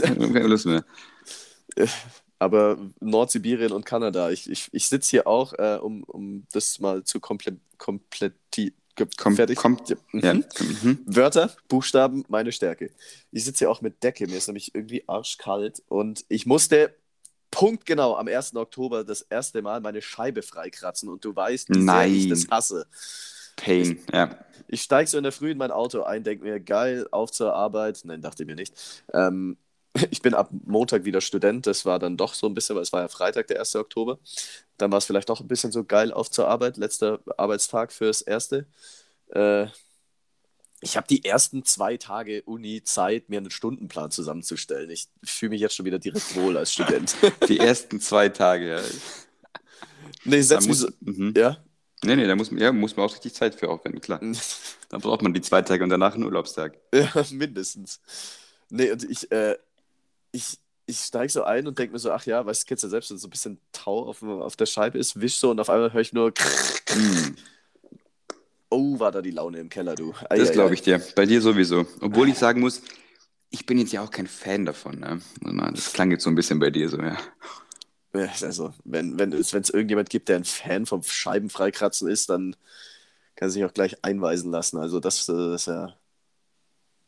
Keine 0.00 0.46
Lust 0.46 0.66
mehr. 0.66 0.84
Aber 2.38 2.76
Nordsibirien 3.00 3.72
und 3.72 3.86
Kanada, 3.86 4.30
ich, 4.30 4.50
ich, 4.50 4.68
ich 4.72 4.88
sitze 4.88 5.10
hier 5.10 5.26
auch, 5.26 5.54
äh, 5.54 5.78
um, 5.80 6.02
um 6.04 6.46
das 6.52 6.78
mal 6.80 7.02
zu 7.04 7.18
komple 7.20 7.56
kompletti 7.78 8.74
ge- 8.94 9.06
Kom, 9.16 9.36
fertig. 9.36 9.56
kom, 9.56 9.78
Mhm. 10.12 10.20
ja. 10.20 10.34
Mhm. 10.34 10.98
Wörter, 11.06 11.50
Buchstaben, 11.68 12.24
meine 12.28 12.52
Stärke. 12.52 12.90
Ich 13.32 13.44
sitze 13.44 13.60
hier 13.60 13.70
auch 13.70 13.80
mit 13.80 14.02
Decke, 14.02 14.26
mir 14.26 14.36
ist 14.36 14.48
nämlich 14.48 14.74
irgendwie 14.74 15.04
arschkalt 15.08 15.82
und 15.88 16.24
ich 16.28 16.46
musste 16.46 16.94
punktgenau 17.50 18.16
am 18.16 18.28
1. 18.28 18.56
Oktober 18.56 19.04
das 19.04 19.22
erste 19.22 19.62
Mal 19.62 19.80
meine 19.80 20.02
Scheibe 20.02 20.42
freikratzen 20.42 21.08
und 21.08 21.24
du 21.24 21.34
weißt, 21.34 21.70
wie 21.70 21.80
sehr 21.80 22.06
ich 22.06 22.28
das 22.28 22.46
hasse. 22.50 22.86
Pain, 23.56 23.98
ja. 24.12 24.36
Ich 24.68 24.82
steige 24.82 25.08
so 25.08 25.16
in 25.16 25.22
der 25.22 25.32
Früh 25.32 25.52
in 25.52 25.58
mein 25.58 25.70
Auto 25.70 26.02
ein, 26.02 26.24
denke 26.24 26.44
mir, 26.44 26.60
geil, 26.60 27.06
auf 27.12 27.30
zur 27.30 27.54
Arbeit. 27.54 28.00
Nein, 28.04 28.20
dachte 28.20 28.42
ich 28.42 28.46
mir 28.46 28.56
nicht. 28.56 28.74
Ähm, 29.12 29.56
ich 30.10 30.22
bin 30.22 30.34
ab 30.34 30.50
Montag 30.64 31.04
wieder 31.04 31.20
Student. 31.20 31.66
Das 31.66 31.84
war 31.84 31.98
dann 31.98 32.16
doch 32.16 32.34
so 32.34 32.46
ein 32.46 32.54
bisschen, 32.54 32.76
weil 32.76 32.82
es 32.82 32.92
war 32.92 33.02
ja 33.02 33.08
Freitag, 33.08 33.46
der 33.48 33.58
1. 33.58 33.76
Oktober. 33.76 34.18
Dann 34.78 34.90
war 34.90 34.98
es 34.98 35.04
vielleicht 35.06 35.28
doch 35.28 35.40
ein 35.40 35.48
bisschen 35.48 35.72
so 35.72 35.84
geil 35.84 36.12
auf 36.12 36.30
zur 36.30 36.48
Arbeit. 36.48 36.76
Letzter 36.76 37.20
Arbeitstag 37.36 37.92
fürs 37.92 38.22
Erste. 38.22 38.66
Äh, 39.28 39.66
ich 40.80 40.96
habe 40.96 41.06
die 41.08 41.24
ersten 41.24 41.64
zwei 41.64 41.96
Tage 41.96 42.42
Uni 42.42 42.82
Zeit, 42.84 43.28
mir 43.28 43.38
einen 43.38 43.50
Stundenplan 43.50 44.10
zusammenzustellen. 44.10 44.90
Ich 44.90 45.08
fühle 45.24 45.50
mich 45.50 45.60
jetzt 45.60 45.74
schon 45.74 45.86
wieder 45.86 45.98
direkt 45.98 46.36
wohl 46.36 46.56
als 46.56 46.72
Student. 46.72 47.16
Die 47.48 47.58
ersten 47.58 48.00
zwei 48.00 48.28
Tage, 48.28 48.68
ja. 48.68 48.80
nee, 50.24 50.42
setz 50.42 50.66
muss, 50.66 50.80
so. 50.80 50.88
mhm. 51.00 51.32
Ja? 51.36 51.64
Nee, 52.04 52.16
nee, 52.16 52.26
da 52.26 52.36
muss, 52.36 52.50
man- 52.50 52.60
ja, 52.60 52.72
muss 52.72 52.94
man 52.94 53.06
auch 53.06 53.14
richtig 53.14 53.34
Zeit 53.34 53.54
für 53.54 53.70
aufwenden, 53.70 54.00
klar. 54.02 54.20
Da 54.90 54.98
braucht 54.98 55.22
man 55.22 55.32
die 55.32 55.40
zwei 55.40 55.62
Tage 55.62 55.82
und 55.82 55.90
danach 55.90 56.14
einen 56.14 56.24
Urlaubstag. 56.24 56.78
Ja, 56.94 57.10
mindestens. 57.30 58.00
Nee, 58.68 58.90
und 58.92 59.02
ich, 59.08 59.30
äh, 59.32 59.56
ich, 60.36 60.58
ich 60.86 60.98
steige 60.98 61.32
so 61.32 61.42
ein 61.44 61.66
und 61.66 61.78
denke 61.78 61.92
mir 61.92 61.98
so, 61.98 62.12
ach 62.12 62.24
ja, 62.26 62.44
weißt 62.44 62.62
du, 62.62 62.66
kennst 62.66 62.84
ja 62.84 62.90
selbst, 62.90 63.10
wenn 63.10 63.18
so 63.18 63.26
ein 63.26 63.30
bisschen 63.30 63.60
Tau 63.72 64.06
auf, 64.08 64.22
auf 64.22 64.56
der 64.56 64.66
Scheibe 64.66 64.98
ist, 64.98 65.20
wisch 65.20 65.36
so 65.38 65.50
und 65.50 65.58
auf 65.60 65.70
einmal 65.70 65.92
höre 65.92 66.00
ich 66.00 66.12
nur, 66.12 66.32
Mhm. 66.94 67.36
oh, 68.70 68.98
war 68.98 69.10
da 69.12 69.22
die 69.22 69.30
Laune 69.32 69.58
im 69.58 69.68
Keller, 69.68 69.94
du. 69.94 70.14
Ei, 70.30 70.38
Das 70.38 70.52
glaube 70.52 70.74
ich 70.74 70.82
dir. 70.82 71.02
Bei 71.14 71.26
dir 71.26 71.40
sowieso. 71.40 71.86
Obwohl 72.00 72.28
ich 72.28 72.38
sagen 72.38 72.60
muss, 72.60 72.82
ich 73.50 73.66
bin 73.66 73.78
jetzt 73.78 73.92
ja 73.92 74.02
auch 74.02 74.10
kein 74.10 74.26
Fan 74.26 74.64
davon. 74.64 75.00
Ne? 75.00 75.20
Das 75.72 75.92
klang 75.92 76.10
jetzt 76.10 76.24
so 76.24 76.30
ein 76.30 76.34
bisschen 76.34 76.58
bei 76.58 76.70
dir 76.70 76.88
so, 76.88 76.98
ja. 76.98 77.16
Also, 78.40 78.72
wenn 78.84 79.18
wenn 79.18 79.32
es 79.34 79.52
wenn 79.52 79.60
es 79.62 79.68
irgendjemand 79.68 80.08
gibt, 80.08 80.30
der 80.30 80.36
ein 80.36 80.44
Fan 80.44 80.86
vom 80.86 81.02
Scheibenfreikratzen 81.02 82.08
ist, 82.08 82.30
dann 82.30 82.56
kann 83.34 83.48
er 83.48 83.50
sich 83.50 83.64
auch 83.66 83.74
gleich 83.74 84.02
einweisen 84.02 84.50
lassen. 84.50 84.78
Also, 84.78 85.00
das, 85.00 85.28
äh, 85.28 85.32
das 85.32 85.62
ist 85.62 85.66
ja. 85.66 85.96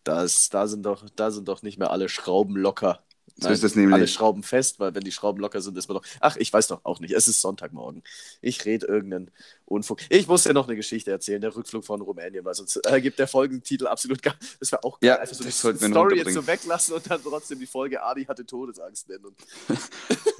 Da, 0.05 0.23
ist, 0.23 0.53
da, 0.55 0.67
sind 0.67 0.85
doch, 0.85 1.05
da 1.17 1.31
sind 1.31 1.49
doch 1.49 1.63
nicht 1.63 1.79
mehr 1.79 1.91
alle 1.91 2.09
Schrauben 2.09 2.57
locker. 2.57 3.03
So 3.41 3.49
ist 3.51 3.63
das 3.63 3.77
nämlich. 3.77 3.95
Alle 3.95 4.09
Schrauben 4.09 4.43
fest, 4.43 4.81
weil 4.81 4.95
wenn 4.95 5.05
die 5.05 5.13
Schrauben 5.13 5.41
locker 5.41 5.61
sind, 5.61 5.79
ist 5.79 5.89
man 5.89 5.99
doch. 5.99 6.05
Ach, 6.21 6.37
ich 6.37 6.53
weiß 6.53 6.67
doch 6.67 6.85
auch 6.85 6.99
nicht. 6.99 7.13
Es 7.15 7.29
ist 7.29 7.41
Sonntagmorgen. 7.41 8.03
Ich 8.41 8.65
rede 8.65 8.87
irgendeinen 8.87 9.31
Unfug. 9.65 10.01
Ich 10.09 10.27
muss 10.27 10.43
dir 10.43 10.55
noch 10.55 10.67
eine 10.67 10.77
Geschichte 10.77 11.13
erzählen, 11.13 11.41
der 11.41 11.55
Rückflug 11.55 11.85
von 11.85 12.01
Rumänien, 12.01 12.45
weil 12.45 12.55
sonst 12.55 12.81
äh, 12.85 13.01
gibt 13.01 13.19
der 13.19 13.29
Folgentitel 13.29 13.87
absolut 13.87 14.23
gar. 14.23 14.35
Das 14.59 14.73
wäre 14.73 14.83
auch 14.83 14.99
Ja, 15.03 15.15
geil, 15.15 15.23
einfach 15.23 15.37
so 15.37 15.45
das 15.45 15.65
eine 15.65 15.91
Story 15.91 16.19
jetzt 16.19 16.35
so 16.35 16.47
weglassen 16.47 16.95
und 16.97 17.09
dann 17.09 17.23
trotzdem 17.23 17.61
die 17.61 17.67
Folge 17.67 18.03
Adi 18.03 18.25
hatte 18.25 18.45
Todesangst 18.45 19.09
nennen. 19.09 19.37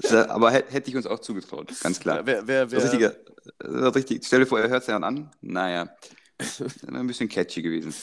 Aber 0.29 0.51
hätte 0.51 0.89
ich 0.89 0.95
uns 0.95 1.05
auch 1.05 1.19
zugetraut, 1.19 1.71
ganz 1.81 1.99
klar. 1.99 2.17
ja, 2.17 2.25
wer, 2.25 2.47
wer, 2.47 2.71
wer, 2.71 2.83
richtige, 2.83 3.15
richtig, 3.63 4.25
stell 4.25 4.39
dir 4.41 4.45
vor, 4.45 4.59
er 4.59 4.69
hört 4.69 4.81
es 4.81 4.87
ja 4.87 4.93
dann 4.93 5.03
an. 5.03 5.31
Naja, 5.41 5.89
ein 6.87 7.07
bisschen 7.07 7.29
catchy 7.29 7.61
gewesen. 7.61 7.93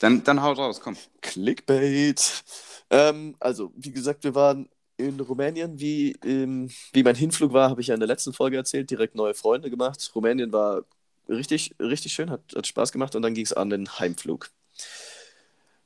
Dann, 0.00 0.24
dann 0.24 0.42
haut 0.42 0.58
raus, 0.58 0.80
komm. 0.80 0.96
Clickbait. 1.22 2.44
Ähm, 2.90 3.36
also, 3.40 3.72
wie 3.76 3.92
gesagt, 3.92 4.24
wir 4.24 4.34
waren 4.34 4.68
in 4.96 5.20
Rumänien. 5.20 5.78
Wie, 5.80 6.12
ähm, 6.24 6.70
wie 6.92 7.02
mein 7.02 7.16
Hinflug 7.16 7.52
war, 7.52 7.70
habe 7.70 7.80
ich 7.80 7.88
ja 7.88 7.94
in 7.94 8.00
der 8.00 8.08
letzten 8.08 8.32
Folge 8.32 8.56
erzählt, 8.56 8.90
direkt 8.90 9.14
neue 9.14 9.34
Freunde 9.34 9.70
gemacht. 9.70 10.10
Rumänien 10.14 10.52
war 10.52 10.84
richtig, 11.28 11.74
richtig 11.80 12.12
schön, 12.12 12.30
hat, 12.30 12.42
hat 12.54 12.66
Spaß 12.66 12.92
gemacht 12.92 13.14
und 13.16 13.22
dann 13.22 13.34
ging 13.34 13.44
es 13.44 13.52
an 13.52 13.70
den 13.70 13.88
Heimflug. 13.98 14.50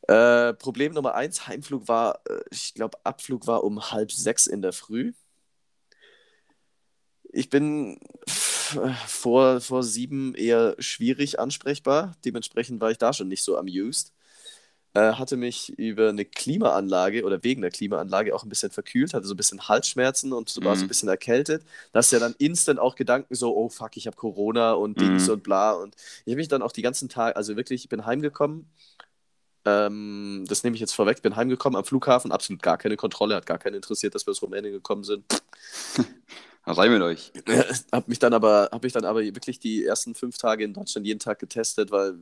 Äh, 0.08 0.54
Problem 0.54 0.94
Nummer 0.94 1.14
eins, 1.14 1.46
Heimflug 1.46 1.86
war, 1.86 2.20
äh, 2.28 2.40
ich 2.50 2.74
glaube, 2.74 2.98
Abflug 3.04 3.46
war 3.46 3.62
um 3.64 3.90
halb 3.90 4.10
sechs 4.10 4.46
in 4.46 4.62
der 4.62 4.72
Früh. 4.72 5.12
Ich 7.30 7.50
bin 7.50 8.00
pff, 8.28 8.78
vor, 9.06 9.60
vor 9.60 9.82
sieben 9.82 10.34
eher 10.34 10.76
schwierig 10.78 11.38
ansprechbar. 11.38 12.16
Dementsprechend 12.24 12.80
war 12.80 12.90
ich 12.90 12.98
da 12.98 13.12
schon 13.12 13.28
nicht 13.28 13.42
so 13.42 13.58
amused. 13.58 14.12
Äh, 14.98 15.12
hatte 15.14 15.36
mich 15.36 15.70
über 15.78 16.08
eine 16.08 16.24
Klimaanlage 16.24 17.24
oder 17.24 17.44
wegen 17.44 17.62
der 17.62 17.70
Klimaanlage 17.70 18.34
auch 18.34 18.44
ein 18.44 18.48
bisschen 18.48 18.72
verkühlt, 18.72 19.14
hatte 19.14 19.26
so 19.28 19.34
ein 19.34 19.36
bisschen 19.36 19.68
Halsschmerzen 19.68 20.32
und 20.32 20.48
so 20.48 20.64
war 20.64 20.76
so 20.76 20.84
ein 20.84 20.86
Mhm. 20.86 20.88
bisschen 20.88 21.08
erkältet. 21.10 21.64
Da 21.92 22.00
hast 22.00 22.10
ja 22.12 22.18
dann 22.18 22.34
instant 22.38 22.80
auch 22.80 22.96
Gedanken 22.96 23.34
so, 23.36 23.56
oh 23.56 23.68
fuck, 23.68 23.96
ich 23.96 24.08
habe 24.08 24.16
Corona 24.16 24.72
und 24.72 25.00
Dings 25.00 25.28
Mhm. 25.28 25.34
und 25.34 25.44
bla. 25.44 25.72
Und 25.74 25.94
ich 26.24 26.32
habe 26.32 26.36
mich 26.38 26.48
dann 26.48 26.62
auch 26.62 26.72
die 26.72 26.82
ganzen 26.82 27.08
Tage, 27.08 27.36
also 27.36 27.56
wirklich, 27.56 27.84
ich 27.84 27.88
bin 27.90 28.06
heimgekommen. 28.06 28.68
Ähm, 29.66 30.44
das 30.48 30.64
nehme 30.64 30.74
ich 30.76 30.80
jetzt 30.80 30.94
vorweg, 30.94 31.22
bin 31.22 31.36
heimgekommen 31.36 31.76
am 31.78 31.84
Flughafen, 31.84 32.32
absolut 32.32 32.62
gar 32.62 32.78
keine 32.78 32.96
Kontrolle, 32.96 33.36
hat 33.36 33.46
gar 33.46 33.58
keinen 33.58 33.76
interessiert, 33.76 34.14
dass 34.14 34.26
wir 34.26 34.32
aus 34.32 34.42
Rumänien 34.42 34.72
gekommen 34.74 35.04
sind. 35.04 35.24
Rein 36.66 36.92
mit 36.92 37.02
euch. 37.02 37.32
Hab 37.92 38.08
mich 38.08 38.18
dann 38.18 38.34
aber, 38.34 38.68
hab 38.72 38.82
mich 38.82 38.92
dann 38.92 39.04
aber 39.04 39.20
wirklich 39.22 39.58
die 39.58 39.84
ersten 39.84 40.14
fünf 40.14 40.38
Tage 40.38 40.64
in 40.64 40.74
Deutschland 40.74 41.06
jeden 41.06 41.20
Tag 41.20 41.38
getestet, 41.38 41.90
weil 41.90 42.18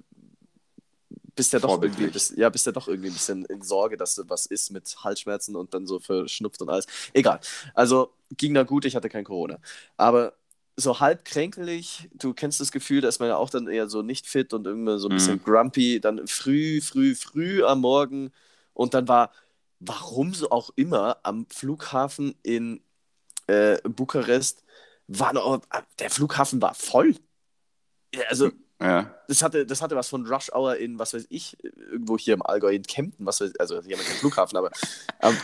bist 1.36 1.52
ja 1.52 1.60
doch 1.60 1.80
irgendwie, 1.82 2.08
bist, 2.10 2.36
ja, 2.36 2.48
bist 2.50 2.66
ja 2.66 2.72
doch 2.72 2.88
irgendwie 2.88 3.10
ein 3.10 3.14
bisschen 3.14 3.44
in 3.46 3.62
Sorge, 3.62 3.96
dass 3.96 4.16
da 4.16 4.24
was 4.28 4.46
ist 4.46 4.70
mit 4.72 4.96
Halsschmerzen 5.04 5.56
und 5.56 5.74
dann 5.74 5.86
so 5.86 6.00
verschnupft 6.00 6.62
und 6.62 6.70
alles. 6.70 6.86
Egal. 7.14 7.40
Also 7.74 8.12
ging 8.36 8.54
da 8.54 8.64
gut, 8.64 8.84
ich 8.86 8.96
hatte 8.96 9.08
kein 9.10 9.24
Corona. 9.24 9.58
Aber 9.96 10.34
so 10.76 11.00
halb 11.00 11.24
kränkelig, 11.24 12.08
du 12.14 12.34
kennst 12.34 12.60
das 12.60 12.72
Gefühl, 12.72 13.00
da 13.00 13.08
ist 13.08 13.20
man 13.20 13.28
ja 13.28 13.36
auch 13.36 13.50
dann 13.50 13.68
eher 13.68 13.88
so 13.88 14.02
nicht 14.02 14.26
fit 14.26 14.52
und 14.52 14.66
irgendwie 14.66 14.98
so 14.98 15.08
ein 15.08 15.14
bisschen 15.14 15.38
Mhm. 15.38 15.44
grumpy, 15.44 16.00
dann 16.00 16.26
früh, 16.26 16.80
früh, 16.80 17.14
früh 17.14 17.64
am 17.64 17.80
Morgen 17.80 18.32
und 18.74 18.94
dann 18.94 19.08
war, 19.08 19.32
warum 19.80 20.34
so 20.34 20.50
auch 20.50 20.70
immer, 20.76 21.18
am 21.22 21.46
Flughafen 21.50 22.34
in 22.42 22.82
äh, 23.48 23.78
Bukarest 23.88 24.64
war 25.08 25.32
noch, 25.34 25.60
der 26.00 26.10
Flughafen 26.10 26.62
war 26.62 26.74
voll. 26.74 27.16
Also 28.28 28.50
Ja. 28.80 29.14
das 29.26 29.42
hatte, 29.42 29.64
das 29.64 29.80
hatte 29.80 29.96
was 29.96 30.08
von 30.10 30.26
Rush 30.26 30.50
Hour 30.52 30.76
in, 30.76 30.98
was 30.98 31.14
weiß 31.14 31.26
ich, 31.30 31.56
irgendwo 31.62 32.18
hier 32.18 32.34
im 32.34 32.42
Allgäu 32.42 32.74
in 32.74 32.82
Kempten, 32.82 33.24
was 33.24 33.40
weiß 33.40 33.56
also 33.58 33.80
hier 33.82 33.96
haben 33.96 34.02
wir 34.04 34.08
keinen 34.08 34.18
Flughafen, 34.18 34.58
aber 34.58 34.70
am, 35.20 35.36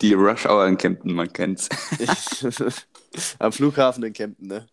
Die 0.00 0.14
Rush 0.14 0.46
Hour 0.46 0.66
in 0.66 0.78
Kempten, 0.78 1.12
man 1.12 1.30
kennt's. 1.32 1.68
am 3.38 3.52
Flughafen 3.52 4.02
in 4.04 4.12
Kempten, 4.12 4.46
ne? 4.48 4.66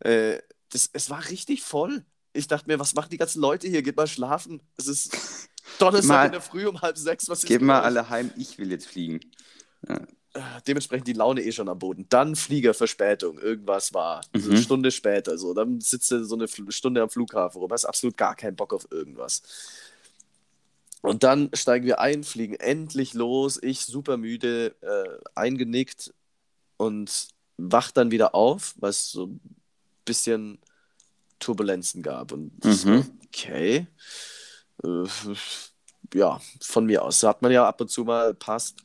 Äh, 0.00 0.38
das, 0.70 0.90
es 0.92 1.08
war 1.08 1.26
richtig 1.30 1.62
voll. 1.62 2.04
Ich 2.32 2.46
dachte 2.48 2.66
mir, 2.66 2.78
was 2.78 2.94
machen 2.94 3.08
die 3.10 3.16
ganzen 3.16 3.40
Leute 3.40 3.68
hier? 3.68 3.82
Geht 3.82 3.96
mal 3.96 4.06
schlafen. 4.06 4.60
Es 4.76 4.86
ist 4.88 5.16
Donnerstag 5.78 6.08
Mal- 6.08 6.26
in 6.26 6.32
der 6.32 6.40
Früh 6.42 6.66
um 6.66 6.82
halb 6.82 6.98
sechs. 6.98 7.28
Was 7.30 7.42
ist 7.42 7.48
mit 7.50 7.62
mal 7.62 7.80
alle 7.80 8.10
heim, 8.10 8.30
ich 8.36 8.58
will 8.58 8.70
jetzt 8.70 8.86
fliegen. 8.86 9.20
Dementsprechend 10.66 11.06
die 11.08 11.12
Laune 11.12 11.42
eh 11.42 11.52
schon 11.52 11.68
am 11.68 11.78
Boden. 11.78 12.06
Dann 12.08 12.36
Fliegerverspätung, 12.36 13.38
irgendwas 13.38 13.92
war. 13.94 14.22
So 14.34 14.48
Mhm. 14.48 14.54
eine 14.54 14.62
Stunde 14.62 14.90
später, 14.90 15.38
so. 15.38 15.54
Dann 15.54 15.80
sitzt 15.80 16.10
du 16.10 16.24
so 16.24 16.34
eine 16.34 16.46
Stunde 16.70 17.02
am 17.02 17.10
Flughafen 17.10 17.60
rum, 17.60 17.70
hast 17.72 17.84
absolut 17.84 18.16
gar 18.16 18.34
keinen 18.34 18.56
Bock 18.56 18.72
auf 18.72 18.86
irgendwas. 18.90 19.42
Und 21.02 21.22
dann 21.22 21.50
steigen 21.54 21.86
wir 21.86 22.00
ein, 22.00 22.24
fliegen 22.24 22.54
endlich 22.54 23.14
los. 23.14 23.58
Ich 23.62 23.80
super 23.86 24.16
müde, 24.16 24.74
äh, 24.80 25.18
eingenickt 25.34 26.12
und 26.78 27.28
wach 27.58 27.90
dann 27.90 28.10
wieder 28.10 28.34
auf, 28.34 28.74
weil 28.78 28.90
es 28.90 29.10
so 29.10 29.26
ein 29.26 29.40
bisschen 30.04 30.58
Turbulenzen 31.38 32.02
gab. 32.02 32.32
Und 32.32 32.52
so, 32.62 32.88
Mhm. 32.88 33.18
okay. 33.26 33.86
Äh, 34.82 35.04
ja, 36.14 36.40
von 36.60 36.86
mir 36.86 37.02
aus. 37.02 37.20
Sagt 37.20 37.42
man 37.42 37.52
ja 37.52 37.66
ab 37.66 37.80
und 37.80 37.90
zu 37.90 38.04
mal, 38.04 38.34
passt. 38.34 38.76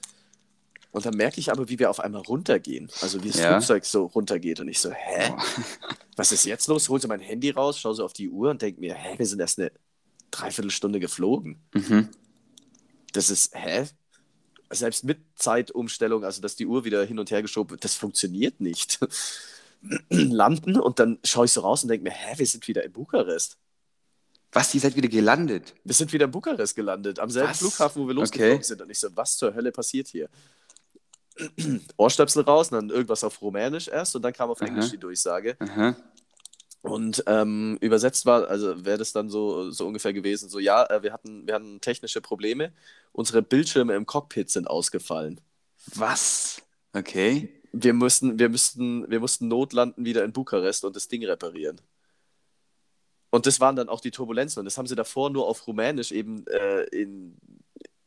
Und 0.92 1.06
dann 1.06 1.16
merke 1.16 1.40
ich 1.40 1.52
aber, 1.52 1.70
wie 1.70 1.80
wir 1.80 1.90
auf 1.90 2.00
einmal 2.02 2.22
runtergehen. 2.22 2.90
Also 3.02 3.24
wie 3.24 3.30
das 3.30 3.40
Ja. 3.40 3.52
Flugzeug 3.58 3.86
so 3.86 4.06
runtergeht. 4.08 4.60
Und 4.60 4.68
ich 4.68 4.80
so, 4.80 4.92
hä? 4.92 5.30
Boah. 5.30 5.44
Was 6.18 6.32
ist 6.34 6.46
jetzt 6.46 6.68
los? 6.68 6.90
Hol 6.90 7.00
so 7.00 7.08
mein 7.08 7.22
Handy 7.22 7.50
raus, 7.52 7.80
schau 7.80 7.94
so 7.94 8.04
auf 8.04 8.14
die 8.14 8.30
Uhr 8.30 8.50
und 8.52 8.62
denke 8.62 8.82
mir, 8.82 8.94
hä, 8.94 9.18
wir 9.18 9.26
sind 9.26 9.40
erst 9.40 9.60
eine 9.60 9.72
Dreiviertelstunde 10.32 11.00
geflogen. 11.00 11.62
Mhm. 11.74 12.10
Das 13.14 13.30
ist, 13.30 13.56
hä? 13.56 13.88
Selbst 14.70 15.04
mit 15.04 15.20
Zeitumstellung, 15.36 16.24
also 16.24 16.42
dass 16.42 16.56
die 16.56 16.66
Uhr 16.66 16.84
wieder 16.86 17.04
hin 17.06 17.20
und 17.20 17.32
her 17.32 17.42
geschoben 17.42 17.72
wird, 17.72 17.84
das 17.84 17.96
funktioniert 17.96 18.60
nicht. 18.62 19.00
Landen 20.10 20.80
und 20.80 21.00
dann 21.00 21.20
schaue 21.24 21.46
ich 21.46 21.52
so 21.52 21.62
raus 21.62 21.84
und 21.84 21.90
denke 21.90 22.04
mir, 22.04 22.12
hä, 22.12 22.38
wir 22.38 22.46
sind 22.48 22.68
wieder 22.68 22.84
in 22.84 22.92
Bukarest. 22.92 23.58
Was, 24.54 24.74
ihr 24.76 24.82
seid 24.82 24.96
wieder 24.98 25.08
gelandet? 25.08 25.74
Wir 25.86 25.94
sind 25.96 26.12
wieder 26.12 26.26
in 26.26 26.32
Bukarest 26.32 26.76
gelandet, 26.76 27.20
am 27.20 27.30
selben 27.30 27.50
Was? 27.50 27.60
Flughafen, 27.60 28.04
wo 28.04 28.08
wir 28.08 28.14
losgeflogen 28.14 28.56
Okay. 28.58 28.64
sind. 28.64 28.82
Und 28.82 28.90
ich 28.90 29.00
so, 29.00 29.08
was 29.16 29.38
zur 29.38 29.54
Hölle 29.56 29.72
passiert 29.72 30.10
hier? 30.10 30.30
Ohrstöpsel 31.98 32.44
raus, 32.44 32.72
und 32.72 32.78
dann 32.78 32.89
irgendwas 32.89 33.24
auf 33.24 33.41
Rumänisch 33.41 33.88
erst 33.88 34.15
und 34.15 34.22
dann 34.22 34.34
kam 34.34 34.50
auf 34.50 34.62
Aha. 34.62 34.67
Englisch 34.67 34.91
die 34.91 34.98
Durchsage. 34.98 35.56
Aha. 35.60 35.96
Und 36.84 37.24
ähm, 37.28 37.78
übersetzt 37.80 38.26
war, 38.26 38.48
also 38.48 38.84
wäre 38.84 38.98
das 38.98 39.12
dann 39.12 39.30
so, 39.30 39.70
so 39.70 39.86
ungefähr 39.86 40.13
gewesen, 40.13 40.50
so 40.50 40.58
ja, 40.58 40.84
äh, 40.89 41.04
wir 41.04 41.13
hatten, 41.13 41.46
wir 41.46 41.54
hatten 41.54 41.80
technische 41.80 42.22
Probleme, 42.22 42.74
unsere 43.12 43.44
Bildschirme 43.44 43.96
im 43.96 44.08
Cockpit 44.08 44.50
sind 44.50 44.67
ausgefallen. 44.67 45.39
Was? 45.94 46.62
Okay. 46.94 47.62
Wir 47.72 47.94
mussten, 47.94 48.39
wir 48.39 48.50
müssten, 48.50 49.10
wir 49.10 49.20
mussten 49.20 49.48
notlanden 49.48 50.06
wieder 50.06 50.24
in 50.24 50.34
Bukarest 50.34 50.84
und 50.84 50.96
das 50.96 51.08
Ding 51.08 51.24
reparieren. 51.24 51.80
Und 53.30 53.46
das 53.46 53.60
waren 53.60 53.76
dann 53.78 53.88
auch 53.88 54.02
die 54.02 54.12
Turbulenzen. 54.12 54.60
Und 54.60 54.65
das 54.65 54.78
haben 54.78 54.88
sie 54.88 54.96
davor 54.96 55.30
nur 55.30 55.48
auf 55.48 55.65
Rumänisch 55.65 56.12
eben 56.12 56.46
äh, 56.48 56.84
in, 56.91 57.38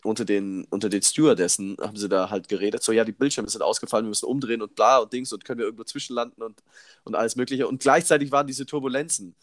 unter, 0.04 0.24
den, 0.24 0.64
unter 0.70 0.88
den 0.88 1.02
Stewardessen 1.02 1.76
haben 1.80 1.96
sie 1.96 2.08
da 2.08 2.30
halt 2.30 2.48
geredet. 2.48 2.82
So, 2.82 2.92
ja, 2.92 3.04
die 3.04 3.12
Bildschirme 3.12 3.48
sind 3.48 3.62
ausgefallen, 3.62 4.04
wir 4.04 4.10
müssen 4.10 4.26
umdrehen 4.26 4.62
und 4.62 4.74
bla 4.74 4.98
und 4.98 5.12
Dings 5.12 5.32
und 5.32 5.44
können 5.44 5.58
wir 5.58 5.66
irgendwo 5.66 5.84
zwischenlanden 5.84 6.42
und, 6.42 6.62
und 7.04 7.14
alles 7.14 7.36
Mögliche. 7.36 7.66
Und 7.66 7.80
gleichzeitig 7.80 8.30
waren 8.30 8.46
diese 8.46 8.66
Turbulenzen. 8.66 9.34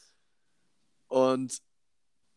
Und 1.08 1.62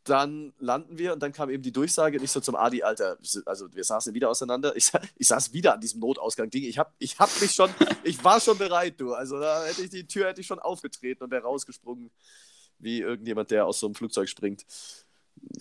dann 0.04 0.52
landen 0.58 0.98
wir 0.98 1.12
und 1.12 1.22
dann 1.22 1.32
kam 1.32 1.48
eben 1.48 1.62
die 1.62 1.72
Durchsage 1.72 2.18
und 2.18 2.24
ich 2.24 2.30
so 2.30 2.40
zum 2.40 2.56
Adi, 2.56 2.82
Alter, 2.82 3.18
also 3.46 3.74
wir 3.74 3.84
saßen 3.84 4.12
wieder 4.14 4.30
auseinander. 4.30 4.76
Ich, 4.76 4.90
ich 5.16 5.28
saß 5.28 5.52
wieder 5.52 5.74
an 5.74 5.80
diesem 5.80 6.00
Notausgang-Ding. 6.00 6.64
Ich 6.64 6.78
hab, 6.78 6.94
ich 6.98 7.18
hab 7.18 7.30
mich 7.40 7.52
schon, 7.52 7.70
ich 8.04 8.22
war 8.22 8.40
schon 8.40 8.58
bereit, 8.58 9.00
du. 9.00 9.14
Also 9.14 9.38
da 9.40 9.64
hätte 9.64 9.82
ich 9.82 9.90
die 9.90 10.06
Tür 10.06 10.28
hätte 10.28 10.40
ich 10.40 10.46
schon 10.46 10.58
aufgetreten 10.58 11.24
und 11.24 11.30
wäre 11.30 11.42
rausgesprungen, 11.42 12.10
wie 12.78 13.00
irgendjemand, 13.00 13.50
der 13.50 13.66
aus 13.66 13.80
so 13.80 13.86
einem 13.86 13.94
Flugzeug 13.94 14.28
springt. 14.28 14.64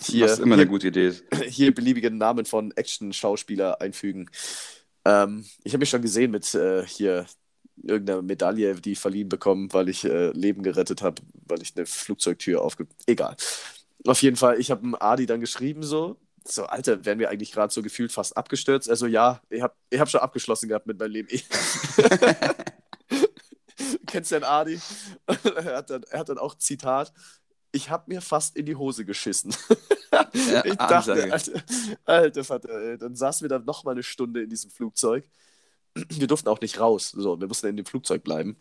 Hier, 0.02 0.26
Was 0.26 0.40
immer 0.40 0.56
hier, 0.56 0.64
eine 0.64 0.68
gute 0.68 0.88
Idee 0.88 1.08
ist. 1.08 1.24
hier 1.48 1.74
beliebige 1.74 2.12
Namen 2.12 2.46
von 2.46 2.72
Action-Schauspieler 2.72 3.82
einfügen. 3.82 4.30
Ähm, 5.06 5.46
ich 5.64 5.74
habe 5.74 5.82
mich 5.82 5.90
schon 5.90 6.02
gesehen 6.02 6.32
mit 6.32 6.54
äh, 6.56 6.86
hier 6.86 7.26
irgendeiner 7.82 8.22
Medaille, 8.22 8.76
die 8.76 8.96
verliehen 8.96 9.30
bekommen, 9.30 9.72
weil 9.74 9.90
ich 9.90 10.04
äh, 10.06 10.30
Leben 10.32 10.64
gerettet 10.64 11.02
habe, 11.02 11.22
weil 11.48 11.62
ich 11.62 11.74
eine 11.76 11.86
Flugzeugtür 11.86 12.62
aufge... 12.62 12.88
Egal. 13.08 13.36
Auf 14.06 14.22
jeden 14.22 14.36
Fall, 14.36 14.60
ich 14.60 14.72
habe 14.72 15.02
Adi 15.02 15.26
dann 15.26 15.40
geschrieben 15.40 15.84
so, 15.84 16.18
so, 16.46 16.66
Alter, 16.66 17.06
wären 17.06 17.20
wir 17.20 17.30
eigentlich 17.30 17.52
gerade 17.52 17.74
so 17.74 17.82
gefühlt 17.82 18.12
fast 18.12 18.36
abgestürzt? 18.36 18.90
Also 18.90 19.08
ja, 19.08 19.42
ich 19.50 19.62
habe 19.62 19.74
ich 19.90 20.00
hab 20.00 20.10
schon 20.10 20.20
abgeschlossen 20.20 20.68
gehabt 20.68 20.88
mit 20.88 21.00
meinem 21.00 21.12
Leben. 21.12 21.30
Ich- 21.32 21.46
Kennst 24.08 24.32
du 24.32 24.36
den 24.36 24.44
Adi? 24.44 24.80
er, 25.28 25.78
hat 25.78 25.90
dann, 25.90 26.04
er 26.04 26.20
hat 26.20 26.30
dann 26.30 26.38
auch 26.38 26.56
Zitat, 26.56 27.14
ich 27.74 27.90
habe 27.90 28.06
mir 28.08 28.22
fast 28.22 28.56
in 28.56 28.66
die 28.66 28.76
Hose 28.76 29.04
geschissen. 29.04 29.54
Ja, 30.12 30.30
ich 30.66 30.76
dachte, 30.76 31.14
Ansage. 31.14 31.34
Alter, 31.34 31.52
alter 32.06 32.44
Vater, 32.44 32.70
ey, 32.70 32.98
dann 32.98 33.16
saßen 33.16 33.44
wir 33.44 33.50
dann 33.50 33.66
noch 33.66 33.84
mal 33.84 33.92
eine 33.92 34.04
Stunde 34.04 34.44
in 34.44 34.50
diesem 34.50 34.72
Flugzeug. 34.72 35.26
Wir 36.10 36.28
durften 36.28 36.48
auch 36.50 36.62
nicht 36.62 36.80
raus, 36.80 37.10
so, 37.12 37.40
wir 37.40 37.48
mussten 37.48 37.68
in 37.68 37.78
dem 37.78 37.86
Flugzeug 37.86 38.24
bleiben. 38.24 38.56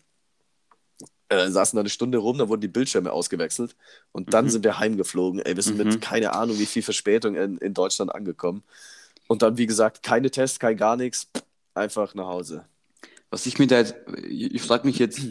Äh, 1.29 1.49
saßen 1.49 1.77
da 1.77 1.81
eine 1.81 1.89
Stunde 1.89 2.17
rum, 2.17 2.37
dann 2.37 2.49
wurden 2.49 2.61
die 2.61 2.67
Bildschirme 2.67 3.11
ausgewechselt 3.11 3.75
und 4.11 4.33
dann 4.33 4.45
Mhm. 4.45 4.49
sind 4.49 4.63
wir 4.65 4.77
heimgeflogen. 4.79 5.39
Ey, 5.39 5.55
wir 5.55 5.63
sind 5.63 5.77
Mhm. 5.77 5.85
mit 5.87 6.01
keine 6.01 6.33
Ahnung, 6.33 6.59
wie 6.59 6.65
viel 6.65 6.83
Verspätung 6.83 7.35
in, 7.35 7.57
in 7.59 7.73
Deutschland 7.73 8.13
angekommen. 8.13 8.63
Und 9.27 9.41
dann, 9.41 9.57
wie 9.57 9.65
gesagt, 9.65 10.03
keine 10.03 10.29
Tests, 10.29 10.59
kein 10.59 10.77
gar 10.77 10.95
nichts. 10.97 11.27
einfach 11.75 12.13
nach 12.13 12.27
Hause. 12.27 12.65
Was 13.31 13.47
ich 13.47 13.57
mir 13.57 13.65
da 13.65 13.79
jetzt, 13.79 13.95
ich 14.29 14.61
frage 14.61 14.85
mich 14.85 14.99
jetzt, 14.99 15.21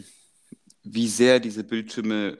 wie 0.83 1.07
sehr 1.07 1.39
diese 1.39 1.63
Bildschirme, 1.63 2.35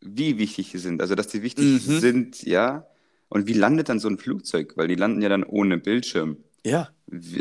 wie 0.00 0.38
wichtig 0.38 0.70
die 0.70 0.78
sind. 0.78 1.00
Also, 1.00 1.14
dass 1.14 1.28
die 1.28 1.42
wichtig 1.42 1.64
Mhm. 1.86 1.98
sind, 2.00 2.42
ja. 2.42 2.86
Und 3.28 3.46
wie 3.46 3.52
landet 3.52 3.88
dann 3.88 4.00
so 4.00 4.08
ein 4.08 4.18
Flugzeug? 4.18 4.76
Weil 4.76 4.88
die 4.88 4.94
landen 4.96 5.22
ja 5.22 5.28
dann 5.28 5.44
ohne 5.44 5.78
Bildschirm. 5.78 6.38
Ja. 6.64 6.90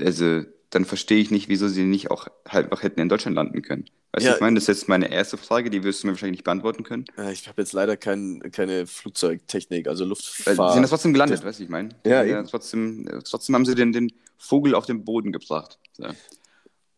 Also, 0.04 0.44
dann 0.70 0.86
verstehe 0.86 1.18
ich 1.20 1.32
nicht, 1.32 1.50
wieso 1.50 1.68
sie 1.68 1.84
nicht 1.84 2.12
auch 2.12 2.28
halt 2.48 2.66
einfach 2.66 2.84
hätten 2.84 3.00
in 3.00 3.10
Deutschland 3.10 3.36
landen 3.36 3.62
können. 3.64 3.86
Weißt 4.12 4.26
du, 4.26 4.30
Ja. 4.30 4.36
ich 4.36 4.42
meine, 4.42 4.56
das 4.56 4.64
ist 4.64 4.68
jetzt 4.82 4.88
meine 4.90 5.12
erste 5.12 5.38
Frage, 5.38 5.70
die 5.72 5.84
wirst 5.84 6.04
du 6.04 6.08
mir 6.08 6.14
wahrscheinlich 6.14 6.40
nicht 6.40 6.44
beantworten 6.44 6.84
können. 6.84 7.06
Ich 7.32 7.48
habe 7.48 7.62
jetzt 7.62 7.74
leider 7.74 7.98
kein, 7.98 8.40
keine 8.52 8.86
Flugzeugtechnik, 8.88 9.88
also 9.88 10.04
Weil 10.04 10.10
Luftfahrt. 10.10 10.58
sie 10.70 10.74
sind 10.74 10.82
das 10.84 10.90
trotzdem 10.92 11.14
gelandet, 11.14 11.44
weißt 11.44 11.60
du, 11.60 11.64
ich 11.64 11.70
meine. 11.70 11.90
Ja, 12.06 12.24
ja 12.24 12.44
trotzdem, 12.44 13.08
trotzdem 13.24 13.56
haben 13.56 13.66
sie 13.66 13.74
den, 13.76 13.92
den 13.94 14.12
Vogel 14.38 14.76
auf 14.76 14.86
den 14.86 15.04
Boden 15.06 15.32
gebracht. 15.32 15.80
So. 15.94 16.06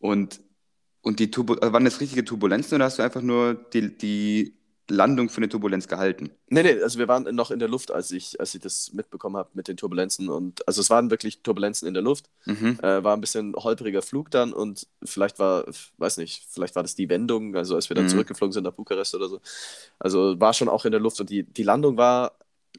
Und, 0.00 0.40
und 1.02 1.18
die 1.18 1.30
Turbu 1.30 1.54
äh, 1.56 1.72
waren 1.72 1.84
das 1.84 2.00
richtige 2.00 2.24
Turbulenzen 2.24 2.76
oder 2.76 2.86
hast 2.86 2.98
du 2.98 3.02
einfach 3.02 3.22
nur 3.22 3.54
die, 3.72 3.96
die 3.96 4.54
Landung 4.92 5.28
für 5.30 5.38
eine 5.38 5.48
Turbulenz 5.48 5.88
gehalten? 5.88 6.30
Nee, 6.48 6.62
nee, 6.62 6.82
also 6.82 6.98
wir 6.98 7.08
waren 7.08 7.34
noch 7.34 7.50
in 7.50 7.58
der 7.58 7.68
Luft, 7.68 7.90
als 7.90 8.10
ich, 8.10 8.38
als 8.38 8.54
ich 8.54 8.60
das 8.60 8.92
mitbekommen 8.92 9.36
habe 9.36 9.48
mit 9.54 9.66
den 9.66 9.76
Turbulenzen. 9.76 10.28
Und 10.28 10.66
also 10.68 10.80
es 10.80 10.90
waren 10.90 11.10
wirklich 11.10 11.42
Turbulenzen 11.42 11.88
in 11.88 11.94
der 11.94 12.02
Luft. 12.02 12.28
Mhm. 12.44 12.78
Äh, 12.82 13.02
war 13.02 13.16
ein 13.16 13.20
bisschen 13.20 13.54
holpriger 13.56 14.02
Flug 14.02 14.30
dann 14.30 14.52
und 14.52 14.86
vielleicht 15.02 15.38
war, 15.38 15.64
weiß 15.98 16.18
nicht, 16.18 16.46
vielleicht 16.50 16.76
war 16.76 16.82
das 16.82 16.94
die 16.94 17.08
Wendung, 17.08 17.56
also 17.56 17.74
als 17.74 17.88
wir 17.88 17.94
dann 17.94 18.04
Mhm. 18.04 18.10
zurückgeflogen 18.10 18.52
sind 18.52 18.64
nach 18.64 18.72
Bukarest 18.72 19.14
oder 19.14 19.28
so. 19.28 19.40
Also 19.98 20.38
war 20.38 20.52
schon 20.52 20.68
auch 20.68 20.84
in 20.84 20.92
der 20.92 21.00
Luft 21.00 21.20
und 21.20 21.30
die, 21.30 21.42
die 21.44 21.62
Landung 21.62 21.96
war 21.96 22.32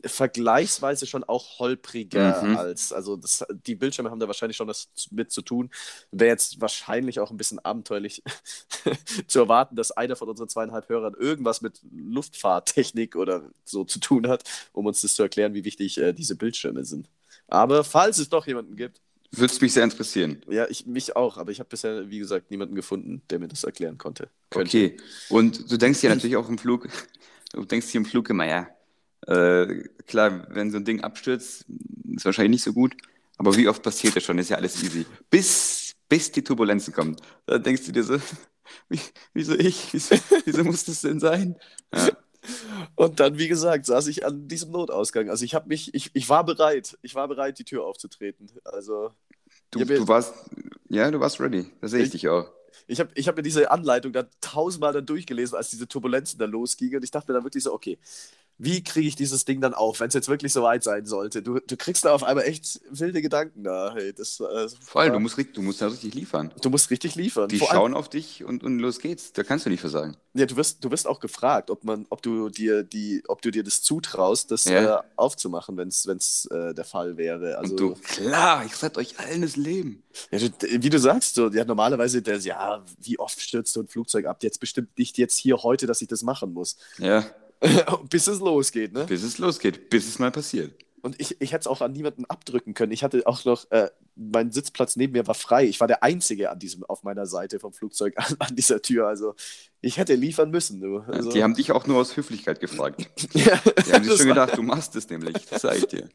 vergleichsweise 0.05 1.05
schon 1.07 1.23
auch 1.23 1.59
holpriger 1.59 2.41
Mhm. 2.43 2.57
als, 2.57 2.93
also 2.93 3.15
das, 3.17 3.45
die 3.65 3.75
Bildschirme 3.75 4.11
haben 4.11 4.19
da 4.19 4.27
wahrscheinlich 4.27 4.57
schon 4.57 4.67
was 4.67 4.89
mit 5.11 5.31
zu 5.31 5.41
tun. 5.41 5.69
Wäre 6.11 6.31
jetzt 6.31 6.61
wahrscheinlich 6.61 7.19
auch 7.19 7.31
ein 7.31 7.37
bisschen 7.37 7.59
abenteuerlich 7.59 8.23
zu 9.27 9.39
erwarten, 9.39 9.75
dass 9.75 9.91
einer 9.91 10.15
von 10.15 10.29
unseren 10.29 10.49
zweieinhalb 10.49 10.89
Hörern 10.89 11.13
irgendwas 11.19 11.61
mit 11.61 11.81
Luftfahrttechnik 11.91 13.15
oder 13.15 13.49
so 13.65 13.83
zu 13.85 13.99
tun 13.99 14.27
hat, 14.27 14.43
um 14.73 14.85
uns 14.85 15.01
das 15.01 15.15
zu 15.15 15.23
erklären, 15.23 15.53
wie 15.53 15.65
wichtig 15.65 15.97
äh, 15.97 16.13
diese 16.13 16.35
Bildschirme 16.35 16.85
sind. 16.85 17.09
Aber 17.47 17.83
falls 17.83 18.17
es 18.19 18.29
doch 18.29 18.47
jemanden 18.47 18.75
gibt, 18.75 19.01
Würde 19.31 19.53
es 19.53 19.61
mich 19.61 19.73
sehr 19.73 19.83
interessieren. 19.83 20.43
ja, 20.49 20.67
ich 20.69 20.85
mich 20.85 21.15
auch, 21.15 21.37
aber 21.37 21.51
ich 21.51 21.59
habe 21.59 21.69
bisher, 21.69 22.09
wie 22.09 22.19
gesagt, 22.19 22.51
niemanden 22.51 22.75
gefunden, 22.75 23.21
der 23.29 23.39
mir 23.39 23.47
das 23.47 23.63
erklären 23.63 23.97
konnte. 23.97 24.29
Könnte. 24.49 24.77
Okay. 24.77 24.97
Und 25.29 25.71
du 25.71 25.77
denkst 25.77 26.01
dir 26.01 26.09
natürlich 26.09 26.35
auch 26.37 26.49
im 26.49 26.57
Flug, 26.57 26.87
du 27.53 27.65
denkst 27.65 27.91
dir 27.91 27.97
im 27.99 28.05
Flug 28.05 28.29
immer, 28.29 28.45
ja, 28.45 28.67
äh, 29.27 29.83
klar, 30.07 30.47
wenn 30.49 30.71
so 30.71 30.77
ein 30.77 30.85
Ding 30.85 31.01
abstürzt, 31.01 31.65
ist 32.15 32.25
wahrscheinlich 32.25 32.51
nicht 32.51 32.63
so 32.63 32.73
gut, 32.73 32.95
aber 33.37 33.55
wie 33.55 33.67
oft 33.67 33.81
passiert 33.83 34.15
das 34.15 34.23
schon? 34.23 34.37
Ist 34.37 34.49
ja 34.49 34.57
alles 34.57 34.81
easy. 34.83 35.05
Bis, 35.29 35.93
bis 36.09 36.31
die 36.31 36.43
Turbulenzen 36.43 36.93
kommen. 36.93 37.15
Da 37.45 37.57
denkst 37.57 37.85
du 37.85 37.91
dir 37.91 38.03
so, 38.03 38.17
wie, 38.89 38.99
wieso 39.33 39.53
ich? 39.55 39.93
Wieso, 39.93 40.15
wieso 40.45 40.63
muss 40.63 40.85
das 40.85 41.01
denn 41.01 41.19
sein? 41.19 41.55
Ja. 41.93 42.09
Und 42.95 43.19
dann, 43.21 43.37
wie 43.37 43.47
gesagt, 43.47 43.85
saß 43.85 44.07
ich 44.07 44.25
an 44.25 44.47
diesem 44.49 44.71
Notausgang. 44.71 45.29
Also 45.29 45.45
ich 45.45 45.55
habe 45.55 45.69
mich, 45.69 45.93
ich, 45.93 46.11
ich 46.13 46.27
war 46.27 46.43
bereit, 46.45 46.97
ich 47.01 47.15
war 47.15 47.27
bereit, 47.29 47.57
die 47.57 47.63
Tür 47.63 47.85
aufzutreten. 47.85 48.51
Also 48.65 49.11
Du, 49.71 49.79
hab 49.79 49.89
jetzt- 49.89 49.99
du 50.01 50.07
warst, 50.07 50.33
ja, 50.89 51.09
du 51.09 51.19
warst 51.19 51.39
ready. 51.39 51.65
Da 51.81 51.87
sehe 51.87 51.99
ich 52.01 52.07
Ich- 52.07 52.11
dich 52.11 52.27
auch. 52.29 52.51
ich 52.87 52.99
habe 52.99 53.09
ich 53.15 53.27
hab 53.27 53.37
mir 53.37 53.43
diese 53.43 53.71
Anleitung 53.71 54.11
dann 54.13 54.27
tausendmal 54.41 54.91
dann 54.93 55.05
durchgelesen, 55.05 55.55
als 55.55 55.69
diese 55.69 55.87
Turbulenzen 55.87 56.37
da 56.37 56.45
losgingen. 56.45 56.97
Und 56.97 57.03
ich 57.03 57.11
dachte 57.11 57.31
mir 57.31 57.35
dann 57.37 57.45
wirklich 57.45 57.63
so, 57.63 57.73
okay, 57.73 57.97
wie 58.57 58.83
kriege 58.83 59.07
ich 59.07 59.15
dieses 59.15 59.45
Ding 59.45 59.61
dann 59.61 59.73
auf, 59.73 59.99
wenn 59.99 60.07
es 60.07 60.13
jetzt 60.13 60.29
wirklich 60.29 60.53
so 60.53 60.61
weit 60.63 60.83
sein 60.83 61.05
sollte? 61.05 61.41
Du, 61.41 61.59
du 61.59 61.75
kriegst 61.77 62.05
da 62.05 62.13
auf 62.13 62.23
einmal 62.23 62.45
echt 62.45 62.79
wilde 62.89 63.21
Gedanken 63.21 63.63
da. 63.63 63.93
Hey, 63.95 64.13
das, 64.13 64.39
äh, 64.39 64.67
Vor 64.81 65.01
allem, 65.01 65.13
du 65.13 65.19
musst, 65.19 65.37
du 65.53 65.61
musst 65.61 65.81
da 65.81 65.87
richtig 65.87 66.13
liefern. 66.13 66.53
du 66.61 66.69
musst 66.69 66.89
richtig 66.91 67.15
liefern. 67.15 67.49
Die 67.49 67.57
Vor 67.59 67.69
schauen 67.69 67.93
auf 67.93 68.09
dich 68.09 68.43
und, 68.43 68.63
und 68.63 68.79
los 68.79 68.99
geht's. 68.99 69.33
Da 69.33 69.43
kannst 69.43 69.65
du 69.65 69.69
nicht 69.69 69.81
versagen. 69.81 70.15
Ja, 70.35 70.45
du 70.45 70.55
wirst, 70.55 70.83
du 70.83 70.91
wirst 70.91 71.07
auch 71.07 71.19
gefragt, 71.19 71.69
ob 71.69 71.83
man, 71.83 72.05
ob 72.09 72.21
du 72.21 72.49
dir 72.49 72.83
die, 72.83 73.23
ob 73.27 73.41
du 73.41 73.51
dir 73.51 73.63
das 73.63 73.81
zutraust, 73.81 74.51
das 74.51 74.65
Ja. 74.65 74.99
äh, 74.99 75.03
aufzumachen, 75.15 75.77
wenn 75.77 75.87
es 75.89 76.45
äh, 76.51 76.73
der 76.73 76.85
Fall 76.85 77.17
wäre. 77.17 77.57
Also, 77.57 77.71
und 77.73 77.79
du, 77.79 77.93
klar, 77.95 78.65
ich 78.65 78.81
rette 78.81 78.99
euch 78.99 79.19
allen 79.19 79.41
das 79.41 79.55
Leben. 79.55 80.03
ja, 80.31 80.39
du, 80.39 80.49
wie 80.61 80.89
du 80.89 80.99
sagst, 80.99 81.35
so, 81.35 81.49
ja, 81.49 81.65
normalerweise 81.65 82.21
der, 82.21 82.37
ja, 82.39 82.83
wie 82.99 83.19
oft 83.19 83.39
stürzt 83.39 83.73
so 83.73 83.81
ein 83.81 83.87
Flugzeug 83.87 84.25
ab? 84.25 84.43
Jetzt 84.43 84.59
bestimmt 84.59 84.97
nicht 84.97 85.17
jetzt 85.17 85.37
hier 85.37 85.57
heute, 85.63 85.85
dass 85.85 86.01
ich 86.01 86.07
das 86.07 86.23
machen 86.23 86.53
muss. 86.53 86.77
Ja, 86.97 87.25
Bis 88.09 88.27
es 88.27 88.39
losgeht, 88.39 88.93
ne? 88.93 89.05
bis 89.05 89.23
es 89.23 89.37
losgeht, 89.37 89.89
bis 89.89 90.07
es 90.07 90.19
mal 90.19 90.31
passiert. 90.31 90.73
Und 91.01 91.19
ich, 91.19 91.41
ich 91.41 91.51
hätte 91.51 91.61
es 91.61 91.67
auch 91.67 91.81
an 91.81 91.91
niemanden 91.91 92.23
abdrücken 92.25 92.73
können. 92.73 92.93
Ich 92.93 93.03
hatte 93.03 93.27
auch 93.27 93.43
noch, 93.43 93.69
äh, 93.71 93.89
mein 94.15 94.53
Sitzplatz 94.53 94.95
neben 94.95 95.11
mir 95.11 95.27
war 95.27 95.33
frei. 95.33 95.65
Ich 95.65 95.81
war 95.81 95.87
der 95.87 96.01
Einzige 96.01 96.49
an 96.49 96.59
diesem, 96.59 96.85
auf 96.85 97.03
meiner 97.03 97.25
Seite 97.25 97.59
vom 97.59 97.73
Flugzeug 97.73 98.13
an, 98.17 98.37
an 98.39 98.55
dieser 98.55 98.81
Tür. 98.81 99.07
Also 99.07 99.35
ich 99.81 99.97
hätte 99.97 100.15
liefern 100.15 100.49
müssen. 100.49 100.79
Du. 100.79 100.99
Also, 100.99 101.31
Die 101.31 101.43
haben 101.43 101.55
dich 101.55 101.73
auch 101.73 101.87
nur 101.87 101.97
aus 101.97 102.15
Höflichkeit 102.15 102.61
gefragt. 102.61 103.01
ja, 103.33 103.59
Die 103.85 103.91
haben 103.91 104.03
sich 104.05 104.17
schon 104.17 104.27
gedacht, 104.27 104.55
du 104.55 104.63
machst 104.63 104.95
es 104.95 105.09
nämlich. 105.09 105.45
Das 105.49 105.63
sag 105.63 105.77
ich 105.77 105.87
dir. 105.87 106.07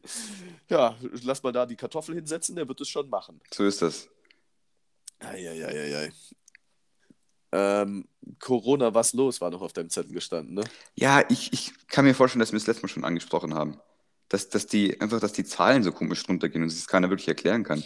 Ja, 0.70 0.96
lass 1.22 1.42
mal 1.42 1.52
da 1.52 1.66
die 1.66 1.76
Kartoffel 1.76 2.14
hinsetzen, 2.14 2.56
der 2.56 2.66
wird 2.66 2.80
es 2.80 2.88
schon 2.88 3.10
machen. 3.10 3.40
So 3.52 3.64
ist 3.64 3.82
das. 3.82 4.08
Eieieiei. 5.18 6.12
Ähm, 7.52 8.06
Corona, 8.40 8.92
was 8.94 9.14
los, 9.14 9.40
war 9.40 9.50
noch 9.50 9.62
auf 9.62 9.72
deinem 9.72 9.88
Zettel 9.90 10.12
gestanden, 10.12 10.54
ne? 10.54 10.64
Ja, 10.96 11.24
ich, 11.30 11.52
ich 11.52 11.72
kann 11.88 12.04
mir 12.04 12.14
vorstellen, 12.14 12.40
dass 12.40 12.52
wir 12.52 12.58
es 12.58 12.66
letztes 12.66 12.82
Mal 12.82 12.88
schon 12.88 13.04
angesprochen 13.04 13.54
haben. 13.54 13.78
Dass, 14.28 14.50
dass 14.50 14.66
die 14.66 15.00
einfach, 15.00 15.20
dass 15.20 15.32
die 15.32 15.44
Zahlen 15.44 15.82
so 15.82 15.90
komisch 15.92 16.28
runtergehen 16.28 16.62
und 16.62 16.68
sich 16.68 16.80
das 16.80 16.86
keiner 16.88 17.08
wirklich 17.08 17.28
erklären 17.28 17.64
kann. 17.64 17.82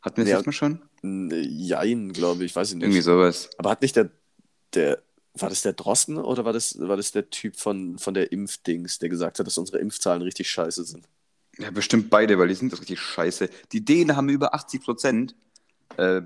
Hatten 0.00 0.16
wir 0.18 0.24
das 0.24 0.30
Ja. 0.30 0.36
letztes 0.38 0.46
Mal 0.46 0.52
schon? 0.52 0.82
N- 1.02 1.30
Jein, 1.46 2.12
glaube 2.14 2.44
ich, 2.44 2.56
weiß 2.56 2.70
ich 2.70 2.74
nicht. 2.76 2.84
Irgendwie 2.84 3.02
sowas. 3.02 3.50
Aber 3.58 3.68
hat 3.70 3.82
nicht 3.82 3.94
der, 3.96 4.10
der, 4.72 5.02
war 5.34 5.50
das 5.50 5.60
der 5.60 5.74
Drosten 5.74 6.16
oder 6.16 6.46
war 6.46 6.54
das, 6.54 6.78
war 6.80 6.96
das 6.96 7.12
der 7.12 7.28
Typ 7.28 7.56
von, 7.56 7.98
von 7.98 8.14
der 8.14 8.32
Impfdings, 8.32 8.98
der 9.00 9.10
gesagt 9.10 9.38
hat, 9.38 9.46
dass 9.46 9.58
unsere 9.58 9.78
Impfzahlen 9.78 10.22
richtig 10.22 10.48
scheiße 10.48 10.84
sind? 10.84 11.06
Ja, 11.58 11.70
bestimmt 11.70 12.08
beide, 12.08 12.38
weil 12.38 12.48
die 12.48 12.54
sind 12.54 12.72
doch 12.72 12.80
richtig 12.80 13.00
scheiße. 13.00 13.50
Die 13.72 13.84
Dänen 13.84 14.16
haben 14.16 14.28
über 14.30 14.54
80 14.54 14.82
Prozent 14.82 15.34
äh, 15.98 16.22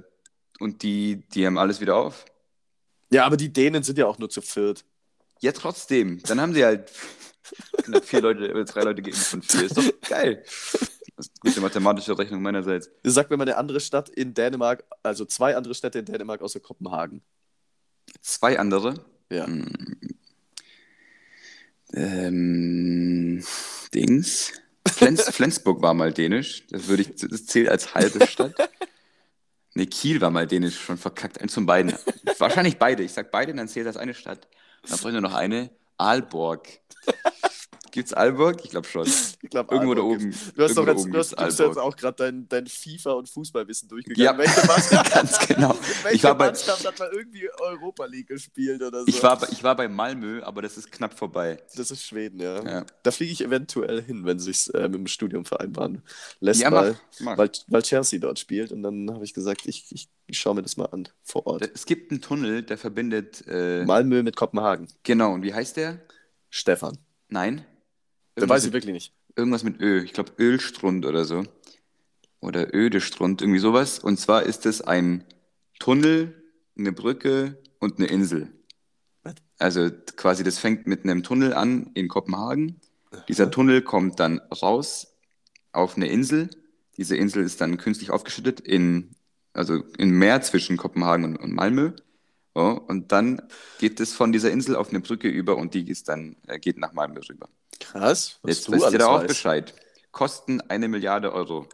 und 0.60 0.82
die, 0.84 1.22
die 1.34 1.44
haben 1.46 1.58
alles 1.58 1.80
wieder 1.80 1.96
auf. 1.96 2.24
Ja, 3.10 3.24
aber 3.24 3.36
die 3.36 3.52
Dänen 3.52 3.82
sind 3.82 3.98
ja 3.98 4.06
auch 4.06 4.18
nur 4.18 4.30
zu 4.30 4.40
viert. 4.42 4.84
Ja, 5.40 5.52
trotzdem. 5.52 6.22
Dann 6.24 6.40
haben 6.40 6.54
sie 6.54 6.64
halt 6.64 6.90
knapp 7.84 8.04
vier 8.04 8.20
Leute, 8.20 8.48
äh, 8.48 8.64
drei 8.64 8.82
Leute 8.82 9.02
geimpft 9.02 9.26
von 9.26 9.42
vier. 9.42 9.64
Ist 9.64 9.76
doch 9.76 9.84
geil. 10.08 10.42
Das 11.16 11.26
ist 11.26 11.32
eine 11.42 11.50
gute 11.50 11.60
mathematische 11.60 12.18
Rechnung 12.18 12.42
meinerseits. 12.42 12.90
Sag 13.02 13.30
mir 13.30 13.36
mal 13.36 13.44
eine 13.44 13.56
andere 13.56 13.80
Stadt 13.80 14.08
in 14.08 14.34
Dänemark, 14.34 14.84
also 15.02 15.24
zwei 15.24 15.56
andere 15.56 15.74
Städte 15.74 15.98
in 15.98 16.04
Dänemark 16.04 16.42
außer 16.42 16.60
Kopenhagen. 16.60 17.22
Zwei 18.20 18.58
andere. 18.58 19.04
Ja. 19.30 19.46
Hm. 19.46 19.66
Ähm, 21.92 23.44
Dings. 23.94 24.52
Flens, 24.86 25.22
Flensburg 25.30 25.82
war 25.82 25.94
mal 25.94 26.12
dänisch. 26.12 26.66
Das 26.70 26.88
würde 26.88 27.02
ich, 27.02 27.14
das 27.16 27.46
zählt 27.46 27.68
als 27.68 27.94
halbe 27.94 28.26
Stadt. 28.26 28.54
Ne, 29.78 29.86
Kiel 29.86 30.20
war 30.20 30.30
mal 30.30 30.44
dänisch, 30.44 30.76
schon 30.76 30.98
verkackt. 30.98 31.40
Eins 31.40 31.54
von 31.54 31.64
beiden. 31.64 31.94
Wahrscheinlich 32.38 32.78
beide. 32.78 33.04
Ich 33.04 33.12
sag 33.12 33.30
beide, 33.30 33.54
dann 33.54 33.68
zählt 33.68 33.86
das 33.86 33.96
eine 33.96 34.12
Stadt. 34.12 34.48
Dann 34.82 34.98
brauche 34.98 35.10
ich 35.10 35.12
nur 35.12 35.20
noch 35.20 35.34
eine. 35.34 35.70
Aalborg. 35.98 36.66
Gibt's 37.90 38.12
Aalborg? 38.12 38.64
Ich 38.64 38.70
glaube 38.70 38.86
schon. 38.86 39.06
Ich 39.40 39.50
glaube, 39.50 39.72
Irgendwo 39.74 39.94
da 39.94 40.02
oben. 40.02 40.34
Du 40.56 40.62
hast 40.64 40.76
doch 40.76 40.86
jetzt, 40.86 41.04
du 41.06 41.16
hast, 41.16 41.32
du 41.58 41.64
jetzt 41.64 41.78
auch 41.78 41.96
gerade 41.96 42.16
dein, 42.16 42.48
dein 42.48 42.66
FIFA- 42.66 43.12
und 43.12 43.28
Fußballwissen 43.30 43.88
durchgegangen. 43.88 44.24
Ja, 44.24 44.36
Welche 44.36 44.66
Mannschaft, 44.66 45.12
ganz 45.14 45.38
genau. 45.46 45.70
welche 46.02 46.16
Ich 46.16 46.24
war 46.24 46.36
bei- 46.36 46.46
Mannschaft 46.46 46.86
hat 46.86 46.98
mal 46.98 47.08
irgendwie 47.12 47.48
Europa 47.60 48.04
League 48.06 48.26
gespielt 48.26 48.82
oder 48.82 49.00
so? 49.02 49.06
Ich 49.06 49.22
war, 49.22 49.38
bei- 49.38 49.46
ich 49.50 49.62
war 49.62 49.76
bei 49.76 49.88
Malmö, 49.88 50.42
aber 50.42 50.60
das 50.62 50.76
ist 50.76 50.90
knapp 50.92 51.16
vorbei. 51.16 51.62
Das 51.76 51.90
ist 51.90 52.04
Schweden, 52.04 52.40
ja. 52.40 52.62
Ja. 52.64 52.86
Da 53.04 53.10
fliege 53.10 53.32
ich 53.32 53.42
eventuell 53.44 54.02
hin, 54.02 54.24
wenn 54.26 54.38
sich 54.38 54.72
äh, 54.74 54.82
mit 54.88 54.94
dem 54.96 55.06
Studium 55.06 55.44
vereinbaren 55.44 56.02
lässt, 56.40 56.60
Ja, 56.60 56.70
mach, 56.70 56.82
weil, 56.82 56.96
mach. 57.20 57.38
weil, 57.38 57.50
weil 57.68 57.82
Chelsea 57.82 58.18
dort 58.18 58.38
spielt. 58.38 58.72
Und 58.72 58.82
dann 58.82 59.10
habe 59.12 59.24
ich 59.24 59.32
gesagt, 59.34 59.62
ich, 59.66 59.86
ich, 59.90 60.08
ich 60.26 60.38
schaue 60.38 60.56
mir 60.56 60.62
das 60.62 60.76
mal 60.76 60.86
an 60.86 61.08
vor 61.22 61.46
Ort. 61.46 61.70
Es 61.74 61.86
gibt 61.86 62.10
einen 62.10 62.20
Tunnel, 62.20 62.62
der 62.64 62.76
verbindet. 62.76 63.44
Äh, 63.46 63.84
Malmö 63.84 64.22
mit 64.22 64.36
Kopenhagen. 64.36 64.88
genau, 65.04 65.32
und 65.32 65.42
wie 65.42 65.54
heißt 65.54 65.76
der? 65.76 66.00
Stefan. 66.50 66.98
Nein. 67.28 67.64
Irgendwas 68.38 68.56
weiß 68.56 68.64
ich 68.64 68.68
mit, 68.68 68.74
wirklich 68.74 68.92
nicht. 68.92 69.14
irgendwas 69.36 69.64
mit 69.64 69.80
Ö. 69.80 70.02
Ich 70.02 70.12
glaube 70.12 70.32
Ölstrund 70.38 71.06
oder 71.06 71.24
so. 71.24 71.44
Oder 72.40 72.72
Ödestrund, 72.74 73.42
irgendwie 73.42 73.58
sowas. 73.58 73.98
Und 73.98 74.18
zwar 74.18 74.44
ist 74.44 74.64
es 74.64 74.80
ein 74.80 75.24
Tunnel, 75.80 76.34
eine 76.76 76.92
Brücke 76.92 77.58
und 77.80 77.98
eine 77.98 78.06
Insel. 78.06 78.52
Was? 79.24 79.34
Also 79.58 79.90
quasi, 80.16 80.44
das 80.44 80.58
fängt 80.58 80.86
mit 80.86 81.04
einem 81.04 81.22
Tunnel 81.22 81.52
an 81.52 81.90
in 81.94 82.08
Kopenhagen. 82.08 82.80
Dieser 83.28 83.50
Tunnel 83.50 83.82
kommt 83.82 84.20
dann 84.20 84.38
raus 84.38 85.16
auf 85.72 85.96
eine 85.96 86.08
Insel. 86.08 86.50
Diese 86.96 87.16
Insel 87.16 87.42
ist 87.42 87.60
dann 87.60 87.76
künstlich 87.78 88.10
aufgeschüttet 88.10 88.60
in, 88.60 89.16
also 89.52 89.82
im 89.96 90.18
Meer 90.18 90.42
zwischen 90.42 90.76
Kopenhagen 90.76 91.24
und, 91.24 91.36
und 91.36 91.52
Malmö. 91.52 91.92
So, 92.54 92.80
und 92.86 93.12
dann 93.12 93.42
geht 93.78 94.00
es 94.00 94.14
von 94.14 94.32
dieser 94.32 94.50
Insel 94.50 94.76
auf 94.76 94.90
eine 94.90 95.00
Brücke 95.00 95.28
über 95.28 95.56
und 95.56 95.74
die 95.74 95.88
ist 95.88 96.08
dann, 96.08 96.36
äh, 96.46 96.58
geht 96.58 96.78
nach 96.78 96.92
Malmö 96.92 97.20
rüber. 97.28 97.48
Krass. 97.80 98.38
Was 98.42 98.56
Jetzt 98.56 98.70
wisst 98.70 98.92
ihr 98.92 98.98
da 98.98 99.06
auch. 99.08 99.26
Bescheid. 99.26 99.74
Kosten 100.12 100.60
eine 100.62 100.88
Milliarde 100.88 101.32
Euro. 101.32 101.68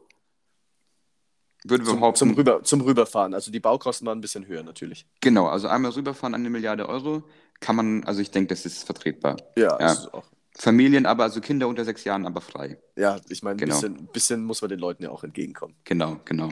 Würde 1.66 1.84
Zum, 1.84 1.96
behaupten, 2.00 2.18
zum, 2.18 2.34
Rüber, 2.34 2.62
zum 2.62 2.80
Rüberfahren. 2.82 3.32
Also 3.32 3.50
die 3.50 3.60
Baukosten 3.60 4.06
waren 4.06 4.18
ein 4.18 4.20
bisschen 4.20 4.46
höher 4.46 4.62
natürlich. 4.62 5.06
genau, 5.20 5.46
also 5.46 5.66
einmal 5.68 5.92
rüberfahren 5.92 6.34
eine 6.34 6.50
Milliarde 6.50 6.86
Euro, 6.88 7.22
kann 7.60 7.76
man, 7.76 8.04
also 8.04 8.20
ich 8.20 8.30
denke, 8.30 8.48
das 8.48 8.66
ist 8.66 8.84
vertretbar. 8.84 9.36
Ja, 9.56 9.78
Ja. 9.80 9.92
ist 9.92 10.12
auch. 10.12 10.24
Familien 10.56 11.06
aber, 11.06 11.24
also 11.24 11.40
Kinder 11.40 11.66
unter 11.66 11.84
sechs 11.84 12.04
Jahren, 12.04 12.26
aber 12.26 12.40
frei. 12.42 12.78
Ja, 12.96 13.18
ich 13.30 13.42
meine, 13.42 13.54
ein 13.54 13.58
Genau. 13.58 13.74
bisschen, 13.74 14.06
bisschen 14.12 14.44
muss 14.44 14.60
man 14.60 14.68
den 14.68 14.78
Leuten 14.78 15.02
ja 15.02 15.10
auch 15.10 15.24
entgegenkommen. 15.24 15.74
Genau, 15.84 16.20
genau. 16.26 16.50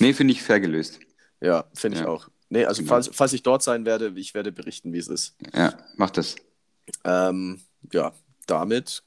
Nee, 0.00 0.12
finde 0.12 0.32
ich 0.32 0.42
fair 0.42 0.58
gelöst. 0.60 0.98
Ja, 1.40 1.64
finde 1.74 1.98
ich 1.98 2.04
Ja. 2.04 2.08
auch. 2.10 2.28
Nee, 2.50 2.64
also 2.64 2.82
Genau. 2.82 2.88
falls, 2.90 3.08
falls 3.12 3.32
ich 3.34 3.42
dort 3.44 3.62
sein 3.62 3.84
werde, 3.86 4.12
ich 4.16 4.34
werde 4.34 4.50
berichten, 4.50 4.92
wie 4.92 4.98
es 4.98 5.06
ist. 5.08 5.36
Ja, 5.54 5.74
mach 5.96 6.10
das. 6.10 6.34
Ähm, 7.04 7.60
ja, 7.92 8.12
damit, 8.50 9.02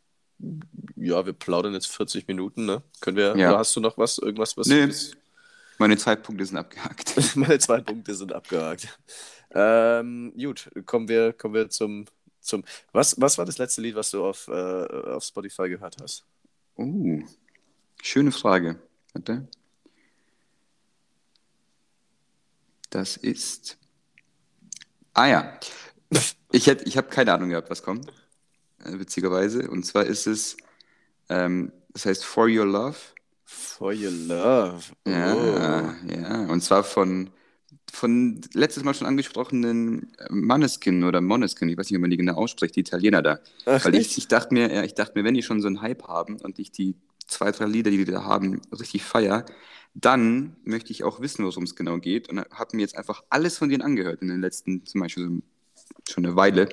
ja, 0.95 1.25
wir 1.25 1.33
plaudern 1.33 1.73
jetzt 1.73 1.87
40 1.87 2.27
Minuten, 2.27 2.65
ne? 2.65 2.81
Können 3.01 3.17
wir, 3.17 3.35
Ja. 3.37 3.57
hast 3.57 3.75
du 3.75 3.79
noch 3.79 3.97
was, 3.97 4.17
irgendwas, 4.17 4.55
was 4.57 4.67
Nee. 4.67 4.89
Meine 5.77 5.97
zwei 5.97 6.15
Punkte 6.15 6.45
sind 6.45 6.57
abgehakt. 6.57 7.15
Meine 7.35 7.57
zwei 7.59 7.81
Punkte 7.81 8.13
sind 8.13 8.33
abgehakt. 8.33 8.87
Ähm, 9.51 10.31
gut, 10.37 10.69
kommen 10.85 11.07
wir, 11.07 11.33
kommen 11.33 11.55
wir 11.55 11.69
zum, 11.69 12.05
zum. 12.39 12.63
Was, 12.91 13.19
was 13.19 13.37
war 13.37 13.45
das 13.45 13.57
letzte 13.57 13.81
Lied, 13.81 13.95
was 13.95 14.11
du 14.11 14.23
auf, 14.23 14.47
äh, 14.47 14.51
auf 14.51 15.23
Spotify 15.23 15.69
gehört 15.69 15.97
hast? 16.01 16.23
Oh, 16.75 17.19
schöne 18.01 18.31
Frage. 18.31 18.79
Warte. 19.13 19.47
Das 22.89 23.17
ist. 23.17 23.77
Ah 25.13 25.27
ja. 25.27 25.59
Ich, 26.51 26.67
hätt- 26.67 26.85
ich 26.85 26.97
habe 26.97 27.07
keine 27.09 27.33
Ahnung 27.33 27.49
gehabt, 27.49 27.69
was 27.69 27.83
kommt. 27.83 28.11
Äh, 28.85 28.99
witzigerweise. 28.99 29.69
Und 29.69 29.85
zwar 29.85 30.05
ist 30.05 30.27
es. 30.27 30.57
Ähm, 31.29 31.71
das 31.93 32.05
heißt 32.05 32.23
For 32.25 32.47
Your 32.47 32.65
Love. 32.65 32.95
For 33.45 33.93
Your 33.93 34.11
Love. 34.11 34.81
Ja, 35.07 35.35
Oh. 35.35 36.11
ja. 36.13 36.45
Und 36.47 36.61
zwar 36.61 36.83
von, 36.83 37.29
von 37.91 38.39
letztes 38.53 38.83
Mal 38.83 38.93
schon 38.93 39.07
angesprochenen 39.07 40.13
Manneskin 40.29 41.03
oder 41.03 41.19
Moneskin, 41.21 41.67
ich 41.69 41.77
weiß 41.77 41.87
nicht, 41.89 41.97
wie 41.97 42.01
man 42.01 42.09
die 42.09 42.17
genau 42.17 42.35
ausspricht, 42.35 42.75
die 42.75 42.79
Italiener 42.81 43.21
da. 43.21 43.39
Ach, 43.65 43.83
Weil 43.85 43.95
ich, 43.95 44.17
ich 44.17 44.27
dachte 44.27 44.53
mir, 44.53 44.73
ja, 44.73 44.83
ich 44.83 44.93
dachte 44.93 45.13
mir, 45.17 45.25
wenn 45.25 45.33
die 45.33 45.43
schon 45.43 45.61
so 45.61 45.67
einen 45.67 45.81
Hype 45.81 46.07
haben 46.07 46.37
und 46.39 46.59
ich 46.59 46.71
die 46.71 46.95
zwei, 47.27 47.51
drei 47.51 47.65
Lieder, 47.65 47.91
die 47.91 47.97
die 48.05 48.11
da 48.11 48.23
haben, 48.23 48.61
richtig 48.77 49.03
feier, 49.03 49.45
dann 49.93 50.55
möchte 50.63 50.91
ich 50.91 51.03
auch 51.03 51.19
wissen, 51.19 51.43
worum 51.43 51.63
es 51.63 51.75
genau 51.75 51.97
geht. 51.97 52.29
Und 52.29 52.39
habe 52.39 52.75
mir 52.75 52.81
jetzt 52.83 52.95
einfach 52.97 53.23
alles 53.29 53.57
von 53.57 53.67
denen 53.67 53.81
angehört 53.81 54.21
in 54.21 54.29
den 54.29 54.39
letzten, 54.39 54.85
zum 54.85 55.01
Beispiel 55.01 55.41
schon 56.09 56.25
eine 56.25 56.35
Weile. 56.37 56.69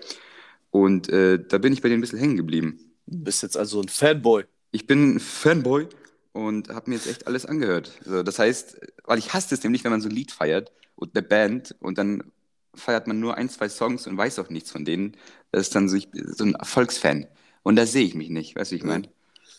Und 0.70 1.08
äh, 1.08 1.38
da 1.46 1.58
bin 1.58 1.72
ich 1.72 1.82
bei 1.82 1.88
denen 1.88 1.98
ein 1.98 2.02
bisschen 2.02 2.18
hängen 2.18 2.36
geblieben. 2.36 2.78
Du 3.06 3.18
bist 3.24 3.42
jetzt 3.42 3.56
also 3.56 3.80
ein 3.80 3.88
Fanboy. 3.88 4.44
Ich 4.70 4.86
bin 4.86 5.18
Fanboy 5.18 5.88
und 6.32 6.68
habe 6.68 6.90
mir 6.90 6.96
jetzt 6.96 7.06
echt 7.06 7.26
alles 7.26 7.46
angehört. 7.46 7.92
Also 8.04 8.22
das 8.22 8.38
heißt, 8.38 8.80
weil 9.04 9.18
ich 9.18 9.32
hasse 9.32 9.54
es 9.54 9.62
nämlich, 9.62 9.84
wenn 9.84 9.90
man 9.90 10.00
so 10.00 10.08
ein 10.08 10.14
Lied 10.14 10.30
feiert 10.30 10.72
und 10.94 11.16
eine 11.16 11.26
Band 11.26 11.74
und 11.80 11.96
dann 11.98 12.22
feiert 12.74 13.06
man 13.06 13.18
nur 13.18 13.36
ein, 13.36 13.48
zwei 13.48 13.68
Songs 13.68 14.06
und 14.06 14.16
weiß 14.16 14.38
auch 14.38 14.50
nichts 14.50 14.70
von 14.70 14.84
denen. 14.84 15.16
Das 15.52 15.62
ist 15.62 15.74
dann 15.74 15.88
so, 15.88 15.96
ich, 15.96 16.08
so 16.12 16.44
ein 16.44 16.54
Erfolgsfan. 16.54 17.26
Und 17.62 17.76
da 17.76 17.86
sehe 17.86 18.04
ich 18.04 18.14
mich 18.14 18.28
nicht, 18.28 18.56
weißt 18.56 18.70
du, 18.70 18.74
wie 18.74 18.78
ich 18.78 18.84
meine? 18.84 19.08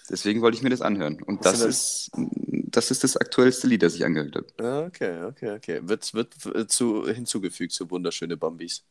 Deswegen 0.10 0.41
wollte 0.41 0.57
ich 0.57 0.64
mir 0.64 0.70
das 0.70 0.82
anhören. 0.82 1.22
Und 1.22 1.45
das 1.45 1.60
sind 1.60 1.70
ist, 1.70 2.12
das 2.72 2.91
ist 2.91 3.03
das 3.03 3.18
aktuellste 3.18 3.68
Lied, 3.68 3.84
das 3.84 3.95
ich 3.95 4.05
angehört 4.05 4.36
habe. 4.36 4.47
Ah, 4.60 4.86
Okay, 4.88 5.24
okay, 5.24 5.51
okay. 5.51 5.80
Wird, 5.84 6.14
wird 6.14 6.34
äh, 6.55 6.68
zu, 6.68 7.07
hinzugefügt 7.07 7.74
zu 7.74 7.89
wunderschöne 7.91 8.38
Bambis. 8.38 8.84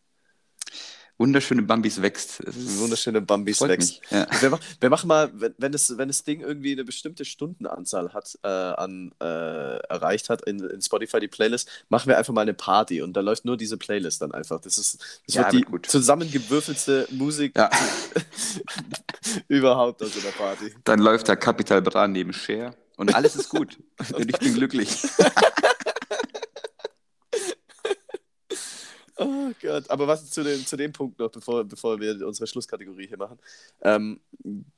Wunderschöne 1.19 1.63
Bambis 1.63 2.01
wächst. 2.01 2.41
Wunderschöne 2.79 3.21
Bambis 3.21 3.61
wächst. 3.61 4.01
Ja. 4.11 4.27
Wir, 4.41 4.51
mach, 4.51 4.61
wir 4.81 4.89
machen 4.89 5.09
mal, 5.09 5.31
wenn, 5.35 5.53
wenn, 5.59 5.73
das, 5.73 5.99
wenn 5.99 6.07
das 6.07 6.23
Ding 6.23 6.41
irgendwie 6.41 6.73
eine 6.73 6.85
bestimmte 6.85 7.25
Stundenanzahl 7.25 8.13
hat, 8.13 8.39
äh, 8.45 8.49
an, 8.49 9.13
äh, 9.21 9.25
erreicht 9.25 10.31
hat 10.31 10.43
in, 10.43 10.61
in 10.61 10.81
Spotify, 10.81 11.19
die 11.19 11.27
Playlist, 11.27 11.69
machen 11.89 12.09
wir 12.09 12.19
einfach 12.19 12.33
mal 12.33 12.43
eine 12.43 12.55
Party 12.55 13.03
und 13.03 13.15
da 13.15 13.21
läuft 13.21 13.45
nur 13.45 13.57
diese 13.57 13.77
Playlist 13.77 14.23
dann 14.23 14.31
einfach. 14.33 14.61
Das, 14.61 14.79
ist, 14.79 15.23
das 15.27 15.35
Ja, 15.35 15.53
wird 15.53 15.67
die 15.67 15.73
wird 15.73 15.87
zusammengewürfelste 15.87 17.09
Musik 17.11 17.57
Ja. 17.57 17.69
überhaupt 19.49 20.03
aus 20.03 20.13
einer 20.23 20.33
Party. 20.33 20.73
Dann 20.85 21.01
läuft 21.01 21.29
da 21.29 21.35
Capital 21.35 21.83
Bra 21.83 22.07
neben 22.07 22.33
Cher 22.33 22.75
und 22.97 23.15
alles 23.15 23.35
ist 23.35 23.49
gut. 23.49 23.79
und 24.13 24.31
ich 24.31 24.39
bin 24.39 24.55
glücklich. 24.55 24.89
Oh 29.21 29.51
Gott, 29.61 29.91
aber 29.91 30.07
was 30.07 30.31
zu 30.31 30.45
dem, 30.45 30.65
zu 30.65 30.77
dem 30.77 30.93
Punkt 30.93 31.19
noch, 31.19 31.31
bevor, 31.31 31.65
bevor 31.65 31.99
wir 31.99 32.25
unsere 32.25 32.47
Schlusskategorie 32.47 33.09
hier 33.09 33.19
machen, 33.19 33.39
ähm, 33.83 34.21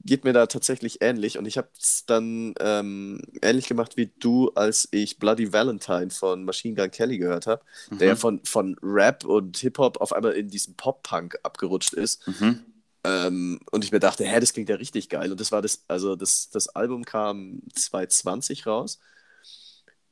geht 0.03 0.25
mir 0.25 0.33
da 0.33 0.47
tatsächlich 0.47 1.03
ähnlich 1.03 1.37
und 1.37 1.45
ich 1.45 1.59
habe 1.59 1.69
es 1.79 2.07
dann 2.07 2.55
ähm, 2.59 3.21
ähnlich 3.43 3.69
gemacht 3.69 3.99
wie 3.99 4.07
du, 4.19 4.51
als 4.55 4.89
ich 4.93 5.19
Bloody 5.19 5.53
Valentine 5.53 6.09
von 6.09 6.45
Machine 6.45 6.75
Gun 6.75 6.91
Kelly 6.91 7.19
gehört 7.19 7.47
habe, 7.47 7.63
der 7.99 8.09
ja 8.09 8.15
Mhm. 8.15 8.19
von, 8.19 8.45
von 8.45 8.77
Rap 8.83 9.27
und 9.27 9.59
Hip-Hop 9.59 10.01
auf 10.01 10.15
einmal 10.15 10.33
in 10.33 10.49
diesen 10.49 10.75
Pop-Punk 10.75 11.39
abgerutscht 11.43 11.93
ist. 11.93 12.27
Mhm. 12.27 12.65
Ähm, 13.05 13.61
und 13.71 13.85
ich 13.85 13.93
mir 13.93 14.01
dachte, 14.01 14.25
hä, 14.25 14.41
das 14.41 14.53
klingt 14.53 14.69
ja 14.69 14.77
richtig 14.77 15.09
geil. 15.11 15.31
Und 15.31 15.41
das 15.41 15.53
war 15.53 15.63
das, 15.63 15.85
also 15.89 16.17
das, 16.17 16.51
das 16.51 16.69
Album 16.69 17.05
kam 17.05 17.61
2020 17.75 18.67
raus. 18.67 19.01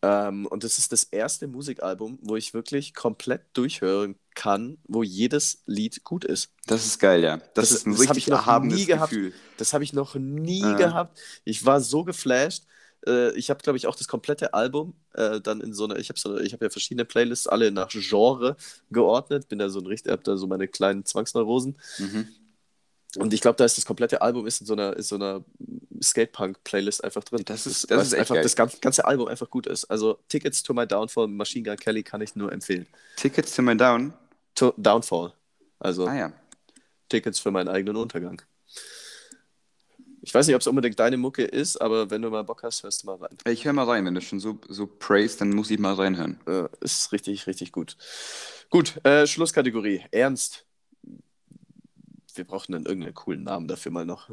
Ähm, 0.00 0.46
und 0.46 0.62
das 0.62 0.78
ist 0.78 0.92
das 0.92 1.02
erste 1.04 1.48
Musikalbum, 1.48 2.18
wo 2.22 2.36
ich 2.36 2.54
wirklich 2.54 2.94
komplett 2.94 3.42
durchhören 3.54 4.14
kann, 4.36 4.78
wo 4.86 5.02
jedes 5.02 5.62
Lied 5.66 6.04
gut 6.04 6.24
ist. 6.24 6.50
Das 6.66 6.86
ist 6.86 7.00
geil, 7.00 7.22
ja. 7.24 7.38
Das, 7.38 7.48
Das- 7.54 7.70
ist 7.72 7.86
ein 7.86 7.92
das 7.92 8.00
hab 8.02 8.10
richtig 8.16 8.24
ich 8.24 8.30
noch 8.30 8.38
erhabenes 8.46 8.78
nie 8.78 8.84
gehabt. 8.86 9.10
Gefühl. 9.10 9.32
Das 9.56 9.72
habe 9.72 9.82
ich 9.82 9.92
noch 9.92 10.14
nie 10.14 10.62
Ah. 10.62 10.74
gehabt. 10.76 11.18
Ich 11.44 11.66
war 11.66 11.80
so 11.80 12.04
geflasht. 12.04 12.64
Äh, 13.06 13.32
ich 13.36 13.50
habe, 13.50 13.60
glaube 13.62 13.76
ich, 13.76 13.88
auch 13.88 13.96
das 13.96 14.06
komplette 14.06 14.54
Album 14.54 14.94
äh, 15.14 15.40
dann 15.40 15.60
in 15.60 15.74
so 15.74 15.84
einer, 15.84 15.96
ich 15.98 16.08
habe 16.10 16.18
so, 16.18 16.38
ich 16.38 16.52
habe 16.52 16.64
ja 16.66 16.70
verschiedene 16.70 17.04
Playlists, 17.04 17.48
alle 17.48 17.72
nach 17.72 17.88
Genre 17.90 18.56
geordnet. 18.92 19.48
Bin 19.48 19.58
da 19.58 19.68
so 19.68 19.80
ein 19.80 19.86
richtig, 19.86 20.12
habe 20.12 20.22
da 20.22 20.36
so 20.36 20.46
meine 20.46 20.68
kleinen 20.68 21.04
Zwangsneurosen. 21.04 21.76
Mhm. 21.98 22.28
Und 23.16 23.32
ich 23.32 23.40
glaube, 23.40 23.56
da 23.56 23.64
ist 23.64 23.78
das 23.78 23.86
komplette 23.86 24.20
Album 24.20 24.46
ist 24.46 24.60
in 24.60 24.66
so 24.66 24.74
einer, 24.74 24.94
ist 24.94 25.08
so 25.08 25.14
einer 25.16 25.42
Skatepunk-Playlist 26.02 27.02
einfach 27.04 27.24
drin. 27.24 27.42
Das 27.44 27.66
ist- 27.66 27.90
das 27.90 28.08
ist 28.08 28.14
einfach 28.14 28.34
geil. 28.36 28.42
das 28.42 28.56
ganze, 28.80 29.04
Album 29.04 29.28
einfach 29.28 29.48
gut 29.50 29.66
ist. 29.66 29.84
Also 29.86 30.18
Tickets 30.28 30.62
to 30.62 30.74
My 30.74 30.86
Downfall, 30.86 31.28
Machine 31.28 31.64
Gun 31.68 31.76
Kelly 31.76 32.02
kann 32.02 32.20
ich 32.20 32.34
nur 32.36 32.52
empfehlen. 32.52 32.86
Tickets 33.16 33.54
to 33.54 33.62
my 33.62 33.76
down. 33.76 34.12
To 34.54 34.74
Downfall. 34.76 35.32
Also 35.78 36.06
Ah 36.06 36.14
ja. 36.16 36.32
Tickets 37.08 37.38
für 37.40 37.50
meinen 37.50 37.68
eigenen 37.68 37.96
Untergang. 37.96 38.42
Ich 40.20 40.34
weiß 40.34 40.46
nicht, 40.46 40.56
ob 40.56 40.60
es 40.60 40.66
unbedingt 40.66 40.98
deine 40.98 41.16
Mucke 41.16 41.44
ist, 41.44 41.76
aber 41.80 42.10
wenn 42.10 42.20
du 42.22 42.28
mal 42.30 42.42
Bock 42.42 42.62
hast, 42.64 42.82
hörst 42.82 43.02
du 43.02 43.06
mal 43.06 43.16
rein. 43.16 43.36
Ich 43.46 43.64
höre 43.64 43.72
mal 43.72 43.84
rein, 43.84 44.04
wenn 44.04 44.14
du 44.14 44.20
schon 44.20 44.40
so, 44.40 44.58
so 44.68 44.86
praised, 44.86 45.40
dann 45.40 45.50
muss 45.50 45.70
ich 45.70 45.78
mal 45.78 45.94
reinhören. 45.94 46.38
Äh, 46.46 46.68
ist 46.80 47.12
richtig, 47.12 47.46
richtig 47.46 47.72
gut. 47.72 47.96
Gut, 48.68 49.02
äh, 49.06 49.26
Schlusskategorie. 49.26 50.04
Ernst. 50.10 50.64
Wir 52.34 52.44
brauchen 52.44 52.72
dann 52.72 52.84
irgendeinen 52.84 53.14
coolen 53.14 53.44
Namen 53.44 53.68
dafür 53.68 53.90
mal 53.92 54.04
noch. 54.04 54.28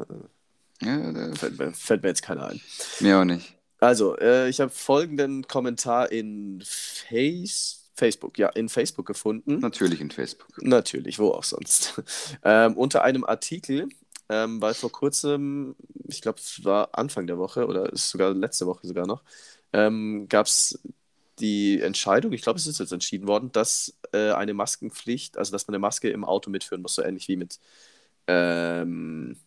Ja, 0.81 1.33
fällt, 1.33 1.57
mir, 1.57 1.73
fällt 1.73 2.03
mir 2.03 2.09
jetzt 2.09 2.21
keiner 2.21 2.47
ein. 2.47 2.61
mir 2.99 3.19
auch 3.19 3.25
nicht. 3.25 3.55
Also, 3.79 4.17
äh, 4.17 4.49
ich 4.49 4.59
habe 4.59 4.71
folgenden 4.71 5.47
Kommentar 5.47 6.11
in 6.11 6.61
Face, 6.65 7.89
Facebook, 7.93 8.37
ja, 8.37 8.49
in 8.49 8.69
Facebook 8.69 9.05
gefunden. 9.05 9.59
Natürlich 9.59 10.01
in 10.01 10.11
Facebook. 10.11 10.49
Natürlich, 10.61 11.19
wo 11.19 11.31
auch 11.31 11.43
sonst. 11.43 12.01
ähm, 12.43 12.75
unter 12.77 13.03
einem 13.03 13.23
Artikel, 13.23 13.87
ähm, 14.29 14.61
weil 14.61 14.73
vor 14.73 14.91
kurzem, 14.91 15.75
ich 16.07 16.21
glaube, 16.21 16.39
es 16.39 16.63
war 16.63 16.89
Anfang 16.93 17.27
der 17.27 17.37
Woche 17.37 17.67
oder 17.67 17.91
ist 17.91 18.09
sogar 18.09 18.33
letzte 18.33 18.65
Woche 18.65 18.87
sogar 18.87 19.07
noch, 19.07 19.23
ähm, 19.73 20.27
gab 20.29 20.47
es 20.47 20.79
die 21.39 21.81
Entscheidung, 21.81 22.31
ich 22.31 22.41
glaube, 22.41 22.57
es 22.57 22.67
ist 22.67 22.79
jetzt 22.79 22.93
entschieden 22.93 23.27
worden, 23.27 23.51
dass 23.51 23.97
äh, 24.13 24.31
eine 24.31 24.53
Maskenpflicht, 24.53 25.37
also 25.37 25.51
dass 25.51 25.67
man 25.67 25.75
eine 25.75 25.79
Maske 25.79 26.09
im 26.09 26.23
Auto 26.23 26.49
mitführen 26.49 26.81
muss, 26.81 26.95
so 26.95 27.03
ähnlich 27.03 27.27
wie 27.27 27.35
mit 27.35 27.59
ähm, 28.27 29.37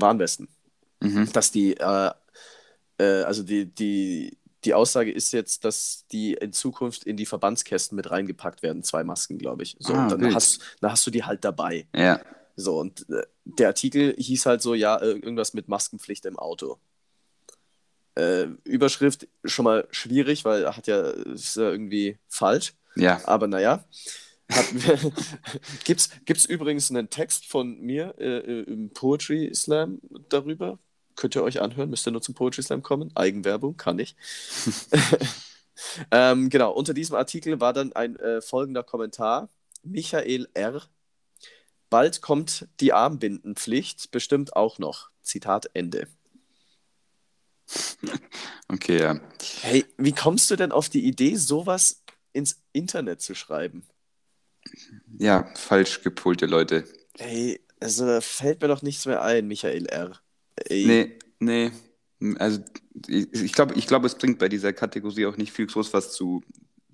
Warnwesten 0.00 0.48
Mhm. 1.02 1.32
dass 1.32 1.50
die, 1.50 1.76
äh, 1.78 2.10
äh, 2.98 3.22
also 3.22 3.42
die, 3.42 3.64
die, 3.64 4.36
die 4.64 4.74
Aussage 4.74 5.10
ist 5.10 5.32
jetzt, 5.32 5.64
dass 5.64 6.04
die 6.12 6.34
in 6.34 6.52
Zukunft 6.52 7.04
in 7.04 7.16
die 7.16 7.24
Verbandskästen 7.24 7.96
mit 7.96 8.10
reingepackt 8.10 8.62
werden, 8.62 8.82
zwei 8.82 9.02
Masken, 9.02 9.38
glaube 9.38 9.62
ich. 9.62 9.76
So, 9.78 9.94
Ah, 9.94 10.02
und 10.08 10.10
dann 10.20 10.34
hast, 10.34 10.60
dann 10.82 10.92
hast 10.92 11.06
du 11.06 11.10
die 11.10 11.24
halt 11.24 11.42
dabei. 11.42 11.86
Ja. 11.96 12.20
So, 12.56 12.78
und 12.78 13.08
äh, 13.08 13.22
der 13.44 13.68
Artikel 13.68 14.14
hieß 14.18 14.44
halt 14.44 14.60
so, 14.60 14.74
ja, 14.74 15.00
irgendwas 15.00 15.54
mit 15.54 15.68
Maskenpflicht 15.68 16.26
im 16.26 16.38
Auto. 16.38 16.78
Äh, 18.16 18.48
Überschrift 18.64 19.26
schon 19.44 19.64
mal 19.64 19.88
schwierig, 19.90 20.44
weil 20.44 20.76
hat 20.76 20.86
ja, 20.86 21.00
ist 21.00 21.56
ja 21.56 21.70
irgendwie 21.70 22.18
falsch. 22.28 22.74
Ja. 22.96 23.20
Aber 23.24 23.46
naja. 23.46 23.84
Gibt 25.84 26.10
es 26.28 26.44
übrigens 26.44 26.90
einen 26.90 27.10
Text 27.10 27.46
von 27.46 27.80
mir 27.80 28.14
äh, 28.18 28.62
im 28.62 28.90
Poetry 28.90 29.50
Slam 29.54 30.00
darüber? 30.28 30.78
Könnt 31.16 31.36
ihr 31.36 31.42
euch 31.42 31.60
anhören, 31.60 31.90
müsst 31.90 32.06
ihr 32.06 32.12
nur 32.12 32.22
zum 32.22 32.34
Poetry 32.34 32.62
Slam 32.62 32.82
kommen. 32.82 33.10
Eigenwerbung, 33.14 33.76
kann 33.76 33.98
ich. 33.98 34.16
ähm, 36.10 36.48
genau, 36.48 36.72
unter 36.72 36.94
diesem 36.94 37.16
Artikel 37.16 37.60
war 37.60 37.72
dann 37.72 37.92
ein 37.92 38.16
äh, 38.16 38.40
folgender 38.40 38.82
Kommentar. 38.82 39.48
Michael 39.82 40.48
R. 40.54 40.82
Bald 41.90 42.22
kommt 42.22 42.68
die 42.80 42.92
Armbindenpflicht, 42.92 44.10
bestimmt 44.10 44.56
auch 44.56 44.78
noch. 44.78 45.10
Zitat 45.22 45.70
Ende. 45.74 46.06
Okay, 48.68 49.00
ja. 49.00 49.20
Hey, 49.62 49.84
wie 49.96 50.12
kommst 50.12 50.50
du 50.50 50.56
denn 50.56 50.72
auf 50.72 50.88
die 50.88 51.04
Idee, 51.04 51.36
sowas 51.36 52.02
ins 52.32 52.62
Internet 52.72 53.20
zu 53.20 53.34
schreiben? 53.34 53.86
Ja, 55.18 55.50
falsch 55.54 56.02
gepolte 56.02 56.46
Leute. 56.46 56.84
Hey, 57.18 57.60
also 57.80 58.06
da 58.06 58.20
fällt 58.20 58.60
mir 58.62 58.68
doch 58.68 58.82
nichts 58.82 59.06
mehr 59.06 59.22
ein, 59.22 59.46
Michael 59.46 59.86
R. 59.86 60.12
Ey. 60.56 60.86
Nee, 60.86 61.18
nee. 61.38 61.72
Also 62.38 62.60
ich, 63.06 63.32
ich 63.32 63.52
glaube, 63.52 63.74
ich 63.74 63.86
glaub, 63.86 64.04
es 64.04 64.14
bringt 64.14 64.38
bei 64.38 64.48
dieser 64.48 64.72
Kategorie 64.72 65.26
auch 65.26 65.36
nicht 65.36 65.52
viel 65.52 65.66
groß 65.66 65.92
was 65.94 66.12
zu 66.12 66.42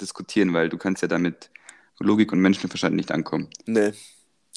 diskutieren, 0.00 0.52
weil 0.54 0.68
du 0.68 0.78
kannst 0.78 1.02
ja 1.02 1.08
damit 1.08 1.50
Logik 1.98 2.32
und 2.32 2.40
Menschenverstand 2.40 2.94
nicht 2.94 3.10
ankommen. 3.10 3.48
Nee. 3.66 3.92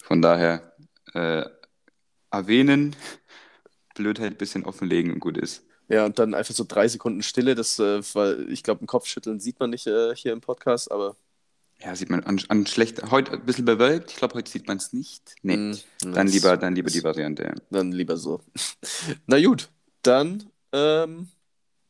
Von 0.03 0.21
daher 0.21 0.75
äh, 1.13 1.45
erwähnen, 2.31 2.95
Blödheit 3.95 4.33
ein 4.33 4.37
bisschen 4.37 4.65
offenlegen 4.65 5.13
und 5.13 5.19
gut 5.19 5.37
ist. 5.37 5.63
Ja, 5.87 6.05
und 6.05 6.19
dann 6.19 6.35
einfach 6.35 6.53
so 6.53 6.65
drei 6.67 6.87
Sekunden 6.87 7.23
Stille, 7.23 7.55
das, 7.55 7.79
äh, 7.79 8.01
weil 8.13 8.51
ich 8.51 8.61
glaube, 8.61 8.83
ein 8.83 8.87
Kopfschütteln 8.87 9.39
sieht 9.39 9.59
man 9.59 9.71
nicht 9.71 9.87
äh, 9.87 10.15
hier 10.15 10.33
im 10.33 10.41
Podcast, 10.41 10.91
aber. 10.91 11.15
Ja, 11.81 11.95
sieht 11.95 12.09
man 12.09 12.23
an, 12.25 12.41
an 12.49 12.65
schlecht. 12.65 13.01
Heute 13.09 13.31
ein 13.33 13.45
bisschen 13.45 13.63
bewölkt. 13.65 14.11
Ich 14.11 14.17
glaube, 14.17 14.33
heute 14.35 14.51
sieht 14.51 14.67
man 14.67 14.77
es 14.77 14.91
nicht. 14.91 15.33
Nee. 15.43 15.55
Mm, 15.57 15.77
dann, 16.13 16.27
lieber, 16.27 16.57
dann 16.57 16.75
lieber 16.75 16.89
die 16.89 17.03
Variante. 17.03 17.53
Dann 17.69 17.91
lieber 17.93 18.17
so. 18.17 18.41
Na 19.27 19.41
gut, 19.41 19.69
dann 20.01 20.49
ähm, 20.73 21.29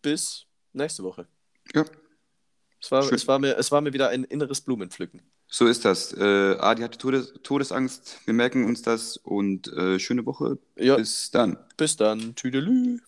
bis 0.04 0.46
nächste 0.74 1.04
Woche. 1.04 1.28
Ja, 1.74 1.86
Es 2.80 2.92
war, 2.92 3.02
Schön. 3.04 3.16
es, 3.16 3.28
war 3.28 3.40
mir, 3.40 3.58
es 3.58 3.72
war 3.72 3.82
mir 3.82 3.92
wieder 3.94 4.10
ein 4.10 4.24
inneres 4.26 4.62
Blumenpflücken. 4.62 5.22
so 5.48 5.66
ist 5.66 5.86
das. 5.86 6.14
Äh, 6.14 6.56
Adi 6.60 6.84
hatte 6.84 7.00
Todes 7.00 7.34
Todesangst. 7.42 8.20
Wir 8.26 8.36
merken 8.36 8.66
uns 8.66 8.84
das 8.84 9.18
und 9.18 9.68
äh, 9.74 9.98
schöne 9.98 10.24
Woche. 10.28 10.60
Ja, 10.78 10.98
Bis 10.98 11.32
dann. 11.32 11.58
bis 11.78 11.98
dann. 11.98 12.36
Tüdelü. 12.36 13.00